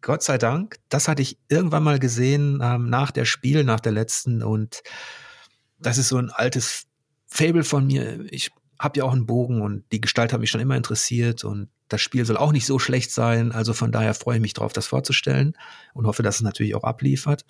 Gott 0.00 0.22
sei 0.22 0.38
Dank. 0.38 0.76
Das 0.88 1.06
hatte 1.06 1.22
ich 1.22 1.38
irgendwann 1.48 1.84
mal 1.84 1.98
gesehen 1.98 2.60
ähm, 2.62 2.88
nach 2.90 3.10
der 3.10 3.24
Spiel, 3.24 3.62
nach 3.64 3.80
der 3.80 3.92
letzten. 3.92 4.42
Und 4.42 4.82
das 5.78 5.98
ist 5.98 6.08
so 6.08 6.16
ein 6.16 6.30
altes 6.30 6.86
Fable 7.26 7.64
von 7.64 7.86
mir. 7.86 8.24
Ich 8.32 8.50
habe 8.78 8.98
ja 8.98 9.04
auch 9.04 9.12
einen 9.12 9.26
Bogen 9.26 9.60
und 9.60 9.84
die 9.92 10.00
Gestalt 10.00 10.32
hat 10.32 10.40
mich 10.40 10.50
schon 10.50 10.60
immer 10.60 10.76
interessiert 10.76 11.44
und 11.44 11.68
das 11.88 12.00
Spiel 12.00 12.24
soll 12.24 12.36
auch 12.36 12.52
nicht 12.52 12.66
so 12.66 12.78
schlecht 12.78 13.10
sein. 13.10 13.50
Also 13.52 13.72
von 13.72 13.92
daher 13.92 14.14
freue 14.14 14.36
ich 14.36 14.42
mich 14.42 14.54
drauf, 14.54 14.72
das 14.72 14.86
vorzustellen 14.86 15.54
und 15.94 16.06
hoffe, 16.06 16.22
dass 16.22 16.36
es 16.36 16.42
natürlich 16.42 16.74
auch 16.74 16.84
abliefert. 16.84 17.44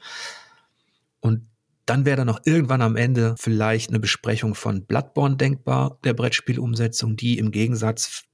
Und 1.20 1.46
dann 1.86 2.04
wäre 2.04 2.18
da 2.18 2.24
noch 2.24 2.40
irgendwann 2.44 2.82
am 2.82 2.96
Ende 2.96 3.34
vielleicht 3.38 3.90
eine 3.90 4.00
Besprechung 4.00 4.54
von 4.54 4.84
Bloodborne 4.84 5.36
denkbar, 5.36 5.98
der 6.04 6.14
Brettspielumsetzung, 6.14 7.16
die 7.16 7.38
im 7.38 7.50
Gegensatz, 7.50 8.24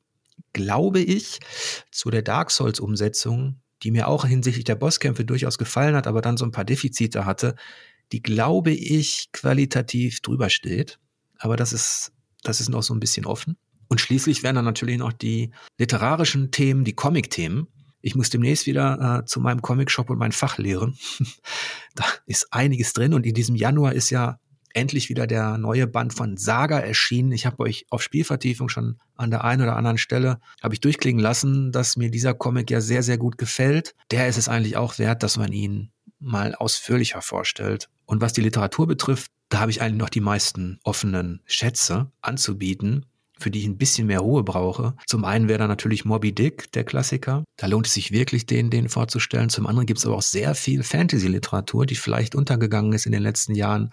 glaube 0.53 1.01
ich, 1.01 1.39
zu 1.91 2.11
der 2.11 2.23
Dark 2.23 2.51
Souls 2.51 2.81
Umsetzung, 2.81 3.61
die 3.83 3.91
mir 3.91 4.09
auch 4.09 4.25
hinsichtlich 4.25 4.65
der 4.65 4.75
Bosskämpfe 4.75 5.25
durchaus 5.25 5.59
gefallen 5.59 5.95
hat, 5.95 6.07
aber 6.07 6.21
dann 6.21 6.37
so 6.37 6.45
ein 6.45 6.51
paar 6.51 6.65
Defizite 6.65 7.25
hatte, 7.25 7.55
die 8.13 8.23
glaube 8.23 8.73
ich 8.73 9.29
qualitativ 9.33 10.21
drüber 10.21 10.51
steht. 10.51 10.99
Aber 11.39 11.57
das 11.57 11.73
ist 11.73 12.14
das 12.45 12.61
ist 12.61 12.69
noch 12.69 12.83
so 12.83 12.95
ein 12.95 13.01
bisschen 13.01 13.27
offen. 13.27 13.57
Und 13.89 14.01
schließlich 14.01 14.43
werden 14.43 14.57
dann 14.57 14.65
natürlich 14.65 14.99
noch 14.99 15.13
die 15.13 15.51
literarischen 15.79 16.51
Themen, 16.51 16.85
die 16.85 16.95
Comic-Themen. 16.95 17.69
Ich 18.01 18.15
muss 18.15 18.31
demnächst 18.31 18.67
wieder 18.67 19.21
äh, 19.21 19.25
zu 19.25 19.41
meinem 19.41 19.63
Comic-Shop 19.63 20.11
und 20.11 20.19
mein 20.19 20.33
Fach 20.33 20.59
lehren. 20.59 20.97
da 21.95 22.05
ist 22.27 22.53
einiges 22.53 22.93
drin 22.93 23.15
und 23.15 23.27
in 23.27 23.35
diesem 23.35 23.57
Januar 23.57 23.93
ist 23.93 24.11
ja 24.11 24.39
endlich 24.75 25.09
wieder 25.09 25.27
der 25.27 25.57
neue 25.57 25.87
Band 25.87 26.13
von 26.13 26.37
Saga 26.37 26.81
erschienen. 26.81 27.33
Ich 27.33 27.47
habe 27.47 27.63
euch 27.63 27.87
auf 27.91 28.03
Spielvertiefung 28.03 28.69
schon 28.69 28.99
an 29.15 29.31
der 29.31 29.45
einen 29.45 29.63
oder 29.63 29.77
anderen 29.77 29.99
Stelle 29.99 30.41
habe 30.63 30.75
ich 30.75 30.81
durchklingen 30.81 31.23
lassen, 31.23 31.71
dass 31.71 31.97
mir 31.97 32.11
dieser 32.11 32.35
Comic 32.35 32.71
ja 32.71 32.81
sehr 32.81 33.03
sehr 33.03 33.17
gut 33.17 33.39
gefällt. 33.39 33.95
Der 34.11 34.29
ist 34.29 34.37
es 34.37 34.49
eigentlich 34.49 34.77
auch 34.77 34.99
wert, 34.99 35.23
dass 35.23 35.37
man 35.37 35.53
ihn 35.53 35.93
mal 36.19 36.55
ausführlicher 36.55 37.23
vorstellt. 37.23 37.89
Und 38.07 38.21
was 38.21 38.33
die 38.33 38.41
Literatur 38.41 38.87
betrifft, 38.87 39.31
da 39.49 39.61
habe 39.61 39.71
ich 39.71 39.81
eigentlich 39.81 39.99
noch 39.99 40.09
die 40.09 40.21
meisten 40.21 40.79
offenen 40.83 41.41
Schätze 41.47 42.11
anzubieten, 42.21 43.07
für 43.39 43.51
die 43.51 43.61
ich 43.61 43.67
ein 43.67 43.79
bisschen 43.79 44.07
mehr 44.07 44.21
Ruhe 44.21 44.43
brauche. 44.43 44.95
Zum 45.07 45.25
einen 45.25 45.49
wäre 45.49 45.59
da 45.59 45.67
natürlich 45.67 46.05
Moby 46.05 46.35
Dick, 46.35 46.71
der 46.73 46.85
Klassiker. 46.85 47.45
Da 47.57 47.67
lohnt 47.67 47.87
es 47.87 47.95
sich 47.95 48.13
wirklich, 48.13 48.47
den, 48.47 48.71
den 48.71 48.89
vorzustellen. 48.89 49.49
Zum 49.49 49.67
anderen 49.67 49.87
gibt 49.87 49.99
es 49.99 50.07
aber 50.07 50.17
auch 50.17 50.23
sehr 50.23 50.55
viel 50.55 50.83
Fantasy-Literatur, 50.83 51.87
die 51.87 51.97
vielleicht 51.97 52.35
untergegangen 52.35 52.93
ist 52.93 53.07
in 53.07 53.13
den 53.13 53.23
letzten 53.23 53.55
Jahren 53.55 53.93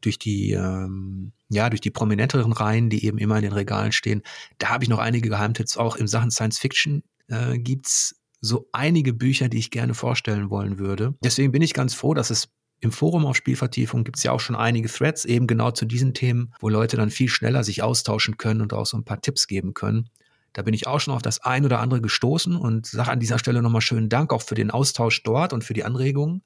durch 0.00 0.18
die, 0.18 0.52
ähm, 0.52 1.32
ja, 1.48 1.70
durch 1.70 1.80
die 1.80 1.90
prominenteren 1.90 2.52
Reihen, 2.52 2.88
die 2.88 3.04
eben 3.04 3.18
immer 3.18 3.36
in 3.36 3.42
den 3.42 3.52
Regalen 3.52 3.92
stehen. 3.92 4.22
Da 4.58 4.70
habe 4.70 4.84
ich 4.84 4.90
noch 4.90 4.98
einige 4.98 5.28
Geheimtipps. 5.28 5.76
Auch 5.76 5.96
in 5.96 6.06
Sachen 6.06 6.30
Science 6.30 6.58
Fiction 6.58 7.02
äh, 7.28 7.58
gibt's 7.58 8.16
so 8.40 8.68
einige 8.72 9.12
Bücher, 9.12 9.48
die 9.48 9.58
ich 9.58 9.70
gerne 9.70 9.94
vorstellen 9.94 10.50
wollen 10.50 10.78
würde. 10.78 11.14
Deswegen 11.22 11.52
bin 11.52 11.62
ich 11.62 11.74
ganz 11.74 11.94
froh, 11.94 12.14
dass 12.14 12.30
es 12.30 12.48
im 12.80 12.92
Forum 12.92 13.26
auf 13.26 13.36
Spielvertiefung 13.36 14.04
gibt 14.04 14.18
es 14.18 14.22
ja 14.22 14.32
auch 14.32 14.40
schon 14.40 14.54
einige 14.54 14.88
Threads 14.88 15.24
eben 15.24 15.46
genau 15.46 15.72
zu 15.72 15.84
diesen 15.84 16.14
Themen, 16.14 16.54
wo 16.60 16.68
Leute 16.68 16.96
dann 16.96 17.10
viel 17.10 17.28
schneller 17.28 17.64
sich 17.64 17.82
austauschen 17.82 18.36
können 18.36 18.60
und 18.60 18.72
auch 18.72 18.86
so 18.86 18.96
ein 18.96 19.04
paar 19.04 19.20
Tipps 19.20 19.48
geben 19.48 19.74
können. 19.74 20.10
Da 20.52 20.62
bin 20.62 20.74
ich 20.74 20.86
auch 20.86 21.00
schon 21.00 21.14
auf 21.14 21.22
das 21.22 21.40
ein 21.40 21.64
oder 21.64 21.80
andere 21.80 22.00
gestoßen 22.00 22.56
und 22.56 22.86
sage 22.86 23.10
an 23.10 23.20
dieser 23.20 23.38
Stelle 23.38 23.62
nochmal 23.62 23.80
schönen 23.80 24.08
Dank 24.08 24.32
auch 24.32 24.42
für 24.42 24.54
den 24.54 24.70
Austausch 24.70 25.22
dort 25.22 25.52
und 25.52 25.64
für 25.64 25.74
die 25.74 25.84
Anregungen. 25.84 26.42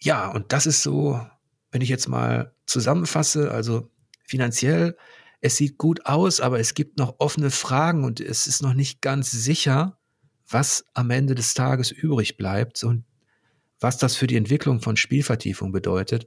Ja, 0.00 0.28
und 0.30 0.52
das 0.52 0.66
ist 0.66 0.82
so, 0.82 1.20
wenn 1.70 1.82
ich 1.82 1.88
jetzt 1.88 2.08
mal 2.08 2.52
zusammenfasse, 2.66 3.50
also 3.50 3.90
finanziell, 4.26 4.96
es 5.40 5.56
sieht 5.56 5.76
gut 5.76 6.06
aus, 6.06 6.40
aber 6.40 6.58
es 6.58 6.74
gibt 6.74 6.98
noch 6.98 7.16
offene 7.18 7.50
Fragen 7.50 8.04
und 8.04 8.20
es 8.20 8.46
ist 8.46 8.62
noch 8.62 8.74
nicht 8.74 9.02
ganz 9.02 9.30
sicher, 9.30 9.98
was 10.48 10.84
am 10.94 11.10
Ende 11.10 11.34
des 11.34 11.54
Tages 11.54 11.90
übrig 11.90 12.36
bleibt. 12.36 12.82
Und 12.84 13.04
was 13.84 13.98
das 13.98 14.16
für 14.16 14.26
die 14.26 14.36
Entwicklung 14.36 14.80
von 14.80 14.96
Spielvertiefung 14.96 15.70
bedeutet. 15.70 16.26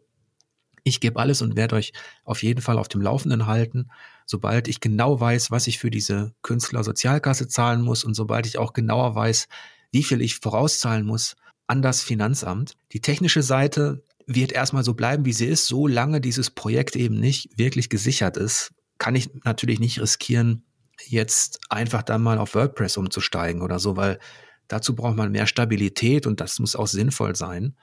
Ich 0.84 1.00
gebe 1.00 1.20
alles 1.20 1.41
und 1.41 1.56
werde 1.56 1.76
euch 1.76 1.91
auf 2.24 2.43
jeden 2.43 2.62
Fall 2.62 2.78
auf 2.78 2.88
dem 2.88 3.02
Laufenden 3.02 3.48
halten, 3.48 3.89
sobald 4.28 4.67
ich 4.67 4.80
genau 4.80 5.20
weiß, 5.20 5.50
was 5.50 5.65
ich 5.65 5.80
für 5.80 5.89
diese 5.89 6.36
Künstler 6.43 6.84
Sozialkasse 6.84 7.48
zahlen 7.48 7.82
muss 7.82 8.04
und 8.04 8.13
sobald 8.13 8.46
ich 8.46 8.60
auch 8.60 8.74
genauer 8.74 9.15
weiß, 9.15 9.48
wie 9.91 10.04
viel 10.04 10.22
ich 10.22 10.36
vorauszahlen 10.36 11.04
muss 11.04 11.36
an 11.65 11.82
das 11.82 12.04
Finanzamt. 12.04 12.78
Die 12.91 13.02
technische 13.02 13.41
Seite 13.41 14.06
wird 14.28 14.52
erstmal 14.52 14.84
so 14.84 14.93
bleiben, 14.93 15.26
wie 15.26 15.34
sie 15.34 15.48
ist, 15.48 15.65
solange 15.65 16.22
dieses 16.22 16.52
Projekt 16.52 16.96
eben 16.96 17.20
nicht 17.20 17.58
wirklich 17.58 17.89
gesichert 17.89 18.38
ist, 18.38 18.72
kann 19.00 19.15
ich 19.15 19.32
natürlich 19.46 19.80
nicht 19.80 20.00
riskieren, 20.00 20.63
jetzt 21.08 21.60
einfach 21.70 22.04
dann 22.04 22.22
mal 22.22 22.38
auf 22.38 22.54
WordPress 22.54 22.98
umzusteigen 22.98 23.63
oder 23.63 23.80
so, 23.80 23.98
weil 23.98 24.20
Dazu 24.67 24.95
braucht 24.95 25.15
man 25.15 25.32
mehr 25.32 25.47
Stabilität 25.47 26.27
und 26.27 26.39
das 26.41 26.60
muss 26.60 26.75
auch 26.75 26.88
sinnvoll 26.88 27.36
sein. 27.36 27.75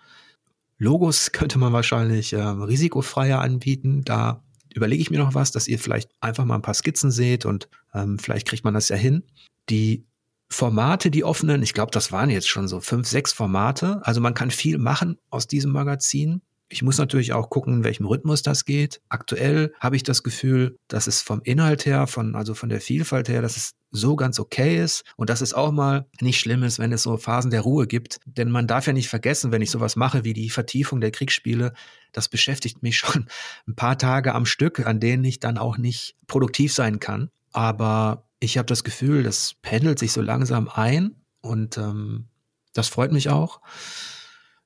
Logos 0.78 1.32
könnte 1.32 1.58
man 1.58 1.72
wahrscheinlich 1.72 2.32
äh, 2.32 2.40
risikofreier 2.40 3.40
anbieten. 3.40 4.02
Da 4.04 4.42
überlege 4.74 5.02
ich 5.02 5.10
mir 5.10 5.18
noch 5.18 5.34
was, 5.34 5.52
dass 5.52 5.68
ihr 5.68 5.78
vielleicht 5.78 6.10
einfach 6.20 6.44
mal 6.44 6.56
ein 6.56 6.62
paar 6.62 6.74
Skizzen 6.74 7.10
seht 7.10 7.46
und 7.46 7.68
ähm, 7.94 8.18
vielleicht 8.18 8.46
kriegt 8.46 8.64
man 8.64 8.74
das 8.74 8.88
ja 8.88 8.96
hin. 8.96 9.22
Die 9.70 10.04
Formate, 10.50 11.10
die 11.10 11.24
offenen, 11.24 11.62
ich 11.62 11.74
glaube, 11.74 11.90
das 11.90 12.12
waren 12.12 12.30
jetzt 12.30 12.48
schon 12.48 12.68
so 12.68 12.80
fünf, 12.80 13.08
sechs 13.08 13.32
Formate. 13.32 14.00
Also 14.04 14.20
man 14.20 14.34
kann 14.34 14.50
viel 14.50 14.78
machen 14.78 15.18
aus 15.30 15.46
diesem 15.46 15.72
Magazin. 15.72 16.42
Ich 16.74 16.82
muss 16.82 16.98
natürlich 16.98 17.32
auch 17.32 17.50
gucken, 17.50 17.72
in 17.74 17.84
welchem 17.84 18.04
Rhythmus 18.04 18.42
das 18.42 18.64
geht. 18.64 19.00
Aktuell 19.08 19.72
habe 19.78 19.94
ich 19.94 20.02
das 20.02 20.24
Gefühl, 20.24 20.76
dass 20.88 21.06
es 21.06 21.22
vom 21.22 21.40
Inhalt 21.44 21.86
her, 21.86 22.08
von, 22.08 22.34
also 22.34 22.54
von 22.54 22.68
der 22.68 22.80
Vielfalt 22.80 23.28
her, 23.28 23.42
dass 23.42 23.56
es 23.56 23.74
so 23.92 24.16
ganz 24.16 24.40
okay 24.40 24.82
ist 24.82 25.04
und 25.16 25.30
dass 25.30 25.40
es 25.40 25.54
auch 25.54 25.70
mal 25.70 26.08
nicht 26.20 26.40
schlimm 26.40 26.64
ist, 26.64 26.80
wenn 26.80 26.90
es 26.90 27.04
so 27.04 27.16
Phasen 27.16 27.52
der 27.52 27.60
Ruhe 27.60 27.86
gibt. 27.86 28.18
Denn 28.26 28.50
man 28.50 28.66
darf 28.66 28.88
ja 28.88 28.92
nicht 28.92 29.08
vergessen, 29.08 29.52
wenn 29.52 29.62
ich 29.62 29.70
sowas 29.70 29.94
mache 29.94 30.24
wie 30.24 30.32
die 30.32 30.50
Vertiefung 30.50 31.00
der 31.00 31.12
Kriegsspiele, 31.12 31.74
das 32.10 32.28
beschäftigt 32.28 32.82
mich 32.82 32.96
schon 32.98 33.28
ein 33.68 33.76
paar 33.76 33.96
Tage 33.96 34.34
am 34.34 34.44
Stück, 34.44 34.84
an 34.84 34.98
denen 34.98 35.22
ich 35.22 35.38
dann 35.38 35.58
auch 35.58 35.78
nicht 35.78 36.16
produktiv 36.26 36.74
sein 36.74 36.98
kann. 36.98 37.30
Aber 37.52 38.26
ich 38.40 38.58
habe 38.58 38.66
das 38.66 38.82
Gefühl, 38.82 39.22
das 39.22 39.54
pendelt 39.62 40.00
sich 40.00 40.10
so 40.10 40.22
langsam 40.22 40.68
ein 40.68 41.14
und 41.40 41.78
ähm, 41.78 42.26
das 42.72 42.88
freut 42.88 43.12
mich 43.12 43.28
auch. 43.28 43.60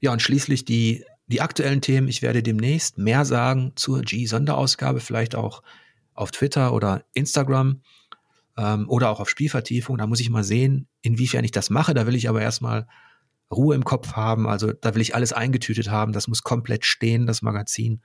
Ja, 0.00 0.10
und 0.12 0.22
schließlich 0.22 0.64
die, 0.64 1.04
die 1.28 1.40
aktuellen 1.40 1.80
Themen. 1.80 2.08
Ich 2.08 2.22
werde 2.22 2.42
demnächst 2.42 2.98
mehr 2.98 3.24
sagen 3.24 3.72
zur 3.76 4.02
G-Sonderausgabe, 4.02 5.00
vielleicht 5.00 5.34
auch 5.34 5.62
auf 6.14 6.30
Twitter 6.30 6.72
oder 6.72 7.04
Instagram 7.14 7.82
ähm, 8.56 8.88
oder 8.88 9.10
auch 9.10 9.20
auf 9.20 9.30
Spielvertiefung. 9.30 9.98
Da 9.98 10.06
muss 10.06 10.20
ich 10.20 10.30
mal 10.30 10.42
sehen, 10.42 10.88
inwiefern 11.02 11.44
ich 11.44 11.52
das 11.52 11.70
mache. 11.70 11.94
Da 11.94 12.06
will 12.06 12.16
ich 12.16 12.28
aber 12.28 12.42
erstmal 12.42 12.88
Ruhe 13.50 13.74
im 13.74 13.84
Kopf 13.84 14.12
haben. 14.14 14.48
Also 14.48 14.72
da 14.72 14.94
will 14.94 15.02
ich 15.02 15.14
alles 15.14 15.32
eingetütet 15.32 15.90
haben. 15.90 16.12
Das 16.12 16.28
muss 16.28 16.42
komplett 16.42 16.84
stehen, 16.84 17.26
das 17.26 17.42
Magazin. 17.42 18.00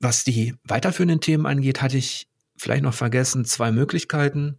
Was 0.00 0.24
die 0.24 0.54
weiterführenden 0.64 1.20
Themen 1.20 1.46
angeht, 1.46 1.82
hatte 1.82 1.96
ich 1.96 2.28
vielleicht 2.56 2.82
noch 2.82 2.94
vergessen, 2.94 3.44
zwei 3.44 3.72
Möglichkeiten. 3.72 4.58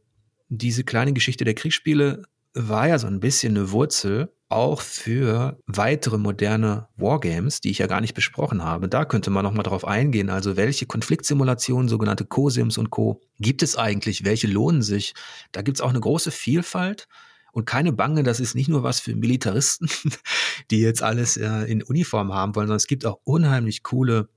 Diese 0.49 0.83
kleine 0.83 1.13
Geschichte 1.13 1.45
der 1.45 1.53
Kriegsspiele 1.53 2.23
war 2.53 2.87
ja 2.87 2.99
so 2.99 3.07
ein 3.07 3.19
bisschen 3.19 3.57
eine 3.57 3.71
Wurzel 3.71 4.31
auch 4.51 4.81
für 4.81 5.57
weitere 5.65 6.17
moderne 6.17 6.89
Wargames, 6.97 7.61
die 7.61 7.71
ich 7.71 7.77
ja 7.77 7.87
gar 7.87 8.01
nicht 8.01 8.13
besprochen 8.13 8.63
habe. 8.63 8.89
Da 8.89 9.05
könnte 9.05 9.29
man 9.29 9.43
noch 9.43 9.53
mal 9.53 9.63
drauf 9.63 9.87
eingehen. 9.87 10.29
Also 10.29 10.57
welche 10.57 10.85
Konfliktsimulationen, 10.85 11.87
sogenannte 11.87 12.25
Co-Sims 12.25 12.77
und 12.77 12.89
Co. 12.89 13.21
gibt 13.39 13.63
es 13.63 13.77
eigentlich? 13.77 14.25
Welche 14.25 14.47
lohnen 14.47 14.81
sich? 14.81 15.13
Da 15.53 15.61
gibt 15.61 15.77
es 15.77 15.81
auch 15.81 15.89
eine 15.89 16.01
große 16.01 16.31
Vielfalt. 16.31 17.07
Und 17.53 17.65
keine 17.65 17.93
Bange, 17.93 18.23
das 18.23 18.39
ist 18.39 18.55
nicht 18.55 18.67
nur 18.67 18.83
was 18.83 18.99
für 18.99 19.15
Militaristen, 19.15 19.89
die 20.71 20.79
jetzt 20.79 21.01
alles 21.01 21.37
äh, 21.37 21.63
in 21.71 21.81
Uniform 21.81 22.33
haben 22.33 22.55
wollen, 22.55 22.67
sondern 22.67 22.77
es 22.77 22.87
gibt 22.87 23.05
auch 23.05 23.19
unheimlich 23.23 23.83
coole, 23.83 24.29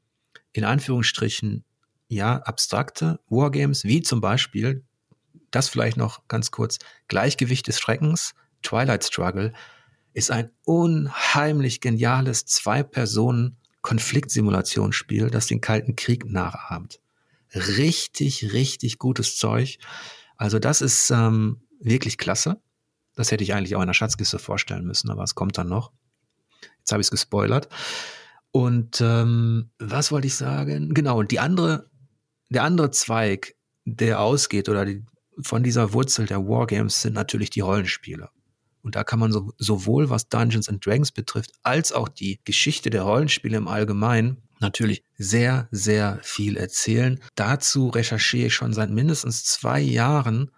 in 0.52 0.64
Anführungsstrichen, 0.64 1.64
ja, 2.08 2.36
abstrakte 2.36 3.18
Wargames, 3.28 3.84
wie 3.84 4.02
zum 4.02 4.20
Beispiel, 4.20 4.84
das 5.54 5.68
vielleicht 5.68 5.96
noch 5.96 6.26
ganz 6.28 6.50
kurz, 6.50 6.78
Gleichgewicht 7.08 7.66
des 7.68 7.80
Schreckens, 7.80 8.34
Twilight 8.62 9.04
Struggle, 9.04 9.52
ist 10.12 10.30
ein 10.30 10.50
unheimlich 10.64 11.80
geniales 11.80 12.44
Zwei-Personen-Konfliktsimulationsspiel, 12.46 15.30
das 15.30 15.46
den 15.46 15.60
Kalten 15.60 15.96
Krieg 15.96 16.24
nachahmt. 16.24 17.00
Richtig, 17.52 18.52
richtig 18.52 18.98
gutes 18.98 19.36
Zeug. 19.36 19.78
Also 20.36 20.58
das 20.58 20.80
ist 20.80 21.10
ähm, 21.10 21.62
wirklich 21.80 22.18
klasse. 22.18 22.60
Das 23.16 23.30
hätte 23.30 23.44
ich 23.44 23.54
eigentlich 23.54 23.76
auch 23.76 23.80
in 23.80 23.86
der 23.86 23.94
Schatzkiste 23.94 24.38
vorstellen 24.38 24.84
müssen, 24.84 25.10
aber 25.10 25.22
es 25.22 25.34
kommt 25.34 25.58
dann 25.58 25.68
noch. 25.68 25.92
Jetzt 26.78 26.92
habe 26.92 27.00
ich 27.00 27.06
es 27.06 27.10
gespoilert. 27.10 27.68
Und 28.50 29.00
ähm, 29.00 29.70
was 29.78 30.12
wollte 30.12 30.26
ich 30.26 30.36
sagen? 30.36 30.94
Genau, 30.94 31.18
und 31.18 31.30
die 31.30 31.40
andere, 31.40 31.90
der 32.50 32.62
andere 32.62 32.90
Zweig, 32.90 33.54
der 33.84 34.20
ausgeht 34.20 34.68
oder 34.68 34.84
die, 34.84 35.04
von 35.40 35.62
dieser 35.62 35.92
Wurzel 35.92 36.26
der 36.26 36.46
Wargames 36.46 37.02
sind 37.02 37.14
natürlich 37.14 37.50
die 37.50 37.60
Rollenspiele. 37.60 38.30
Und 38.82 38.96
da 38.96 39.04
kann 39.04 39.18
man 39.18 39.32
so, 39.32 39.52
sowohl 39.56 40.10
was 40.10 40.28
Dungeons 40.28 40.68
and 40.68 40.84
Dragons 40.84 41.10
betrifft, 41.10 41.52
als 41.62 41.92
auch 41.92 42.08
die 42.08 42.40
Geschichte 42.44 42.90
der 42.90 43.02
Rollenspiele 43.02 43.56
im 43.56 43.66
Allgemeinen 43.68 44.42
natürlich 44.60 45.02
sehr, 45.16 45.68
sehr 45.70 46.18
viel 46.22 46.56
erzählen. 46.56 47.18
Dazu 47.34 47.88
recherchiere 47.88 48.48
ich 48.48 48.54
schon 48.54 48.72
seit 48.72 48.90
mindestens 48.90 49.44
zwei 49.44 49.80
Jahren, 49.80 50.50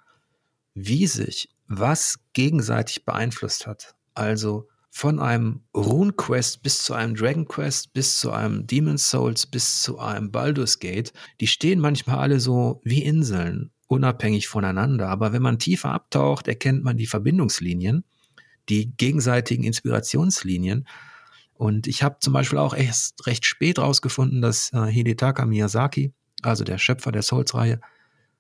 wie 0.75 1.07
sich 1.07 1.49
was 1.69 2.19
gegenseitig 2.33 3.05
beeinflusst 3.05 3.67
hat. 3.67 3.95
Also 4.15 4.69
von 4.91 5.21
einem 5.21 5.61
Rune 5.75 6.13
Quest 6.13 6.63
bis 6.63 6.83
zu 6.83 6.95
einem 6.95 7.15
Dragon 7.15 7.47
Quest, 7.47 7.93
bis 7.93 8.19
zu 8.19 8.31
einem 8.33 8.67
Demon's 8.67 9.11
Souls, 9.11 9.47
bis 9.47 9.83
zu 9.83 9.99
einem 9.99 10.31
Baldur's 10.31 10.79
Gate, 10.79 11.13
die 11.41 11.47
stehen 11.47 11.81
manchmal 11.81 12.19
alle 12.19 12.41
so 12.41 12.81
wie 12.83 13.03
Inseln, 13.03 13.73
unabhängig 13.87 14.49
voneinander. 14.49 15.09
Aber 15.09 15.33
wenn 15.33 15.43
man 15.43 15.59
tiefer 15.59 15.91
abtaucht, 15.91 16.49
erkennt 16.49 16.83
man 16.85 16.97
die 16.97 17.07
Verbindungslinien 17.07 18.05
die 18.69 18.97
gegenseitigen 18.97 19.65
Inspirationslinien. 19.65 20.87
Und 21.55 21.87
ich 21.87 22.03
habe 22.03 22.19
zum 22.21 22.33
Beispiel 22.33 22.59
auch 22.59 22.75
erst 22.75 23.27
recht 23.27 23.47
spät 23.47 23.79
rausgefunden, 23.79 24.43
dass 24.43 24.73
äh, 24.73 24.87
Hidetaka 24.87 25.47
Miyazaki, 25.47 26.13
also 26.43 26.65
der 26.65 26.79
Schöpfer 26.79 27.13
der 27.13 27.23
Souls-Reihe, 27.23 27.81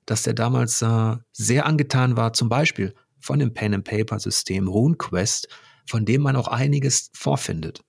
dass 0.04 0.22
der 0.22 0.34
damals 0.34 0.82
äh, 0.82 1.16
sehr 1.32 1.66
angetan 1.66 2.16
war, 2.16 2.32
zum 2.32 2.48
Beispiel 2.48 2.94
von 3.18 3.38
dem 3.38 3.54
Pen-and-Paper-System 3.54 4.68
RuneQuest, 4.68 5.48
von 5.86 6.04
dem 6.04 6.22
man 6.22 6.36
auch 6.36 6.48
einiges 6.48 7.10
vorfindet, 7.14 7.82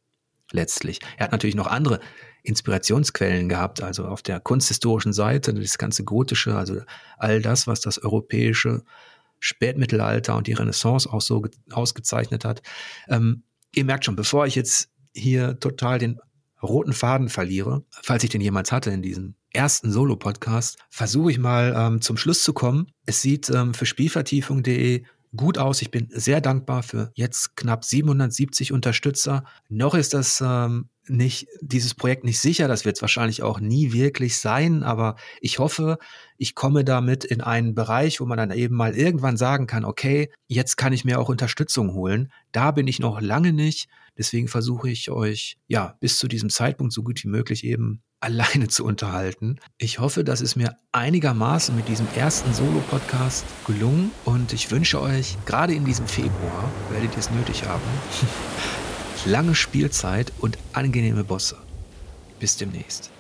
letztlich. 0.51 0.99
Er 1.17 1.25
hat 1.25 1.31
natürlich 1.31 1.55
noch 1.55 1.67
andere 1.67 1.99
Inspirationsquellen 2.47 3.49
gehabt, 3.49 3.81
also 3.81 4.05
auf 4.05 4.21
der 4.21 4.39
kunsthistorischen 4.39 5.11
Seite, 5.11 5.53
das 5.53 5.77
ganze 5.77 6.05
Gotische, 6.05 6.55
also 6.55 6.81
all 7.17 7.41
das, 7.41 7.67
was 7.67 7.81
das 7.81 8.01
europäische 8.01 8.83
Spätmittelalter 9.39 10.35
und 10.35 10.47
die 10.47 10.53
Renaissance 10.53 11.11
auch 11.11 11.21
so 11.21 11.45
ausgezeichnet 11.71 12.45
hat. 12.45 12.61
Ähm, 13.09 13.43
ihr 13.75 13.83
merkt 13.83 14.05
schon, 14.05 14.15
bevor 14.15 14.47
ich 14.47 14.55
jetzt 14.55 14.89
hier 15.13 15.59
total 15.59 15.99
den 15.99 16.19
roten 16.63 16.93
Faden 16.93 17.29
verliere, 17.29 17.83
falls 17.89 18.23
ich 18.23 18.29
den 18.29 18.41
jemals 18.41 18.71
hatte 18.71 18.91
in 18.91 19.01
diesem 19.01 19.35
ersten 19.51 19.91
Solo-Podcast, 19.91 20.77
versuche 20.89 21.31
ich 21.31 21.39
mal 21.39 21.73
ähm, 21.75 22.01
zum 22.01 22.15
Schluss 22.15 22.43
zu 22.43 22.53
kommen. 22.53 22.87
Es 23.05 23.21
sieht 23.21 23.49
ähm, 23.49 23.73
für 23.73 23.85
Spielvertiefung.de 23.85 25.03
gut 25.35 25.57
aus. 25.57 25.81
Ich 25.81 25.91
bin 25.91 26.07
sehr 26.11 26.39
dankbar 26.39 26.81
für 26.81 27.11
jetzt 27.13 27.57
knapp 27.57 27.83
770 27.83 28.71
Unterstützer. 28.71 29.43
Noch 29.67 29.93
ist 29.95 30.13
das 30.13 30.41
ähm, 30.43 30.89
nicht, 31.09 31.47
dieses 31.61 31.93
Projekt 31.93 32.23
nicht 32.23 32.39
sicher. 32.39 32.67
Das 32.67 32.85
wird 32.85 32.97
es 32.97 33.01
wahrscheinlich 33.01 33.43
auch 33.43 33.59
nie 33.59 33.93
wirklich 33.93 34.37
sein. 34.37 34.83
Aber 34.83 35.15
ich 35.41 35.59
hoffe, 35.59 35.97
ich 36.37 36.55
komme 36.55 36.83
damit 36.83 37.23
in 37.23 37.41
einen 37.41 37.75
Bereich, 37.75 38.19
wo 38.19 38.25
man 38.25 38.37
dann 38.37 38.51
eben 38.51 38.75
mal 38.75 38.95
irgendwann 38.95 39.37
sagen 39.37 39.67
kann, 39.67 39.85
okay, 39.85 40.31
jetzt 40.47 40.77
kann 40.77 40.93
ich 40.93 41.05
mir 41.05 41.19
auch 41.19 41.29
Unterstützung 41.29 41.93
holen. 41.93 42.31
Da 42.51 42.71
bin 42.71 42.87
ich 42.87 42.99
noch 42.99 43.21
lange 43.21 43.53
nicht. 43.53 43.89
Deswegen 44.17 44.47
versuche 44.47 44.89
ich 44.89 45.11
euch, 45.11 45.57
ja, 45.67 45.95
bis 45.99 46.17
zu 46.17 46.27
diesem 46.27 46.49
Zeitpunkt 46.49 46.91
so 46.91 47.03
gut 47.03 47.23
wie 47.23 47.27
möglich 47.27 47.63
eben 47.63 48.01
alleine 48.19 48.67
zu 48.67 48.83
unterhalten. 48.83 49.59
Ich 49.77 49.99
hoffe, 49.99 50.23
das 50.23 50.41
ist 50.41 50.55
mir 50.55 50.75
einigermaßen 50.91 51.75
mit 51.75 51.87
diesem 51.87 52.07
ersten 52.15 52.51
Solo-Podcast 52.51 53.45
gelungen 53.67 54.11
und 54.25 54.53
ich 54.53 54.71
wünsche 54.71 54.99
euch, 54.99 55.37
gerade 55.45 55.75
in 55.75 55.85
diesem 55.85 56.07
Februar, 56.07 56.71
werdet 56.89 57.11
ihr 57.13 57.19
es 57.19 57.29
nötig 57.29 57.65
haben, 57.65 57.83
lange 59.27 59.55
Spielzeit 59.55 60.31
und 60.39 60.57
angenehme 60.73 61.23
Bosse. 61.23 61.57
Bis 62.39 62.57
demnächst. 62.57 63.11